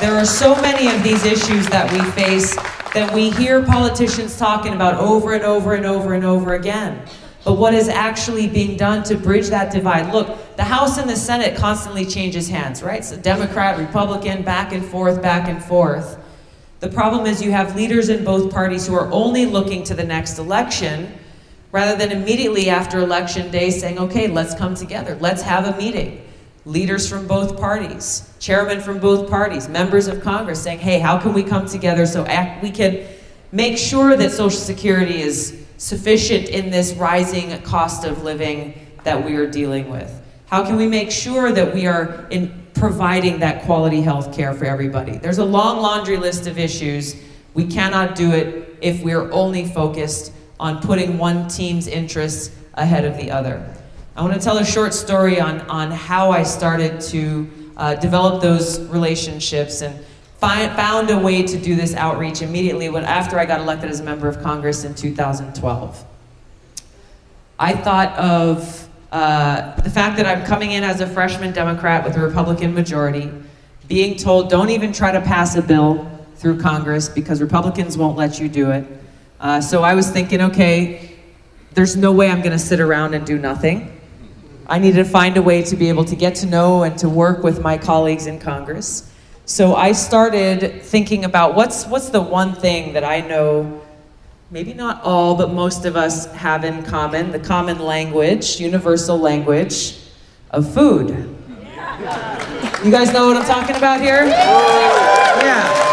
There 0.00 0.14
are 0.14 0.24
so 0.24 0.54
many 0.62 0.88
of 0.88 1.02
these 1.02 1.22
issues 1.26 1.68
that 1.68 1.92
we 1.92 2.00
face 2.12 2.56
that 2.94 3.12
we 3.12 3.28
hear 3.32 3.62
politicians 3.62 4.38
talking 4.38 4.72
about 4.72 4.94
over 4.94 5.34
and 5.34 5.44
over 5.44 5.74
and 5.74 5.84
over 5.84 6.14
and 6.14 6.24
over 6.24 6.54
again. 6.54 7.06
But 7.44 7.58
what 7.58 7.74
is 7.74 7.90
actually 7.90 8.48
being 8.48 8.78
done 8.78 9.02
to 9.04 9.14
bridge 9.14 9.48
that 9.48 9.70
divide? 9.70 10.14
Look, 10.14 10.56
the 10.56 10.64
House 10.64 10.96
and 10.96 11.10
the 11.10 11.16
Senate 11.16 11.58
constantly 11.58 12.06
changes 12.06 12.48
hands, 12.48 12.82
right? 12.82 13.04
So 13.04 13.18
Democrat, 13.18 13.78
Republican, 13.78 14.40
back 14.44 14.72
and 14.72 14.82
forth, 14.82 15.20
back 15.20 15.46
and 15.46 15.62
forth. 15.62 16.18
The 16.80 16.88
problem 16.88 17.26
is 17.26 17.42
you 17.42 17.52
have 17.52 17.76
leaders 17.76 18.08
in 18.08 18.24
both 18.24 18.50
parties 18.50 18.86
who 18.86 18.94
are 18.94 19.12
only 19.12 19.44
looking 19.44 19.84
to 19.84 19.94
the 19.94 20.04
next 20.04 20.38
election 20.38 21.18
rather 21.72 21.96
than 21.96 22.12
immediately 22.12 22.68
after 22.68 22.98
election 22.98 23.50
day 23.50 23.70
saying, 23.70 23.98
okay, 23.98 24.28
let's 24.28 24.54
come 24.54 24.74
together, 24.74 25.16
let's 25.20 25.42
have 25.42 25.66
a 25.66 25.76
meeting. 25.76 26.22
leaders 26.64 27.08
from 27.08 27.26
both 27.26 27.58
parties, 27.58 28.32
chairmen 28.38 28.80
from 28.80 29.00
both 29.00 29.28
parties, 29.28 29.68
members 29.68 30.06
of 30.06 30.22
Congress 30.22 30.62
saying, 30.62 30.78
hey, 30.78 31.00
how 31.00 31.18
can 31.18 31.32
we 31.32 31.42
come 31.42 31.66
together 31.66 32.06
so 32.06 32.22
we 32.62 32.70
can 32.70 33.04
make 33.50 33.76
sure 33.76 34.16
that 34.16 34.30
Social 34.30 34.60
Security 34.60 35.20
is 35.20 35.60
sufficient 35.78 36.48
in 36.48 36.70
this 36.70 36.92
rising 36.94 37.60
cost 37.62 38.04
of 38.04 38.22
living 38.22 38.78
that 39.02 39.24
we 39.24 39.34
are 39.34 39.50
dealing 39.50 39.90
with? 39.90 40.22
How 40.46 40.64
can 40.64 40.76
we 40.76 40.86
make 40.86 41.10
sure 41.10 41.50
that 41.50 41.74
we 41.74 41.86
are 41.86 42.26
in 42.30 42.62
providing 42.74 43.40
that 43.40 43.62
quality 43.62 44.00
health 44.00 44.32
care 44.32 44.54
for 44.54 44.64
everybody? 44.64 45.16
There's 45.18 45.38
a 45.38 45.44
long 45.44 45.80
laundry 45.80 46.16
list 46.16 46.46
of 46.46 46.58
issues. 46.58 47.16
We 47.54 47.66
cannot 47.66 48.14
do 48.14 48.30
it 48.30 48.76
if 48.80 49.02
we're 49.02 49.32
only 49.32 49.66
focused 49.66 50.32
on 50.62 50.80
putting 50.80 51.18
one 51.18 51.48
team's 51.48 51.88
interests 51.88 52.54
ahead 52.74 53.04
of 53.04 53.16
the 53.16 53.32
other. 53.32 53.60
I 54.14 54.22
want 54.22 54.32
to 54.34 54.40
tell 54.40 54.58
a 54.58 54.64
short 54.64 54.94
story 54.94 55.40
on, 55.40 55.60
on 55.62 55.90
how 55.90 56.30
I 56.30 56.44
started 56.44 57.00
to 57.00 57.50
uh, 57.76 57.94
develop 57.96 58.40
those 58.40 58.80
relationships 58.88 59.82
and 59.82 60.04
find, 60.38 60.70
found 60.76 61.10
a 61.10 61.18
way 61.18 61.42
to 61.42 61.58
do 61.58 61.74
this 61.74 61.96
outreach 61.96 62.42
immediately 62.42 62.88
when, 62.88 63.02
after 63.04 63.40
I 63.40 63.44
got 63.44 63.60
elected 63.60 63.90
as 63.90 63.98
a 63.98 64.04
member 64.04 64.28
of 64.28 64.40
Congress 64.40 64.84
in 64.84 64.94
2012. 64.94 66.04
I 67.58 67.72
thought 67.74 68.16
of 68.16 68.88
uh, 69.10 69.74
the 69.80 69.90
fact 69.90 70.16
that 70.18 70.26
I'm 70.26 70.46
coming 70.46 70.70
in 70.70 70.84
as 70.84 71.00
a 71.00 71.08
freshman 71.08 71.52
Democrat 71.52 72.04
with 72.04 72.16
a 72.16 72.20
Republican 72.20 72.72
majority, 72.72 73.32
being 73.88 74.16
told 74.16 74.48
don't 74.48 74.70
even 74.70 74.92
try 74.92 75.10
to 75.10 75.20
pass 75.20 75.56
a 75.56 75.62
bill 75.62 76.08
through 76.36 76.60
Congress 76.60 77.08
because 77.08 77.40
Republicans 77.40 77.98
won't 77.98 78.16
let 78.16 78.38
you 78.38 78.48
do 78.48 78.70
it. 78.70 79.01
Uh, 79.42 79.60
so 79.60 79.82
I 79.82 79.94
was 79.94 80.08
thinking, 80.08 80.40
okay, 80.40 81.16
there's 81.72 81.96
no 81.96 82.12
way 82.12 82.30
I'm 82.30 82.42
going 82.42 82.52
to 82.52 82.60
sit 82.60 82.78
around 82.78 83.14
and 83.14 83.26
do 83.26 83.38
nothing. 83.38 84.00
I 84.68 84.78
needed 84.78 85.04
to 85.04 85.10
find 85.10 85.36
a 85.36 85.42
way 85.42 85.62
to 85.64 85.74
be 85.74 85.88
able 85.88 86.04
to 86.04 86.14
get 86.14 86.36
to 86.36 86.46
know 86.46 86.84
and 86.84 86.96
to 87.00 87.08
work 87.08 87.42
with 87.42 87.60
my 87.60 87.76
colleagues 87.76 88.28
in 88.28 88.38
Congress. 88.38 89.10
So 89.44 89.74
I 89.74 89.92
started 89.92 90.82
thinking 90.82 91.24
about 91.24 91.56
what's, 91.56 91.86
what's 91.86 92.10
the 92.10 92.20
one 92.20 92.54
thing 92.54 92.92
that 92.92 93.02
I 93.02 93.20
know, 93.20 93.82
maybe 94.52 94.74
not 94.74 95.02
all, 95.02 95.34
but 95.34 95.52
most 95.52 95.86
of 95.86 95.96
us 95.96 96.32
have 96.34 96.62
in 96.62 96.84
common 96.84 97.32
the 97.32 97.40
common 97.40 97.80
language, 97.80 98.60
universal 98.60 99.18
language 99.18 99.98
of 100.52 100.72
food. 100.72 101.08
You 102.84 102.90
guys 102.92 103.12
know 103.12 103.26
what 103.26 103.36
I'm 103.36 103.44
talking 103.44 103.74
about 103.74 104.00
here? 104.00 104.24
Yeah. 104.24 105.91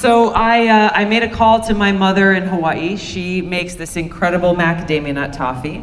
So 0.00 0.30
I, 0.30 0.66
uh, 0.68 0.90
I 0.94 1.04
made 1.04 1.22
a 1.24 1.28
call 1.28 1.60
to 1.60 1.74
my 1.74 1.92
mother 1.92 2.32
in 2.32 2.44
Hawaii. 2.44 2.96
She 2.96 3.42
makes 3.42 3.74
this 3.74 3.98
incredible 3.98 4.54
macadamia 4.54 5.12
nut 5.12 5.34
toffee. 5.34 5.82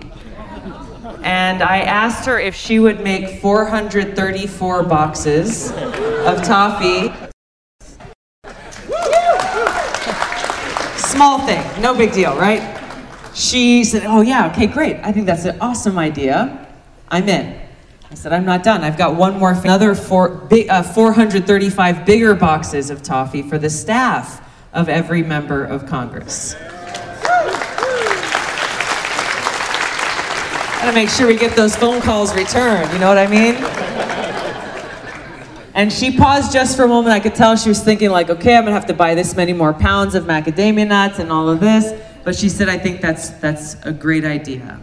And 1.21 1.61
I 1.61 1.81
asked 1.81 2.25
her 2.25 2.39
if 2.39 2.55
she 2.55 2.79
would 2.79 3.01
make 3.01 3.39
434 3.39 4.83
boxes 4.85 5.69
of 5.69 6.41
toffee. 6.41 7.13
Small 10.97 11.45
thing, 11.45 11.63
no 11.79 11.93
big 11.95 12.11
deal, 12.11 12.35
right? 12.37 12.63
She 13.35 13.83
said, 13.83 14.01
Oh, 14.07 14.21
yeah, 14.21 14.49
okay, 14.49 14.65
great. 14.65 14.95
I 15.03 15.11
think 15.11 15.27
that's 15.27 15.45
an 15.45 15.59
awesome 15.61 15.99
idea. 15.99 16.67
I'm 17.09 17.29
in. 17.29 17.66
I 18.09 18.15
said, 18.15 18.31
I'm 18.31 18.45
not 18.45 18.63
done. 18.63 18.83
I've 18.85 18.97
got 18.97 19.15
one 19.15 19.37
more, 19.37 19.51
another 19.51 19.93
four, 19.93 20.47
uh, 20.69 20.81
435 20.81 22.05
bigger 22.05 22.33
boxes 22.33 22.89
of 22.89 23.03
toffee 23.03 23.41
for 23.41 23.57
the 23.57 23.69
staff 23.69 24.41
of 24.71 24.87
every 24.87 25.23
member 25.23 25.65
of 25.65 25.85
Congress. 25.85 26.55
Gotta 30.79 30.93
make 30.93 31.09
sure 31.09 31.27
we 31.27 31.35
get 31.35 31.53
those 31.57 31.75
phone 31.75 31.99
calls 31.99 32.33
returned, 32.33 32.93
you 32.93 32.99
know 32.99 33.09
what 33.09 33.17
I 33.17 33.27
mean? 33.27 33.55
And 35.73 35.91
she 35.91 36.15
paused 36.15 36.53
just 36.53 36.77
for 36.77 36.85
a 36.85 36.87
moment. 36.87 37.13
I 37.13 37.19
could 37.19 37.35
tell 37.35 37.57
she 37.57 37.69
was 37.69 37.83
thinking, 37.83 38.09
like, 38.09 38.29
okay, 38.29 38.55
I'm 38.55 38.63
gonna 38.63 38.73
have 38.73 38.85
to 38.85 38.93
buy 38.93 39.15
this 39.15 39.35
many 39.35 39.51
more 39.51 39.73
pounds 39.73 40.15
of 40.15 40.23
macadamia 40.23 40.87
nuts 40.87 41.19
and 41.19 41.29
all 41.29 41.49
of 41.49 41.59
this. 41.59 41.93
But 42.23 42.35
she 42.35 42.47
said, 42.47 42.69
I 42.69 42.77
think 42.77 43.01
that's, 43.01 43.29
that's 43.31 43.75
a 43.83 43.91
great 43.91 44.23
idea. 44.23 44.79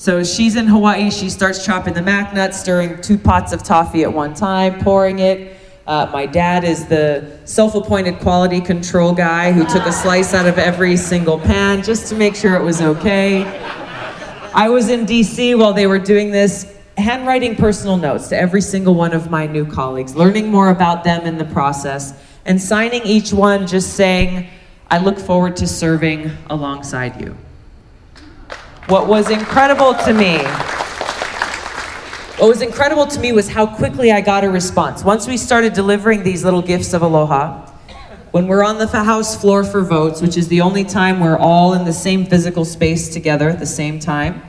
So 0.00 0.24
she's 0.24 0.56
in 0.56 0.66
Hawaii. 0.66 1.10
She 1.10 1.28
starts 1.28 1.62
chopping 1.62 1.92
the 1.92 2.00
mac 2.00 2.32
nuts, 2.32 2.58
stirring 2.58 3.02
two 3.02 3.18
pots 3.18 3.52
of 3.52 3.62
toffee 3.62 4.02
at 4.02 4.10
one 4.10 4.32
time, 4.32 4.80
pouring 4.80 5.18
it. 5.18 5.58
Uh, 5.86 6.08
my 6.10 6.24
dad 6.24 6.64
is 6.64 6.86
the 6.86 7.38
self 7.44 7.74
appointed 7.74 8.18
quality 8.18 8.62
control 8.62 9.12
guy 9.12 9.52
who 9.52 9.62
took 9.66 9.84
a 9.84 9.92
slice 9.92 10.32
out 10.32 10.46
of 10.46 10.56
every 10.56 10.96
single 10.96 11.38
pan 11.38 11.82
just 11.82 12.08
to 12.08 12.14
make 12.14 12.34
sure 12.34 12.56
it 12.56 12.62
was 12.62 12.80
okay. 12.80 13.42
I 14.54 14.70
was 14.70 14.88
in 14.88 15.04
DC 15.04 15.58
while 15.58 15.74
they 15.74 15.86
were 15.86 15.98
doing 15.98 16.30
this, 16.30 16.78
handwriting 16.96 17.54
personal 17.54 17.98
notes 17.98 18.28
to 18.28 18.38
every 18.38 18.62
single 18.62 18.94
one 18.94 19.12
of 19.12 19.30
my 19.30 19.46
new 19.46 19.66
colleagues, 19.66 20.16
learning 20.16 20.48
more 20.48 20.70
about 20.70 21.04
them 21.04 21.26
in 21.26 21.36
the 21.36 21.44
process, 21.44 22.14
and 22.46 22.58
signing 22.58 23.02
each 23.02 23.34
one 23.34 23.66
just 23.66 23.96
saying, 23.96 24.48
I 24.90 24.96
look 24.96 25.18
forward 25.18 25.56
to 25.56 25.66
serving 25.66 26.30
alongside 26.48 27.20
you. 27.20 27.36
What 28.90 29.06
was 29.06 29.30
incredible 29.30 29.94
to 29.94 30.12
me, 30.12 30.38
what 32.38 32.48
was 32.48 32.60
incredible 32.60 33.06
to 33.06 33.20
me 33.20 33.30
was 33.30 33.48
how 33.48 33.64
quickly 33.64 34.10
I 34.10 34.20
got 34.20 34.42
a 34.42 34.50
response. 34.50 35.04
Once 35.04 35.28
we 35.28 35.36
started 35.36 35.74
delivering 35.74 36.24
these 36.24 36.42
little 36.42 36.60
gifts 36.60 36.92
of 36.92 37.02
aloha, 37.02 37.70
when 38.32 38.48
we're 38.48 38.64
on 38.64 38.78
the 38.78 38.88
House 38.88 39.40
floor 39.40 39.62
for 39.62 39.82
votes, 39.82 40.20
which 40.20 40.36
is 40.36 40.48
the 40.48 40.60
only 40.60 40.82
time 40.82 41.20
we're 41.20 41.38
all 41.38 41.72
in 41.74 41.84
the 41.84 41.92
same 41.92 42.26
physical 42.26 42.64
space 42.64 43.08
together 43.08 43.48
at 43.48 43.60
the 43.60 43.64
same 43.64 44.00
time, 44.00 44.42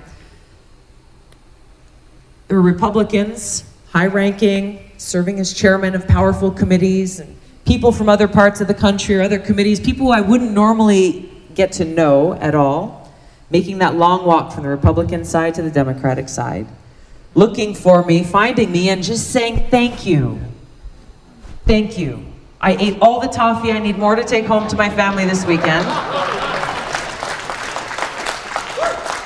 there 2.48 2.58
were 2.58 2.64
Republicans, 2.64 3.64
high 3.92 4.08
ranking, 4.08 4.90
serving 4.98 5.40
as 5.40 5.54
chairman 5.54 5.94
of 5.94 6.08
powerful 6.08 6.50
committees, 6.50 7.20
and 7.20 7.38
people 7.64 7.92
from 7.92 8.10
other 8.10 8.28
parts 8.28 8.60
of 8.60 8.68
the 8.68 8.74
country 8.74 9.16
or 9.16 9.22
other 9.22 9.38
committees, 9.38 9.80
people 9.80 10.08
who 10.08 10.12
I 10.12 10.22
wouldn't 10.22 10.52
normally 10.52 11.32
get 11.54 11.74
to 11.74 11.86
know 11.86 12.34
at 12.34 12.56
all 12.56 13.01
making 13.52 13.80
that 13.80 13.96
long 13.96 14.26
walk 14.26 14.54
from 14.54 14.64
the 14.64 14.70
Republican 14.70 15.26
side 15.26 15.54
to 15.56 15.62
the 15.62 15.70
Democratic 15.70 16.30
side, 16.30 16.68
looking 17.36 17.76
for 17.76 18.04
me, 18.06 18.24
finding 18.24 18.72
me, 18.72 18.90
and 18.90 19.04
just 19.04 19.32
saying 19.32 19.68
thank 19.70 20.06
you. 20.06 20.40
Thank 21.66 21.98
you. 21.98 22.26
I 22.60 22.74
ate 22.74 22.98
all 23.02 23.20
the 23.20 23.28
toffee. 23.28 23.72
I 23.72 23.80
need 23.80 23.98
more 23.98 24.16
to 24.16 24.24
take 24.24 24.46
home 24.46 24.68
to 24.70 24.76
my 24.76 24.90
family 24.90 25.26
this 25.26 25.46
weekend. 25.46 25.86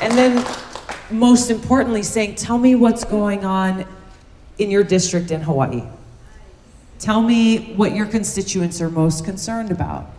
And 0.01 0.13
then, 0.17 0.45
most 1.11 1.49
importantly, 1.49 2.03
saying, 2.03 2.35
Tell 2.35 2.57
me 2.57 2.75
what's 2.75 3.03
going 3.03 3.45
on 3.45 3.85
in 4.57 4.71
your 4.71 4.83
district 4.83 5.31
in 5.31 5.41
Hawaii. 5.41 5.83
Tell 6.99 7.21
me 7.21 7.73
what 7.73 7.93
your 7.93 8.05
constituents 8.05 8.81
are 8.81 8.89
most 8.89 9.25
concerned 9.25 9.71
about. 9.71 10.09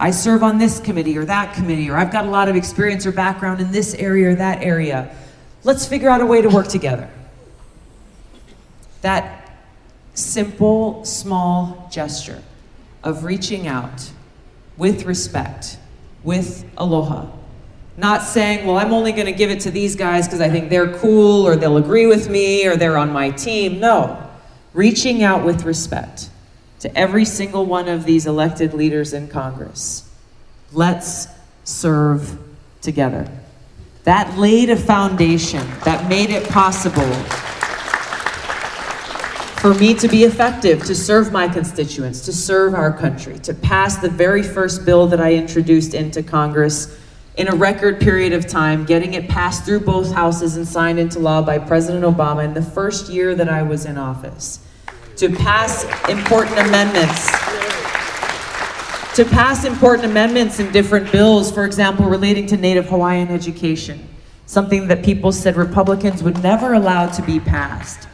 I 0.00 0.12
serve 0.12 0.44
on 0.44 0.58
this 0.58 0.78
committee 0.78 1.18
or 1.18 1.24
that 1.24 1.54
committee, 1.54 1.90
or 1.90 1.96
I've 1.96 2.12
got 2.12 2.24
a 2.24 2.30
lot 2.30 2.48
of 2.48 2.54
experience 2.54 3.04
or 3.04 3.10
background 3.10 3.60
in 3.60 3.72
this 3.72 3.94
area 3.94 4.30
or 4.30 4.34
that 4.36 4.62
area. 4.62 5.14
Let's 5.64 5.86
figure 5.86 6.08
out 6.08 6.20
a 6.20 6.26
way 6.26 6.40
to 6.40 6.48
work 6.48 6.68
together. 6.68 7.10
That 9.02 9.50
simple, 10.14 11.04
small 11.04 11.88
gesture 11.90 12.40
of 13.02 13.24
reaching 13.24 13.66
out 13.66 14.12
with 14.76 15.04
respect, 15.04 15.78
with 16.22 16.64
aloha. 16.76 17.26
Not 17.96 18.22
saying, 18.22 18.64
well, 18.64 18.78
I'm 18.78 18.92
only 18.92 19.10
going 19.10 19.26
to 19.26 19.32
give 19.32 19.50
it 19.50 19.58
to 19.60 19.72
these 19.72 19.96
guys 19.96 20.28
because 20.28 20.40
I 20.40 20.48
think 20.48 20.70
they're 20.70 20.96
cool 20.98 21.44
or 21.44 21.56
they'll 21.56 21.76
agree 21.76 22.06
with 22.06 22.28
me 22.28 22.64
or 22.68 22.76
they're 22.76 22.96
on 22.96 23.12
my 23.12 23.30
team. 23.30 23.80
No. 23.80 24.24
Reaching 24.72 25.24
out 25.24 25.44
with 25.44 25.64
respect 25.64 26.30
to 26.80 26.96
every 26.96 27.24
single 27.24 27.66
one 27.66 27.88
of 27.88 28.04
these 28.04 28.26
elected 28.26 28.72
leaders 28.72 29.12
in 29.12 29.28
Congress. 29.28 30.08
Let's 30.72 31.28
serve 31.64 32.38
together. 32.80 33.28
That 34.04 34.38
laid 34.38 34.70
a 34.70 34.76
foundation 34.76 35.66
that 35.84 36.08
made 36.08 36.30
it 36.30 36.48
possible 36.48 37.12
for 39.60 39.74
me 39.74 39.92
to 39.94 40.06
be 40.06 40.22
effective, 40.22 40.84
to 40.84 40.94
serve 40.94 41.32
my 41.32 41.48
constituents, 41.48 42.20
to 42.26 42.32
serve 42.32 42.74
our 42.74 42.92
country, 42.92 43.38
to 43.40 43.52
pass 43.52 43.96
the 43.96 44.08
very 44.08 44.42
first 44.42 44.86
bill 44.86 45.08
that 45.08 45.20
I 45.20 45.34
introduced 45.34 45.94
into 45.94 46.22
Congress 46.22 46.96
in 47.36 47.48
a 47.48 47.54
record 47.54 48.00
period 48.00 48.32
of 48.32 48.46
time, 48.46 48.84
getting 48.84 49.14
it 49.14 49.28
passed 49.28 49.64
through 49.64 49.80
both 49.80 50.12
houses 50.12 50.56
and 50.56 50.66
signed 50.66 50.98
into 50.98 51.18
law 51.18 51.42
by 51.42 51.58
President 51.58 52.04
Obama 52.04 52.44
in 52.44 52.54
the 52.54 52.62
first 52.62 53.10
year 53.10 53.34
that 53.34 53.48
I 53.48 53.62
was 53.62 53.84
in 53.84 53.98
office 53.98 54.60
to 55.18 55.28
pass 55.28 55.84
important 56.08 56.56
amendments. 56.58 57.26
To 59.16 59.24
pass 59.24 59.64
important 59.64 60.08
amendments 60.08 60.60
in 60.60 60.70
different 60.70 61.10
bills, 61.10 61.50
for 61.50 61.64
example, 61.64 62.06
relating 62.06 62.46
to 62.46 62.56
Native 62.56 62.86
Hawaiian 62.86 63.28
education, 63.28 64.08
something 64.46 64.86
that 64.86 65.04
people 65.04 65.32
said 65.32 65.56
Republicans 65.56 66.22
would 66.22 66.40
never 66.40 66.74
allow 66.74 67.08
to 67.08 67.22
be 67.22 67.40
passed. 67.40 68.06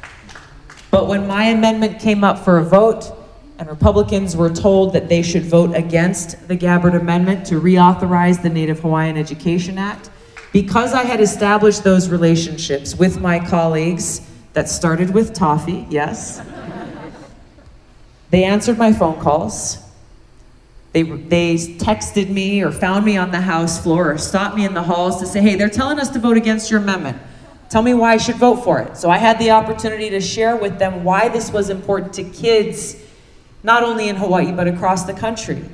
But 0.91 1.07
when 1.07 1.27
my 1.27 1.45
amendment 1.45 2.01
came 2.01 2.25
up 2.25 2.39
for 2.39 2.57
a 2.57 2.65
vote, 2.65 3.13
and 3.59 3.69
Republicans 3.69 4.35
were 4.35 4.49
told 4.49 4.95
that 4.95 5.11
they 5.11 5.21
should 5.21 5.45
vote 5.45 5.75
against 5.75 6.49
the 6.49 6.57
Gabbard 6.57 6.95
Amendment 6.95 7.45
to 7.47 7.61
reauthorize 7.61 8.43
the 8.43 8.49
Native 8.49 8.81
Hawaiian 8.81 9.19
Education 9.19 9.77
Act, 9.77 10.09
Because 10.55 10.95
I 10.95 11.03
had 11.03 11.21
established 11.21 11.83
those 11.83 12.09
relationships 12.09 12.95
with 12.95 13.21
my 13.21 13.45
colleagues 13.45 14.21
that 14.53 14.69
started 14.69 15.13
with 15.13 15.35
toffee, 15.35 15.85
yes. 15.91 16.41
They 18.35 18.43
answered 18.43 18.79
my 18.79 18.93
phone 18.93 19.21
calls. 19.21 19.79
They, 20.91 21.03
they 21.03 21.55
texted 21.55 22.31
me 22.31 22.65
or 22.65 22.73
found 22.73 23.05
me 23.05 23.17
on 23.17 23.31
the 23.31 23.41
House 23.41 23.81
floor 23.81 24.11
or 24.11 24.19
stopped 24.19 24.57
me 24.57 24.65
in 24.65 24.75
the 24.75 24.83
halls 24.83 25.21
to 25.21 25.27
say, 25.27 25.41
hey, 25.41 25.55
they're 25.55 25.69
telling 25.69 26.01
us 26.01 26.11
to 26.11 26.19
vote 26.19 26.37
against 26.37 26.69
your 26.69 26.81
amendment. 26.81 27.17
Tell 27.71 27.81
me 27.81 27.95
why 27.95 28.15
I 28.15 28.17
should 28.17 28.35
vote 28.35 28.57
for 28.57 28.81
it. 28.81 28.97
So 28.97 29.09
I 29.09 29.19
had 29.19 29.39
the 29.39 29.53
opportunity 29.53 30.11
to 30.11 30.21
share 30.21 30.57
with 30.57 30.81
them 30.81 31.05
why 31.05 31.29
this 31.29 31.53
was 31.53 31.71
important 31.71 32.13
to 32.15 32.25
kids, 32.25 33.01
not 33.63 33.85
only 33.85 34.09
in 34.09 34.17
Hawaii, 34.17 34.51
but 34.51 34.67
across 34.67 35.05
the 35.05 35.15
country. 35.15 35.65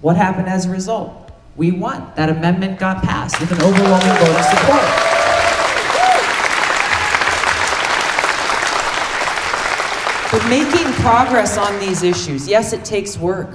What 0.00 0.16
happened 0.16 0.48
as 0.48 0.66
a 0.66 0.70
result? 0.70 1.30
We 1.54 1.70
won. 1.70 2.10
That 2.16 2.28
amendment 2.28 2.80
got 2.80 3.04
passed 3.04 3.38
with 3.38 3.52
an 3.52 3.62
overwhelming 3.62 4.16
vote 4.18 4.36
of 4.36 4.44
support. 4.46 5.11
But 10.32 10.48
making 10.48 10.90
progress 10.94 11.58
on 11.58 11.78
these 11.78 12.02
issues, 12.02 12.48
yes, 12.48 12.72
it 12.72 12.86
takes 12.86 13.18
work. 13.18 13.54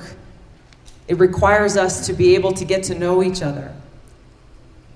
It 1.08 1.18
requires 1.18 1.76
us 1.76 2.06
to 2.06 2.14
be 2.14 2.36
able 2.36 2.52
to 2.54 2.66
get 2.66 2.84
to 2.84 2.94
know 2.94 3.24
each 3.24 3.42
other. 3.42 3.74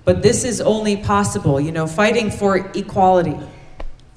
But 0.06 0.22
this 0.22 0.44
is 0.44 0.62
only 0.62 0.96
possible, 0.98 1.60
you 1.60 1.72
know, 1.72 1.88
fighting 1.88 2.30
for 2.30 2.58
equality, 2.76 3.36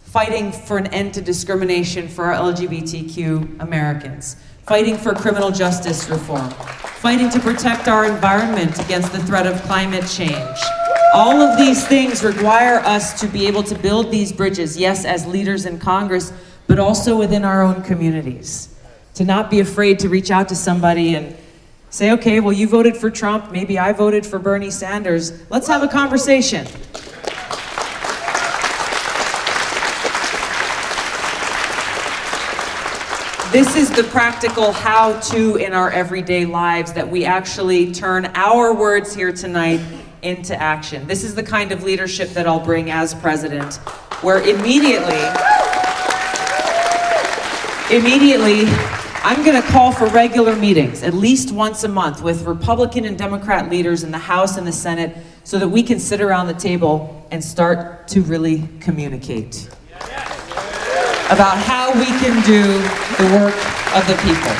fighting 0.03 0.53
for 0.53 0.77
an 0.77 0.89
end 0.89 1.15
to 1.15 1.23
discrimination 1.23 2.07
for 2.07 2.27
our 2.27 2.53
LGBTQ 2.53 3.63
Americans, 3.63 4.37
fighting 4.67 4.99
for 4.99 5.15
criminal 5.15 5.51
justice 5.51 6.11
reform, 6.11 6.51
fighting 6.51 7.31
to 7.31 7.41
protect 7.41 7.89
our 7.89 8.05
environment 8.05 8.79
against 8.79 9.11
the 9.11 9.21
threat 9.21 9.47
of 9.47 9.59
climate 9.63 10.07
change. 10.07 10.59
All 11.15 11.41
of 11.41 11.57
these 11.57 11.87
things 11.87 12.23
require 12.23 12.81
us 12.81 13.19
to 13.21 13.27
be 13.27 13.47
able 13.47 13.63
to 13.63 13.75
build 13.75 14.11
these 14.11 14.33
bridges, 14.33 14.77
yes, 14.77 15.07
as 15.07 15.27
leaders 15.27 15.65
in 15.65 15.79
Congress, 15.79 16.31
but 16.67 16.79
also 16.79 17.19
within 17.19 17.45
our 17.45 17.63
own 17.63 17.83
communities. 17.83 18.75
To 19.15 19.25
not 19.25 19.51
be 19.51 19.61
afraid 19.61 19.99
to 20.01 20.09
reach 20.09 20.31
out 20.31 20.49
to 20.49 20.57
somebody 20.57 21.15
and 21.15 21.37
say, 21.91 22.11
okay, 22.13 22.41
well, 22.41 22.53
you 22.53 22.67
voted 22.67 22.97
for 22.97 23.11
Trump, 23.11 23.53
maybe 23.53 23.79
I 23.79 23.93
voted 23.93 24.27
for 24.27 24.39
Bernie 24.39 24.71
Sanders. 24.71 25.49
Let's 25.51 25.69
have 25.69 25.83
a 25.83 25.89
conversation. 25.89 26.67
This 33.53 33.77
is 33.77 33.89
the 33.89 34.03
practical 34.11 34.73
how 34.73 35.21
to 35.31 35.55
in 35.55 35.75
our 35.75 35.89
everyday 35.93 36.45
lives 36.45 36.93
that 36.95 37.09
we 37.09 37.25
actually 37.25 37.93
turn 37.93 38.27
our 38.35 38.75
words 38.75 39.15
here 39.15 39.31
tonight 39.31 39.81
into 40.23 40.61
action. 40.61 41.07
This 41.07 41.23
is 41.23 41.37
the 41.37 41.43
kind 41.45 41.71
of 41.71 41.85
leadership 41.85 42.31
that 42.31 42.49
I'll 42.49 42.59
bring 42.59 42.91
as 42.91 43.15
president, 43.15 43.77
where 44.23 44.43
immediately, 44.43 45.23
immediately, 47.95 48.65
I'm 49.23 49.45
going 49.45 49.61
to 49.61 49.67
call 49.69 49.93
for 49.93 50.07
regular 50.09 50.57
meetings, 50.57 51.03
at 51.03 51.15
least 51.15 51.53
once 51.53 51.85
a 51.85 51.89
month, 51.89 52.23
with 52.23 52.45
Republican 52.45 53.05
and 53.05 53.17
Democrat 53.17 53.71
leaders 53.71 54.03
in 54.03 54.11
the 54.11 54.19
House 54.19 54.57
and 54.57 54.67
the 54.67 54.73
Senate, 54.73 55.17
so 55.45 55.59
that 55.59 55.69
we 55.69 55.83
can 55.83 56.01
sit 56.01 56.21
around 56.21 56.49
the 56.49 56.55
table 56.55 57.27
and 57.31 57.43
start 57.43 58.09
to 58.09 58.21
really 58.23 58.69
communicate 58.81 59.69
about 61.31 61.57
how 61.57 61.93
we 61.95 62.05
can 62.05 62.45
do 62.45 62.63
the 63.17 63.35
work 63.37 63.55
of 63.95 64.07
the 64.09 64.17
people. 64.25 64.53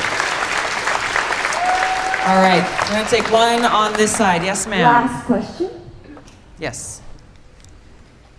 All 2.27 2.41
right, 2.41 2.65
we're 2.83 2.95
going 2.95 3.05
to 3.05 3.11
take 3.11 3.31
one 3.31 3.65
on 3.65 3.93
this 3.93 4.15
side. 4.15 4.43
Yes, 4.43 4.65
ma'am. 4.65 4.81
Last 4.81 5.25
question. 5.25 5.69
Yes. 6.57 7.01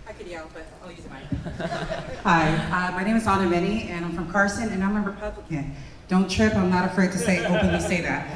I 0.07 0.11
could 0.13 0.27
yell, 0.27 0.49
but 0.53 0.65
I'll 0.83 0.91
use 0.91 1.03
the 1.03 1.09
mic. 1.09 2.03
Hi, 2.27 2.89
uh, 2.89 2.91
my 2.91 3.05
name 3.05 3.15
is 3.15 3.25
Anna 3.25 3.49
Minnie, 3.49 3.83
and 3.83 4.03
I'm 4.03 4.11
from 4.11 4.29
Carson, 4.29 4.67
and 4.67 4.83
I'm 4.83 4.97
a 4.97 5.01
Republican. 5.01 5.73
Don't 6.09 6.29
trip, 6.29 6.53
I'm 6.55 6.69
not 6.69 6.85
afraid 6.85 7.13
to 7.13 7.17
say 7.17 7.39
openly 7.45 7.79
say 7.79 8.01
that. 8.01 8.27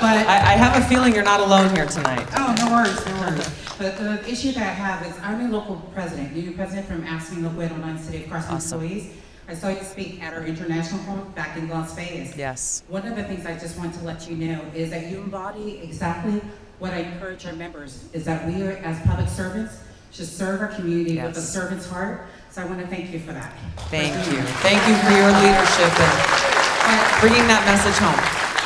But 0.00 0.26
I, 0.26 0.54
I 0.54 0.56
have 0.56 0.82
a 0.82 0.88
feeling 0.88 1.14
you're 1.14 1.22
not 1.22 1.40
alone 1.40 1.68
here 1.74 1.84
tonight. 1.84 2.26
Oh, 2.34 2.54
no 2.58 2.72
worries, 2.72 3.04
no 3.04 3.20
worries. 3.20 3.46
But 3.76 3.98
the 3.98 4.26
issue 4.26 4.52
that 4.52 4.62
I 4.62 4.72
have 4.72 5.06
is 5.06 5.18
I'm 5.18 5.38
a 5.42 5.52
local 5.54 5.76
president, 5.92 6.34
union 6.34 6.54
president 6.54 6.86
from 6.86 7.02
AFSCME 7.02 7.42
Local 7.42 7.62
809 7.64 7.98
City 7.98 8.24
of 8.24 8.30
Carson 8.30 8.54
employees. 8.54 9.12
I 9.48 9.54
saw 9.54 9.68
you 9.68 9.82
speak 9.82 10.22
at 10.22 10.32
our 10.32 10.46
international 10.46 11.02
forum 11.02 11.30
back 11.32 11.58
in 11.58 11.68
Las 11.68 11.94
Vegas. 11.94 12.34
Yes. 12.38 12.84
One 12.88 13.06
of 13.06 13.16
the 13.16 13.24
things 13.24 13.44
I 13.44 13.52
just 13.58 13.76
want 13.76 13.92
to 13.96 14.02
let 14.02 14.30
you 14.30 14.36
know 14.36 14.64
is 14.74 14.88
that 14.92 15.10
you 15.10 15.18
embody 15.18 15.80
exactly 15.82 16.40
what 16.78 16.94
I 16.94 17.00
encourage 17.00 17.44
our 17.44 17.52
members, 17.52 18.08
is 18.14 18.24
that 18.24 18.46
we 18.46 18.62
as 18.62 18.98
public 19.02 19.28
servants, 19.28 19.78
should 20.10 20.26
serve 20.26 20.60
our 20.60 20.68
community 20.68 21.20
with 21.20 21.36
a 21.36 21.40
servant's 21.42 21.86
heart. 21.86 22.26
So 22.50 22.62
I 22.62 22.64
want 22.66 22.80
to 22.80 22.86
thank 22.88 23.12
you 23.12 23.20
for 23.20 23.32
that. 23.32 23.52
Thank 23.94 24.14
you. 24.26 24.42
Thank 24.58 24.82
you 24.88 24.94
for 25.06 25.14
your 25.14 25.30
leadership 25.38 25.94
and 25.94 27.20
bringing 27.20 27.46
that 27.46 27.62
message 27.62 27.94
home. 28.02 28.18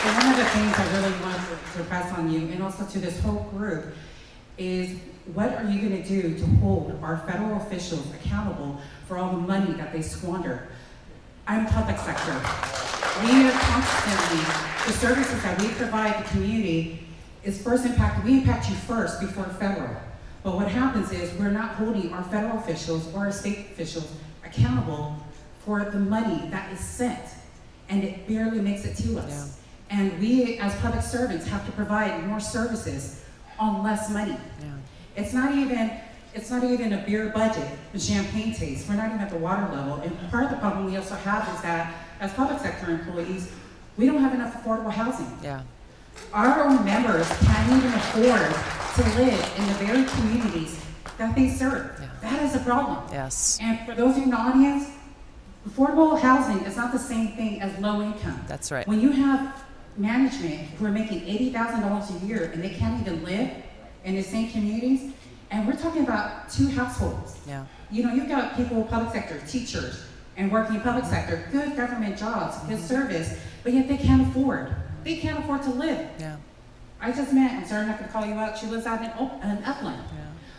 And 0.08 0.16
one 0.24 0.32
of 0.32 0.38
the 0.40 0.48
things 0.56 0.72
I 0.72 0.84
really 0.96 1.12
want 1.20 1.36
to, 1.36 1.78
to 1.78 1.84
press 1.84 2.10
on 2.16 2.30
you, 2.30 2.48
and 2.48 2.62
also 2.62 2.86
to 2.86 2.98
this 2.98 3.20
whole 3.20 3.42
group, 3.52 3.94
is 4.56 4.98
what 5.34 5.52
are 5.52 5.68
you 5.68 5.86
going 5.86 6.02
to 6.02 6.08
do 6.08 6.34
to 6.38 6.46
hold 6.62 6.98
our 7.02 7.18
federal 7.26 7.58
officials 7.58 8.06
accountable 8.14 8.80
for 9.06 9.18
all 9.18 9.32
the 9.32 9.38
money 9.38 9.74
that 9.74 9.92
they 9.92 10.00
squander? 10.00 10.68
I'm 11.46 11.66
public 11.66 11.98
sector. 11.98 12.32
We 13.20 13.44
are 13.44 13.52
constantly, 13.52 14.44
the 14.86 14.92
services 14.92 15.42
that 15.42 15.60
we 15.60 15.68
provide 15.68 16.24
the 16.24 16.28
community 16.30 17.06
is 17.42 17.60
first 17.62 17.84
impact, 17.84 18.24
we 18.24 18.38
impact 18.38 18.70
you 18.70 18.76
first 18.76 19.20
before 19.20 19.44
federal. 19.44 19.94
But 20.44 20.56
what 20.56 20.68
happens 20.68 21.10
is 21.10 21.32
we're 21.38 21.50
not 21.50 21.70
holding 21.76 22.12
our 22.12 22.22
federal 22.24 22.58
officials 22.58 23.12
or 23.14 23.20
our 23.20 23.32
state 23.32 23.60
officials 23.72 24.12
accountable 24.44 25.16
for 25.64 25.86
the 25.86 25.98
money 25.98 26.48
that 26.50 26.70
is 26.70 26.78
sent, 26.78 27.18
and 27.88 28.04
it 28.04 28.28
barely 28.28 28.60
makes 28.60 28.84
it 28.84 28.94
to 28.98 29.18
us. 29.18 29.58
And 29.88 30.20
we, 30.20 30.58
as 30.58 30.74
public 30.76 31.02
servants, 31.02 31.46
have 31.46 31.64
to 31.64 31.72
provide 31.72 32.26
more 32.26 32.40
services 32.40 33.24
on 33.58 33.82
less 33.82 34.10
money. 34.10 34.36
Yeah. 34.60 34.74
It's 35.16 35.32
not 35.32 35.54
even, 35.54 35.90
it's 36.34 36.50
not 36.50 36.62
even 36.62 36.92
a 36.92 36.98
beer 37.06 37.30
budget, 37.30 37.66
the 37.94 37.98
champagne 37.98 38.54
taste. 38.54 38.86
We're 38.86 38.96
not 38.96 39.06
even 39.06 39.20
at 39.20 39.30
the 39.30 39.38
water 39.38 39.66
level. 39.74 39.94
And 39.94 40.30
part 40.30 40.44
of 40.44 40.50
the 40.50 40.56
problem 40.58 40.84
we 40.84 40.96
also 40.98 41.14
have 41.14 41.48
is 41.54 41.62
that, 41.62 41.94
as 42.20 42.34
public 42.34 42.58
sector 42.60 42.90
employees, 42.90 43.50
we 43.96 44.04
don't 44.06 44.20
have 44.20 44.34
enough 44.34 44.62
affordable 44.62 44.92
housing. 44.92 45.38
Yeah. 45.42 45.62
Our 46.32 46.64
own 46.64 46.84
members 46.84 47.28
can't 47.44 47.72
even 47.72 47.92
afford 47.94 48.54
to 48.96 49.18
live 49.20 49.52
in 49.58 49.66
the 49.66 49.74
very 49.74 50.04
communities 50.04 50.80
that 51.18 51.34
they 51.34 51.48
serve. 51.48 52.00
That 52.22 52.42
is 52.42 52.56
a 52.56 52.60
problem. 52.60 53.06
Yes. 53.12 53.58
And 53.60 53.78
for 53.86 53.94
those 53.94 54.16
in 54.16 54.30
the 54.30 54.36
audience, 54.36 54.88
affordable 55.68 56.18
housing 56.18 56.64
is 56.66 56.76
not 56.76 56.92
the 56.92 56.98
same 56.98 57.28
thing 57.36 57.60
as 57.60 57.78
low 57.78 58.02
income. 58.02 58.44
That's 58.48 58.72
right. 58.72 58.86
When 58.86 59.00
you 59.00 59.10
have 59.12 59.64
management 59.96 60.60
who 60.70 60.86
are 60.86 60.90
making 60.90 61.22
eighty 61.28 61.52
thousand 61.52 61.82
dollars 61.82 62.10
a 62.10 62.26
year 62.26 62.50
and 62.52 62.62
they 62.62 62.70
can't 62.70 63.00
even 63.00 63.24
live 63.24 63.50
in 64.04 64.16
the 64.16 64.22
same 64.22 64.50
communities, 64.50 65.12
and 65.50 65.66
we're 65.66 65.76
talking 65.76 66.02
about 66.02 66.50
two 66.50 66.68
households. 66.68 67.38
Yeah. 67.46 67.64
You 67.90 68.02
know, 68.02 68.12
you've 68.12 68.28
got 68.28 68.56
people 68.56 68.78
in 68.78 68.88
public 68.88 69.12
sector, 69.12 69.40
teachers, 69.46 70.04
and 70.36 70.50
working 70.50 70.76
in 70.76 70.80
public 70.80 71.04
sector, 71.04 71.48
good 71.52 71.76
government 71.76 72.18
jobs, 72.18 72.58
good 72.68 72.80
service, 72.80 73.38
but 73.62 73.72
yet 73.72 73.86
they 73.86 73.96
can't 73.96 74.28
afford. 74.28 74.74
They 75.04 75.16
can't 75.16 75.38
afford 75.38 75.62
to 75.64 75.70
live. 75.70 76.08
Yeah. 76.18 76.36
I 77.00 77.12
just 77.12 77.32
met, 77.32 77.52
I'm 77.52 77.66
sorry 77.66 77.82
I'm 77.82 77.88
not 77.88 77.98
gonna 78.00 78.10
call 78.10 78.24
you 78.24 78.34
out, 78.34 78.56
she 78.56 78.66
lives 78.66 78.86
out 78.86 79.00
in, 79.02 79.10
Up- 79.10 79.44
in 79.44 79.62
Upland. 79.64 80.02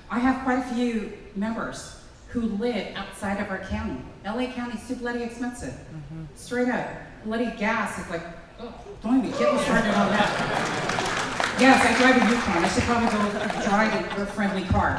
I 0.10 0.20
have 0.20 0.44
quite 0.44 0.60
a 0.60 0.76
few 0.76 1.14
members 1.36 2.00
who 2.30 2.42
live 2.42 2.96
outside 2.96 3.40
of 3.42 3.50
our 3.50 3.60
county. 3.60 3.98
LA 4.24 4.52
County's 4.52 4.88
too 4.88 4.96
bloody 4.96 5.24
expensive. 5.24 5.74
Mm-hmm. 5.74 6.24
Straight 6.36 6.70
up. 6.70 6.88
Bloody 7.24 7.46
gas 7.58 7.98
is 7.98 8.10
like, 8.12 8.22
oh, 8.60 8.74
don't 9.02 9.26
even 9.26 9.32
get 9.32 9.54
me 9.54 9.60
started 9.64 9.90
on 9.96 10.10
that. 10.12 11.56
Yes, 11.60 11.86
I 11.86 11.98
drive 11.98 12.22
a 12.22 12.36
Yukon. 12.36 12.66
I 12.66 12.68
should 12.68 12.84
probably 12.84 13.10
go 13.10 13.70
drive 13.70 14.20
a 14.20 14.26
friendly 14.26 14.64
car. 14.66 14.98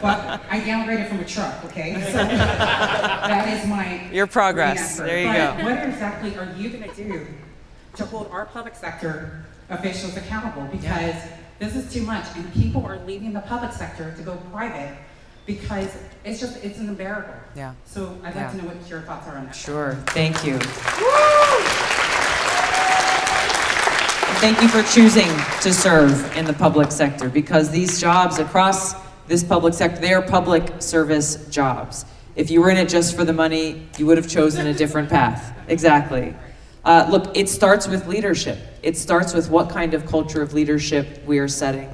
But 0.00 0.40
I 0.50 0.60
downgraded 0.60 1.08
from 1.08 1.20
a 1.20 1.24
truck, 1.24 1.62
okay? 1.66 1.92
So 2.12 2.18
that 2.24 3.48
is 3.48 3.68
my. 3.68 4.10
Your 4.10 4.26
progress. 4.26 4.96
There 4.96 5.20
you 5.20 5.26
But 5.26 5.58
go. 5.58 5.64
What 5.64 5.86
exactly 5.86 6.36
are 6.36 6.52
you 6.56 6.70
gonna 6.70 6.92
do 6.94 7.26
to 7.96 8.06
hold 8.06 8.28
our 8.30 8.46
public 8.46 8.74
sector 8.74 9.44
officials 9.70 10.16
accountable? 10.16 10.64
Because 10.70 11.14
this 11.58 11.76
is 11.76 11.92
too 11.92 12.02
much 12.02 12.26
and 12.36 12.52
people 12.52 12.84
are 12.84 12.98
leaving 13.04 13.32
the 13.32 13.40
public 13.40 13.72
sector 13.72 14.14
to 14.16 14.22
go 14.22 14.36
private 14.52 14.96
because 15.46 15.96
it's 16.24 16.40
just, 16.40 16.62
it's 16.64 16.78
unbearable. 16.78 17.34
Yeah. 17.56 17.74
So 17.84 18.16
I'd 18.22 18.34
like 18.36 18.50
to 18.52 18.56
know 18.58 18.64
what 18.64 18.88
your 18.88 19.00
thoughts 19.02 19.26
are 19.28 19.36
on 19.36 19.46
that. 19.46 19.54
Sure. 19.54 19.94
Thank 20.08 20.44
you. 20.44 20.58
Thank 24.40 24.60
you 24.60 24.68
for 24.68 24.82
choosing 24.92 25.28
to 25.60 25.72
serve 25.72 26.36
in 26.36 26.44
the 26.44 26.52
public 26.52 26.90
sector 26.90 27.28
because 27.28 27.70
these 27.70 28.00
jobs 28.00 28.38
across 28.38 28.94
this 29.28 29.44
public 29.44 29.72
sector, 29.72 30.00
they 30.00 30.12
are 30.12 30.22
public 30.22 30.82
service 30.82 31.46
jobs. 31.48 32.04
If 32.34 32.50
you 32.50 32.60
were 32.60 32.70
in 32.70 32.76
it 32.76 32.88
just 32.88 33.14
for 33.14 33.24
the 33.24 33.32
money, 33.32 33.86
you 33.98 34.06
would 34.06 34.16
have 34.16 34.28
chosen 34.28 34.66
a 34.66 34.74
different 34.74 35.08
path. 35.08 35.56
Exactly. 35.68 36.34
Uh, 36.84 37.06
look, 37.10 37.36
it 37.36 37.48
starts 37.48 37.86
with 37.86 38.06
leadership. 38.06 38.58
It 38.82 38.96
starts 38.96 39.34
with 39.34 39.48
what 39.48 39.70
kind 39.70 39.94
of 39.94 40.06
culture 40.06 40.42
of 40.42 40.52
leadership 40.52 41.24
we 41.26 41.38
are 41.38 41.48
setting. 41.48 41.88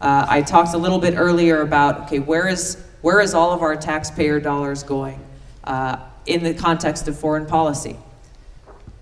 Uh, 0.00 0.26
I 0.28 0.42
talked 0.42 0.74
a 0.74 0.78
little 0.78 0.98
bit 0.98 1.14
earlier 1.16 1.62
about 1.62 2.02
okay, 2.02 2.20
where 2.20 2.48
is 2.48 2.82
where 3.02 3.20
is 3.20 3.34
all 3.34 3.52
of 3.52 3.62
our 3.62 3.76
taxpayer 3.76 4.40
dollars 4.40 4.82
going 4.82 5.20
uh, 5.64 5.96
in 6.26 6.42
the 6.42 6.54
context 6.54 7.08
of 7.08 7.18
foreign 7.18 7.46
policy? 7.46 7.96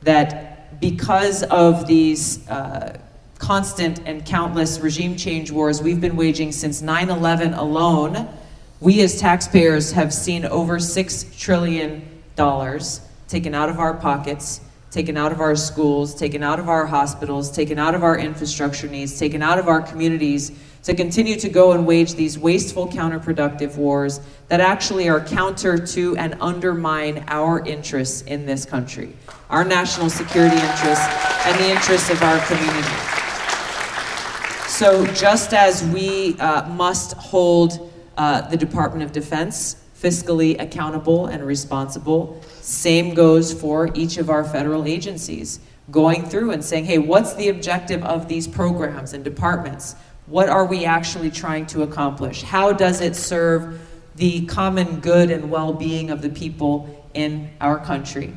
That 0.02 0.80
because 0.80 1.42
of 1.44 1.86
these 1.86 2.48
uh, 2.48 2.98
constant 3.38 4.00
and 4.06 4.24
countless 4.24 4.80
regime 4.80 5.16
change 5.16 5.50
wars 5.50 5.82
we've 5.82 6.00
been 6.00 6.16
waging 6.16 6.52
since 6.52 6.82
9 6.82 7.10
11 7.10 7.54
alone, 7.54 8.28
we 8.80 9.00
as 9.02 9.20
taxpayers 9.20 9.92
have 9.92 10.12
seen 10.12 10.44
over 10.44 10.78
$6 10.78 11.38
trillion 11.38 12.02
taken 13.28 13.54
out 13.54 13.68
of 13.68 13.78
our 13.78 13.94
pockets, 13.94 14.60
taken 14.90 15.16
out 15.16 15.32
of 15.32 15.40
our 15.40 15.54
schools, 15.54 16.14
taken 16.14 16.42
out 16.42 16.58
of 16.58 16.68
our 16.68 16.86
hospitals, 16.86 17.50
taken 17.50 17.78
out 17.78 17.94
of 17.94 18.02
our 18.02 18.18
infrastructure 18.18 18.88
needs, 18.88 19.18
taken 19.18 19.42
out 19.42 19.58
of 19.58 19.68
our 19.68 19.82
communities 19.82 20.52
to 20.82 20.94
continue 20.94 21.36
to 21.36 21.48
go 21.48 21.72
and 21.72 21.86
wage 21.86 22.14
these 22.14 22.38
wasteful, 22.38 22.88
counterproductive 22.88 23.76
wars 23.76 24.20
that 24.48 24.60
actually 24.60 25.08
are 25.08 25.20
counter 25.20 25.76
to 25.76 26.16
and 26.16 26.34
undermine 26.40 27.24
our 27.28 27.60
interests 27.66 28.22
in 28.22 28.46
this 28.46 28.64
country, 28.64 29.14
our 29.50 29.64
national 29.64 30.08
security 30.08 30.56
interests, 30.56 31.06
and 31.44 31.58
the 31.60 31.68
interests 31.68 32.08
of 32.10 32.22
our 32.22 32.38
community. 32.46 32.88
So, 34.68 35.04
just 35.08 35.52
as 35.52 35.84
we 35.88 36.38
uh, 36.38 36.68
must 36.70 37.14
hold 37.14 37.92
uh, 38.16 38.42
the 38.42 38.56
Department 38.56 39.02
of 39.02 39.12
Defense 39.12 39.84
fiscally 40.00 40.60
accountable 40.60 41.26
and 41.26 41.44
responsible, 41.44 42.40
same 42.60 43.14
goes 43.14 43.52
for 43.52 43.90
each 43.94 44.16
of 44.16 44.30
our 44.30 44.44
federal 44.44 44.86
agencies. 44.86 45.60
Going 45.90 46.24
through 46.24 46.50
and 46.50 46.64
saying, 46.64 46.84
hey, 46.84 46.98
what's 46.98 47.34
the 47.34 47.48
objective 47.48 48.04
of 48.04 48.28
these 48.28 48.46
programs 48.46 49.14
and 49.14 49.24
departments? 49.24 49.96
What 50.26 50.50
are 50.50 50.66
we 50.66 50.84
actually 50.84 51.30
trying 51.30 51.66
to 51.66 51.82
accomplish? 51.82 52.42
How 52.42 52.72
does 52.72 53.00
it 53.00 53.16
serve 53.16 53.80
the 54.16 54.44
common 54.46 55.00
good 55.00 55.30
and 55.30 55.50
well 55.50 55.72
being 55.72 56.10
of 56.10 56.20
the 56.20 56.28
people 56.28 57.08
in 57.14 57.50
our 57.60 57.78
country? 57.78 58.34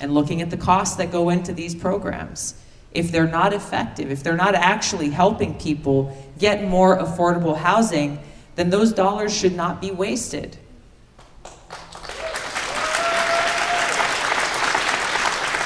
And 0.00 0.12
looking 0.12 0.42
at 0.42 0.50
the 0.50 0.58
costs 0.58 0.96
that 0.96 1.10
go 1.10 1.30
into 1.30 1.52
these 1.52 1.74
programs. 1.74 2.54
If 2.92 3.12
they're 3.12 3.28
not 3.28 3.52
effective, 3.52 4.10
if 4.10 4.22
they're 4.22 4.36
not 4.36 4.54
actually 4.54 5.10
helping 5.10 5.54
people 5.54 6.16
get 6.38 6.64
more 6.64 6.98
affordable 6.98 7.56
housing, 7.56 8.18
then 8.56 8.68
those 8.68 8.92
dollars 8.92 9.34
should 9.34 9.54
not 9.54 9.80
be 9.80 9.90
wasted. 9.90 10.58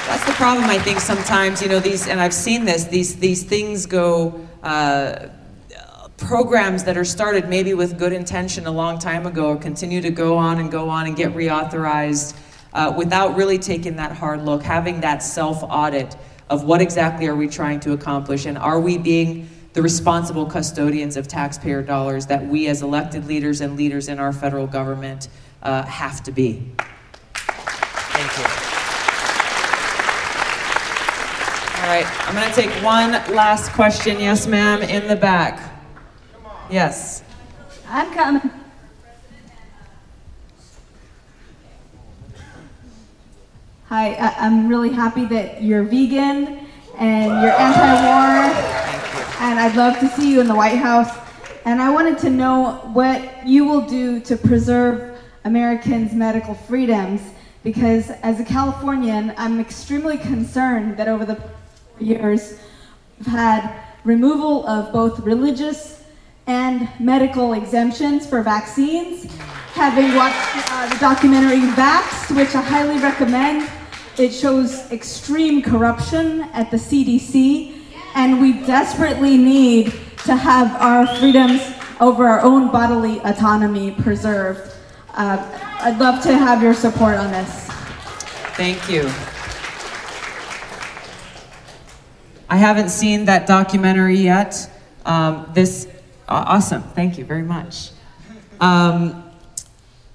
That's 0.07 0.14
the 0.25 0.33
problem, 0.33 0.65
I 0.65 0.79
think, 0.79 0.99
sometimes, 0.99 1.61
you 1.61 1.69
know, 1.69 1.79
these, 1.79 2.07
and 2.07 2.19
I've 2.19 2.33
seen 2.33 2.65
this, 2.65 2.85
these, 2.85 3.15
these 3.17 3.43
things 3.43 3.85
go, 3.85 4.47
uh, 4.63 5.29
programs 6.17 6.83
that 6.85 6.97
are 6.97 7.05
started 7.05 7.49
maybe 7.49 7.73
with 7.73 7.99
good 7.99 8.13
intention 8.13 8.65
a 8.67 8.71
long 8.71 8.97
time 8.97 9.25
ago 9.25 9.55
continue 9.57 10.01
to 10.01 10.09
go 10.09 10.37
on 10.37 10.59
and 10.59 10.71
go 10.71 10.89
on 10.89 11.07
and 11.07 11.15
get 11.15 11.33
reauthorized 11.33 12.35
uh, 12.73 12.93
without 12.97 13.35
really 13.35 13.57
taking 13.57 13.97
that 13.97 14.11
hard 14.11 14.41
look, 14.43 14.63
having 14.63 15.01
that 15.01 15.21
self 15.21 15.61
audit 15.63 16.15
of 16.49 16.63
what 16.63 16.81
exactly 16.81 17.27
are 17.27 17.35
we 17.35 17.47
trying 17.47 17.79
to 17.81 17.91
accomplish 17.93 18.45
and 18.45 18.57
are 18.57 18.79
we 18.79 18.97
being 18.97 19.49
the 19.73 19.81
responsible 19.81 20.45
custodians 20.45 21.17
of 21.17 21.27
taxpayer 21.27 21.81
dollars 21.81 22.27
that 22.27 22.45
we 22.47 22.67
as 22.67 22.81
elected 22.81 23.27
leaders 23.27 23.59
and 23.59 23.75
leaders 23.75 24.07
in 24.07 24.19
our 24.19 24.31
federal 24.31 24.67
government 24.67 25.27
uh, 25.63 25.83
have 25.83 26.23
to 26.23 26.31
be. 26.31 26.71
Thank 27.33 28.37
you. 28.37 28.64
All 31.85 31.91
right, 31.91 32.27
I'm 32.27 32.33
going 32.33 32.49
to 32.49 32.55
take 32.55 32.71
one 32.83 33.11
last 33.35 33.71
question. 33.73 34.19
Yes, 34.19 34.47
ma'am, 34.47 34.81
in 34.81 35.07
the 35.07 35.15
back. 35.15 35.71
Yes. 36.67 37.21
I'm 37.87 38.11
coming. 38.11 38.49
Hi, 43.85 44.15
I- 44.15 44.47
am 44.47 44.67
really 44.67 44.89
happy 44.89 45.25
that 45.25 45.61
you're 45.61 45.83
vegan 45.83 46.65
and 46.97 47.25
you're 47.43 47.51
anti-war. 47.51 49.45
And 49.47 49.59
I'd 49.59 49.75
love 49.75 49.99
to 49.99 50.07
see 50.07 50.31
you 50.31 50.41
in 50.41 50.47
the 50.47 50.55
White 50.55 50.79
House. 50.79 51.15
And 51.65 51.79
I 51.79 51.91
wanted 51.91 52.17
to 52.17 52.31
know 52.31 52.77
what 52.93 53.45
you 53.45 53.63
will 53.63 53.81
do 53.81 54.19
to 54.21 54.35
preserve 54.35 55.19
Americans' 55.43 56.15
medical 56.15 56.55
freedoms 56.55 57.21
because 57.63 58.09
as 58.23 58.39
a 58.39 58.43
Californian, 58.43 59.35
I'm 59.37 59.59
extremely 59.59 60.17
concerned 60.17 60.97
that 60.97 61.07
over 61.07 61.25
the 61.25 61.54
years 61.99 62.59
we've 63.17 63.27
had 63.27 63.83
removal 64.03 64.65
of 64.67 64.93
both 64.93 65.19
religious 65.21 66.03
and 66.47 66.87
medical 66.99 67.53
exemptions 67.53 68.27
for 68.27 68.41
vaccines. 68.41 69.25
Having 69.73 70.15
watched 70.15 70.71
uh, 70.71 70.89
the 70.89 70.99
documentary 70.99 71.59
Vaxxed, 71.73 72.35
which 72.35 72.55
I 72.55 72.61
highly 72.61 72.99
recommend, 72.99 73.69
it 74.17 74.31
shows 74.31 74.89
extreme 74.91 75.61
corruption 75.61 76.43
at 76.53 76.71
the 76.71 76.77
CDC, 76.77 77.81
and 78.13 78.39
we 78.39 78.53
desperately 78.65 79.37
need 79.37 79.91
to 80.25 80.35
have 80.35 80.79
our 80.81 81.05
freedoms 81.17 81.61
over 81.99 82.27
our 82.27 82.41
own 82.41 82.71
bodily 82.71 83.19
autonomy 83.19 83.91
preserved. 83.91 84.71
Uh, 85.13 85.37
I'd 85.81 85.97
love 85.99 86.23
to 86.23 86.37
have 86.37 86.61
your 86.61 86.73
support 86.73 87.17
on 87.17 87.31
this. 87.31 87.49
Thank 88.55 88.89
you. 88.89 89.09
I 92.49 92.57
haven't 92.57 92.89
seen 92.89 93.25
that 93.25 93.47
documentary 93.47 94.17
yet. 94.17 94.69
Um, 95.05 95.49
this 95.53 95.87
Awesome. 96.27 96.81
Thank 96.81 97.17
you 97.17 97.25
very 97.25 97.43
much. 97.43 97.91
Um, 98.59 99.23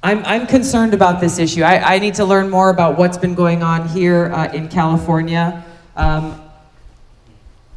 I'm, 0.02 0.24
I'm 0.24 0.46
concerned 0.46 0.94
about 0.94 1.20
this 1.20 1.38
issue. 1.38 1.62
I, 1.62 1.94
I 1.94 1.98
need 1.98 2.14
to 2.14 2.24
learn 2.24 2.50
more 2.50 2.70
about 2.70 2.98
what's 2.98 3.18
been 3.18 3.34
going 3.34 3.62
on 3.62 3.86
here 3.88 4.32
uh, 4.32 4.52
in 4.52 4.68
California. 4.68 5.64
Um, 5.94 6.40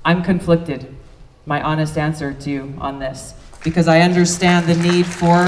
I'm 0.05 0.23
conflicted, 0.23 0.95
my 1.45 1.61
honest 1.61 1.97
answer 1.97 2.33
to 2.33 2.49
you 2.49 2.73
on 2.79 2.99
this, 2.99 3.33
because 3.63 3.87
I 3.87 4.01
understand 4.01 4.65
the 4.67 4.75
need 4.75 5.05
for 5.05 5.45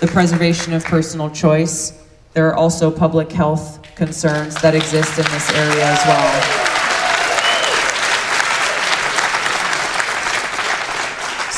the 0.00 0.08
preservation 0.08 0.72
of 0.72 0.84
personal 0.84 1.30
choice. 1.30 2.04
There 2.34 2.48
are 2.48 2.54
also 2.54 2.90
public 2.90 3.32
health 3.32 3.82
concerns 3.94 4.60
that 4.62 4.74
exist 4.74 5.18
in 5.18 5.24
this 5.24 5.50
area 5.54 5.84
as 5.84 6.06
well. 6.06 6.59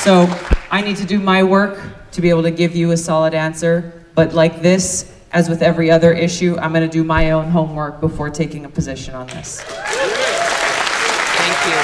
So 0.02 0.26
I 0.68 0.80
need 0.80 0.96
to 0.96 1.06
do 1.06 1.20
my 1.20 1.44
work 1.44 1.80
to 2.10 2.20
be 2.20 2.28
able 2.30 2.42
to 2.42 2.50
give 2.50 2.74
you 2.74 2.90
a 2.90 2.96
solid 2.96 3.34
answer. 3.34 4.04
But 4.16 4.34
like 4.34 4.60
this, 4.60 5.14
as 5.30 5.48
with 5.48 5.62
every 5.62 5.92
other 5.92 6.12
issue, 6.12 6.56
I'm 6.58 6.72
going 6.72 6.82
to 6.82 6.92
do 6.92 7.04
my 7.04 7.30
own 7.30 7.48
homework 7.50 8.00
before 8.00 8.28
taking 8.28 8.64
a 8.64 8.68
position 8.68 9.14
on 9.14 9.28
this. 9.28 9.60
Thank 9.60 9.86
you. 11.68 11.78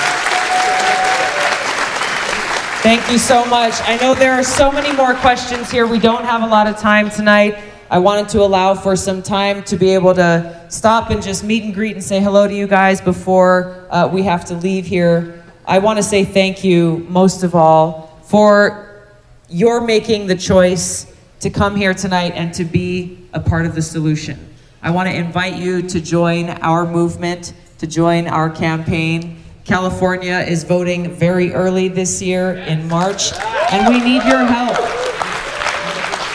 Thank 2.82 3.08
you 3.08 3.18
so 3.18 3.44
much. 3.44 3.74
I 3.82 3.96
know 4.00 4.16
there 4.16 4.32
are 4.32 4.42
so 4.42 4.72
many 4.72 4.90
more 4.96 5.14
questions 5.14 5.70
here. 5.70 5.86
We 5.86 6.00
don't 6.00 6.24
have 6.24 6.42
a 6.42 6.48
lot 6.48 6.66
of 6.66 6.76
time 6.76 7.10
tonight. 7.10 7.56
I 7.88 8.00
wanted 8.00 8.28
to 8.30 8.40
allow 8.40 8.74
for 8.74 8.96
some 8.96 9.22
time 9.22 9.62
to 9.62 9.76
be 9.76 9.90
able 9.90 10.16
to 10.16 10.66
stop 10.70 11.10
and 11.10 11.22
just 11.22 11.44
meet 11.44 11.62
and 11.62 11.72
greet 11.72 11.94
and 11.94 12.02
say 12.02 12.18
hello 12.18 12.48
to 12.48 12.54
you 12.54 12.66
guys 12.66 13.00
before 13.00 13.86
uh, 13.90 14.08
we 14.12 14.24
have 14.24 14.44
to 14.46 14.56
leave 14.56 14.86
here. 14.86 15.44
I 15.64 15.78
want 15.78 15.98
to 15.98 16.02
say 16.02 16.24
thank 16.24 16.64
you 16.64 17.06
most 17.08 17.44
of 17.44 17.54
all 17.54 18.07
for 18.28 19.06
your 19.48 19.80
making 19.80 20.26
the 20.26 20.36
choice 20.36 21.10
to 21.40 21.48
come 21.48 21.74
here 21.74 21.94
tonight 21.94 22.32
and 22.34 22.52
to 22.52 22.62
be 22.62 23.26
a 23.32 23.40
part 23.40 23.64
of 23.64 23.74
the 23.74 23.80
solution. 23.80 24.54
I 24.82 24.90
want 24.90 25.08
to 25.08 25.14
invite 25.16 25.56
you 25.56 25.80
to 25.88 26.00
join 26.00 26.50
our 26.50 26.86
movement, 26.86 27.54
to 27.78 27.86
join 27.86 28.28
our 28.28 28.50
campaign. 28.50 29.42
California 29.64 30.44
is 30.46 30.62
voting 30.64 31.10
very 31.10 31.54
early 31.54 31.88
this 31.88 32.20
year 32.20 32.52
in 32.52 32.86
March, 32.86 33.32
and 33.72 33.88
we 33.88 33.98
need 33.98 34.22
your 34.24 34.44
help. 34.44 34.76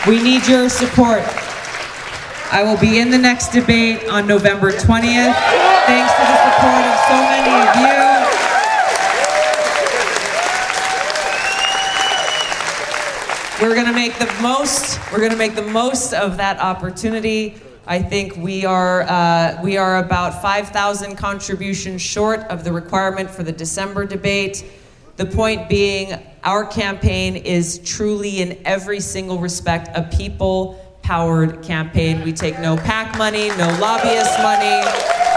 We 0.08 0.20
need 0.20 0.46
your 0.48 0.68
support. 0.68 1.22
I 2.50 2.62
will 2.64 2.78
be 2.78 2.98
in 2.98 3.10
the 3.10 3.18
next 3.18 3.52
debate 3.52 4.08
on 4.08 4.26
November 4.26 4.72
20th. 4.72 5.34
Thanks 5.86 6.12
to 6.12 6.22
the 6.22 6.38
support 6.50 6.84
of 6.86 6.98
so 7.06 7.14
many 7.14 7.68
of 7.68 7.88
you. 7.88 7.93
We're 13.62 13.74
going 13.74 13.86
to 13.86 13.92
make 13.92 14.18
the 14.18 14.32
most. 14.42 14.98
We're 15.12 15.20
going 15.20 15.30
to 15.30 15.36
make 15.36 15.54
the 15.54 15.62
most 15.62 16.12
of 16.12 16.38
that 16.38 16.58
opportunity. 16.58 17.54
I 17.86 18.02
think 18.02 18.36
we 18.36 18.64
are 18.64 19.02
uh, 19.02 19.60
we 19.62 19.76
are 19.76 19.98
about 19.98 20.42
5,000 20.42 21.14
contributions 21.14 22.02
short 22.02 22.40
of 22.50 22.64
the 22.64 22.72
requirement 22.72 23.30
for 23.30 23.44
the 23.44 23.52
December 23.52 24.06
debate. 24.06 24.64
The 25.16 25.26
point 25.26 25.68
being, 25.68 26.20
our 26.42 26.66
campaign 26.66 27.36
is 27.36 27.78
truly, 27.84 28.40
in 28.40 28.60
every 28.64 28.98
single 28.98 29.38
respect, 29.38 29.88
a 29.94 30.02
people-powered 30.02 31.62
campaign. 31.62 32.24
We 32.24 32.32
take 32.32 32.58
no 32.58 32.76
PAC 32.76 33.16
money, 33.16 33.50
no 33.50 33.78
lobbyist 33.80 34.36
money. 34.40 35.33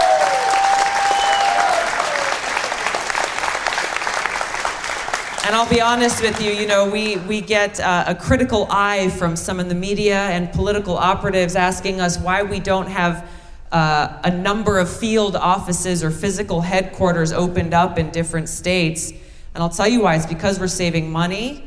And 5.48 5.56
I'll 5.56 5.66
be 5.66 5.80
honest 5.80 6.20
with 6.20 6.42
you, 6.42 6.52
you 6.52 6.66
know, 6.66 6.90
we, 6.90 7.16
we 7.16 7.40
get 7.40 7.80
uh, 7.80 8.04
a 8.06 8.14
critical 8.14 8.66
eye 8.68 9.08
from 9.08 9.34
some 9.34 9.60
in 9.60 9.68
the 9.68 9.74
media 9.74 10.24
and 10.24 10.52
political 10.52 10.94
operatives 10.94 11.56
asking 11.56 12.02
us 12.02 12.18
why 12.18 12.42
we 12.42 12.60
don't 12.60 12.86
have 12.88 13.26
uh, 13.72 14.20
a 14.24 14.30
number 14.30 14.78
of 14.78 14.94
field 14.94 15.36
offices 15.36 16.04
or 16.04 16.10
physical 16.10 16.60
headquarters 16.60 17.32
opened 17.32 17.72
up 17.72 17.98
in 17.98 18.10
different 18.10 18.50
states. 18.50 19.10
And 19.10 19.62
I'll 19.62 19.70
tell 19.70 19.88
you 19.88 20.02
why 20.02 20.16
it's 20.16 20.26
because 20.26 20.60
we're 20.60 20.68
saving 20.68 21.10
money. 21.10 21.66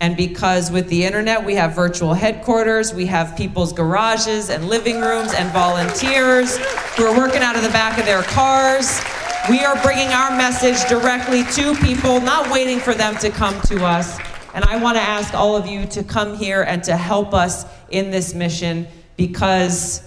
And 0.00 0.16
because 0.16 0.72
with 0.72 0.88
the 0.88 1.04
internet, 1.04 1.44
we 1.44 1.54
have 1.54 1.76
virtual 1.76 2.14
headquarters, 2.14 2.92
we 2.92 3.06
have 3.06 3.36
people's 3.36 3.72
garages 3.72 4.50
and 4.50 4.66
living 4.66 5.00
rooms 5.00 5.32
and 5.32 5.48
volunteers 5.52 6.58
who 6.96 7.04
are 7.04 7.16
working 7.16 7.42
out 7.42 7.54
of 7.54 7.62
the 7.62 7.68
back 7.68 8.00
of 8.00 8.04
their 8.04 8.24
cars. 8.24 9.00
We 9.50 9.64
are 9.64 9.74
bringing 9.82 10.08
our 10.08 10.30
message 10.36 10.88
directly 10.88 11.42
to 11.42 11.74
people, 11.84 12.20
not 12.20 12.52
waiting 12.52 12.78
for 12.78 12.94
them 12.94 13.16
to 13.16 13.28
come 13.28 13.60
to 13.62 13.84
us. 13.84 14.16
And 14.54 14.64
I 14.64 14.76
want 14.76 14.96
to 14.96 15.02
ask 15.02 15.34
all 15.34 15.56
of 15.56 15.66
you 15.66 15.84
to 15.86 16.04
come 16.04 16.36
here 16.36 16.62
and 16.62 16.84
to 16.84 16.96
help 16.96 17.34
us 17.34 17.64
in 17.90 18.12
this 18.12 18.34
mission 18.34 18.86
because 19.16 20.06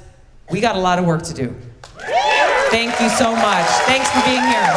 we 0.50 0.62
got 0.62 0.78
a 0.78 0.80
lot 0.80 1.00
of 1.00 1.06
work 1.06 1.22
to 1.24 1.34
do. 1.34 1.54
Thank 2.72 2.98
you 3.02 3.10
so 3.10 3.36
much. 3.36 3.68
Thanks 3.84 4.10
for 4.12 4.24
being 4.24 4.42
here. 4.42 4.72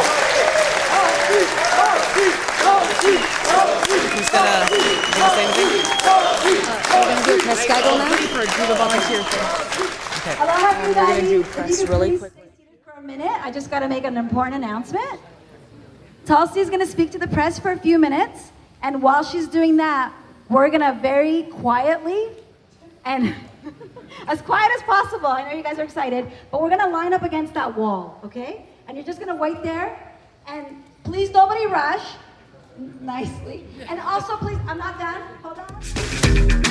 Who's 4.11 4.31
gonna, 4.31 4.67
gonna 4.67 5.35
say 5.35 5.45
anything? 5.45 5.87
We're 6.91 7.07
gonna 7.07 7.25
do 7.25 7.35
a 7.35 7.43
press 7.43 7.69
now? 7.69 7.79
Or 8.35 8.45
do 8.45 8.67
the 8.67 8.75
volunteer 8.75 9.23
thing? 9.23 9.47
Okay. 10.19 10.35
Hello, 10.37 10.55
everybody. 10.69 11.13
We're 11.13 11.17
gonna 11.17 11.29
do 11.29 11.43
press 11.45 11.89
really 11.89 12.11
please 12.11 12.19
quick. 12.19 12.33
stay 12.33 12.41
seated 12.41 12.48
For 12.99 13.05
a 13.05 13.07
minute, 13.07 13.31
I 13.45 13.53
just 13.53 13.71
got 13.71 13.79
to 13.81 13.89
make 13.89 14.03
an 14.03 14.17
important 14.17 14.57
announcement. 14.57 15.21
Tulsi 16.27 16.59
is 16.59 16.69
going 16.69 16.81
to 16.81 16.87
speak 16.87 17.13
to 17.13 17.19
the 17.19 17.29
press 17.29 17.57
for 17.57 17.71
a 17.71 17.79
few 17.79 17.97
minutes, 17.97 18.51
and 18.83 19.01
while 19.01 19.23
she's 19.23 19.47
doing 19.47 19.77
that, 19.77 20.13
we're 20.49 20.69
going 20.69 20.81
to 20.81 20.99
very 21.01 21.45
quietly 21.45 22.31
and 23.05 23.37
as 24.27 24.43
quiet 24.43 24.73
as 24.75 24.83
possible. 24.83 25.29
I 25.29 25.49
know 25.49 25.57
you 25.57 25.63
guys 25.63 25.79
are 25.79 25.85
excited, 25.85 26.27
but 26.51 26.61
we're 26.61 26.71
going 26.71 26.81
to 26.81 26.89
line 26.89 27.15
up 27.15 27.23
against 27.23 27.55
that 27.55 27.77
wall, 27.77 28.21
okay? 28.25 28.67
And 28.89 28.97
you're 28.97 29.07
just 29.07 29.21
going 29.21 29.33
to 29.33 29.41
wait 29.41 29.63
there, 29.63 29.97
and 30.49 30.83
please 31.05 31.31
nobody 31.31 31.67
rush 31.67 32.17
nicely. 33.01 33.65
And 33.89 34.01
also, 34.01 34.37
please, 34.39 34.59
I'm 34.67 34.79
not 34.79 34.99
done. 34.99 35.23
Hold 35.45 35.59
on. 35.61 36.68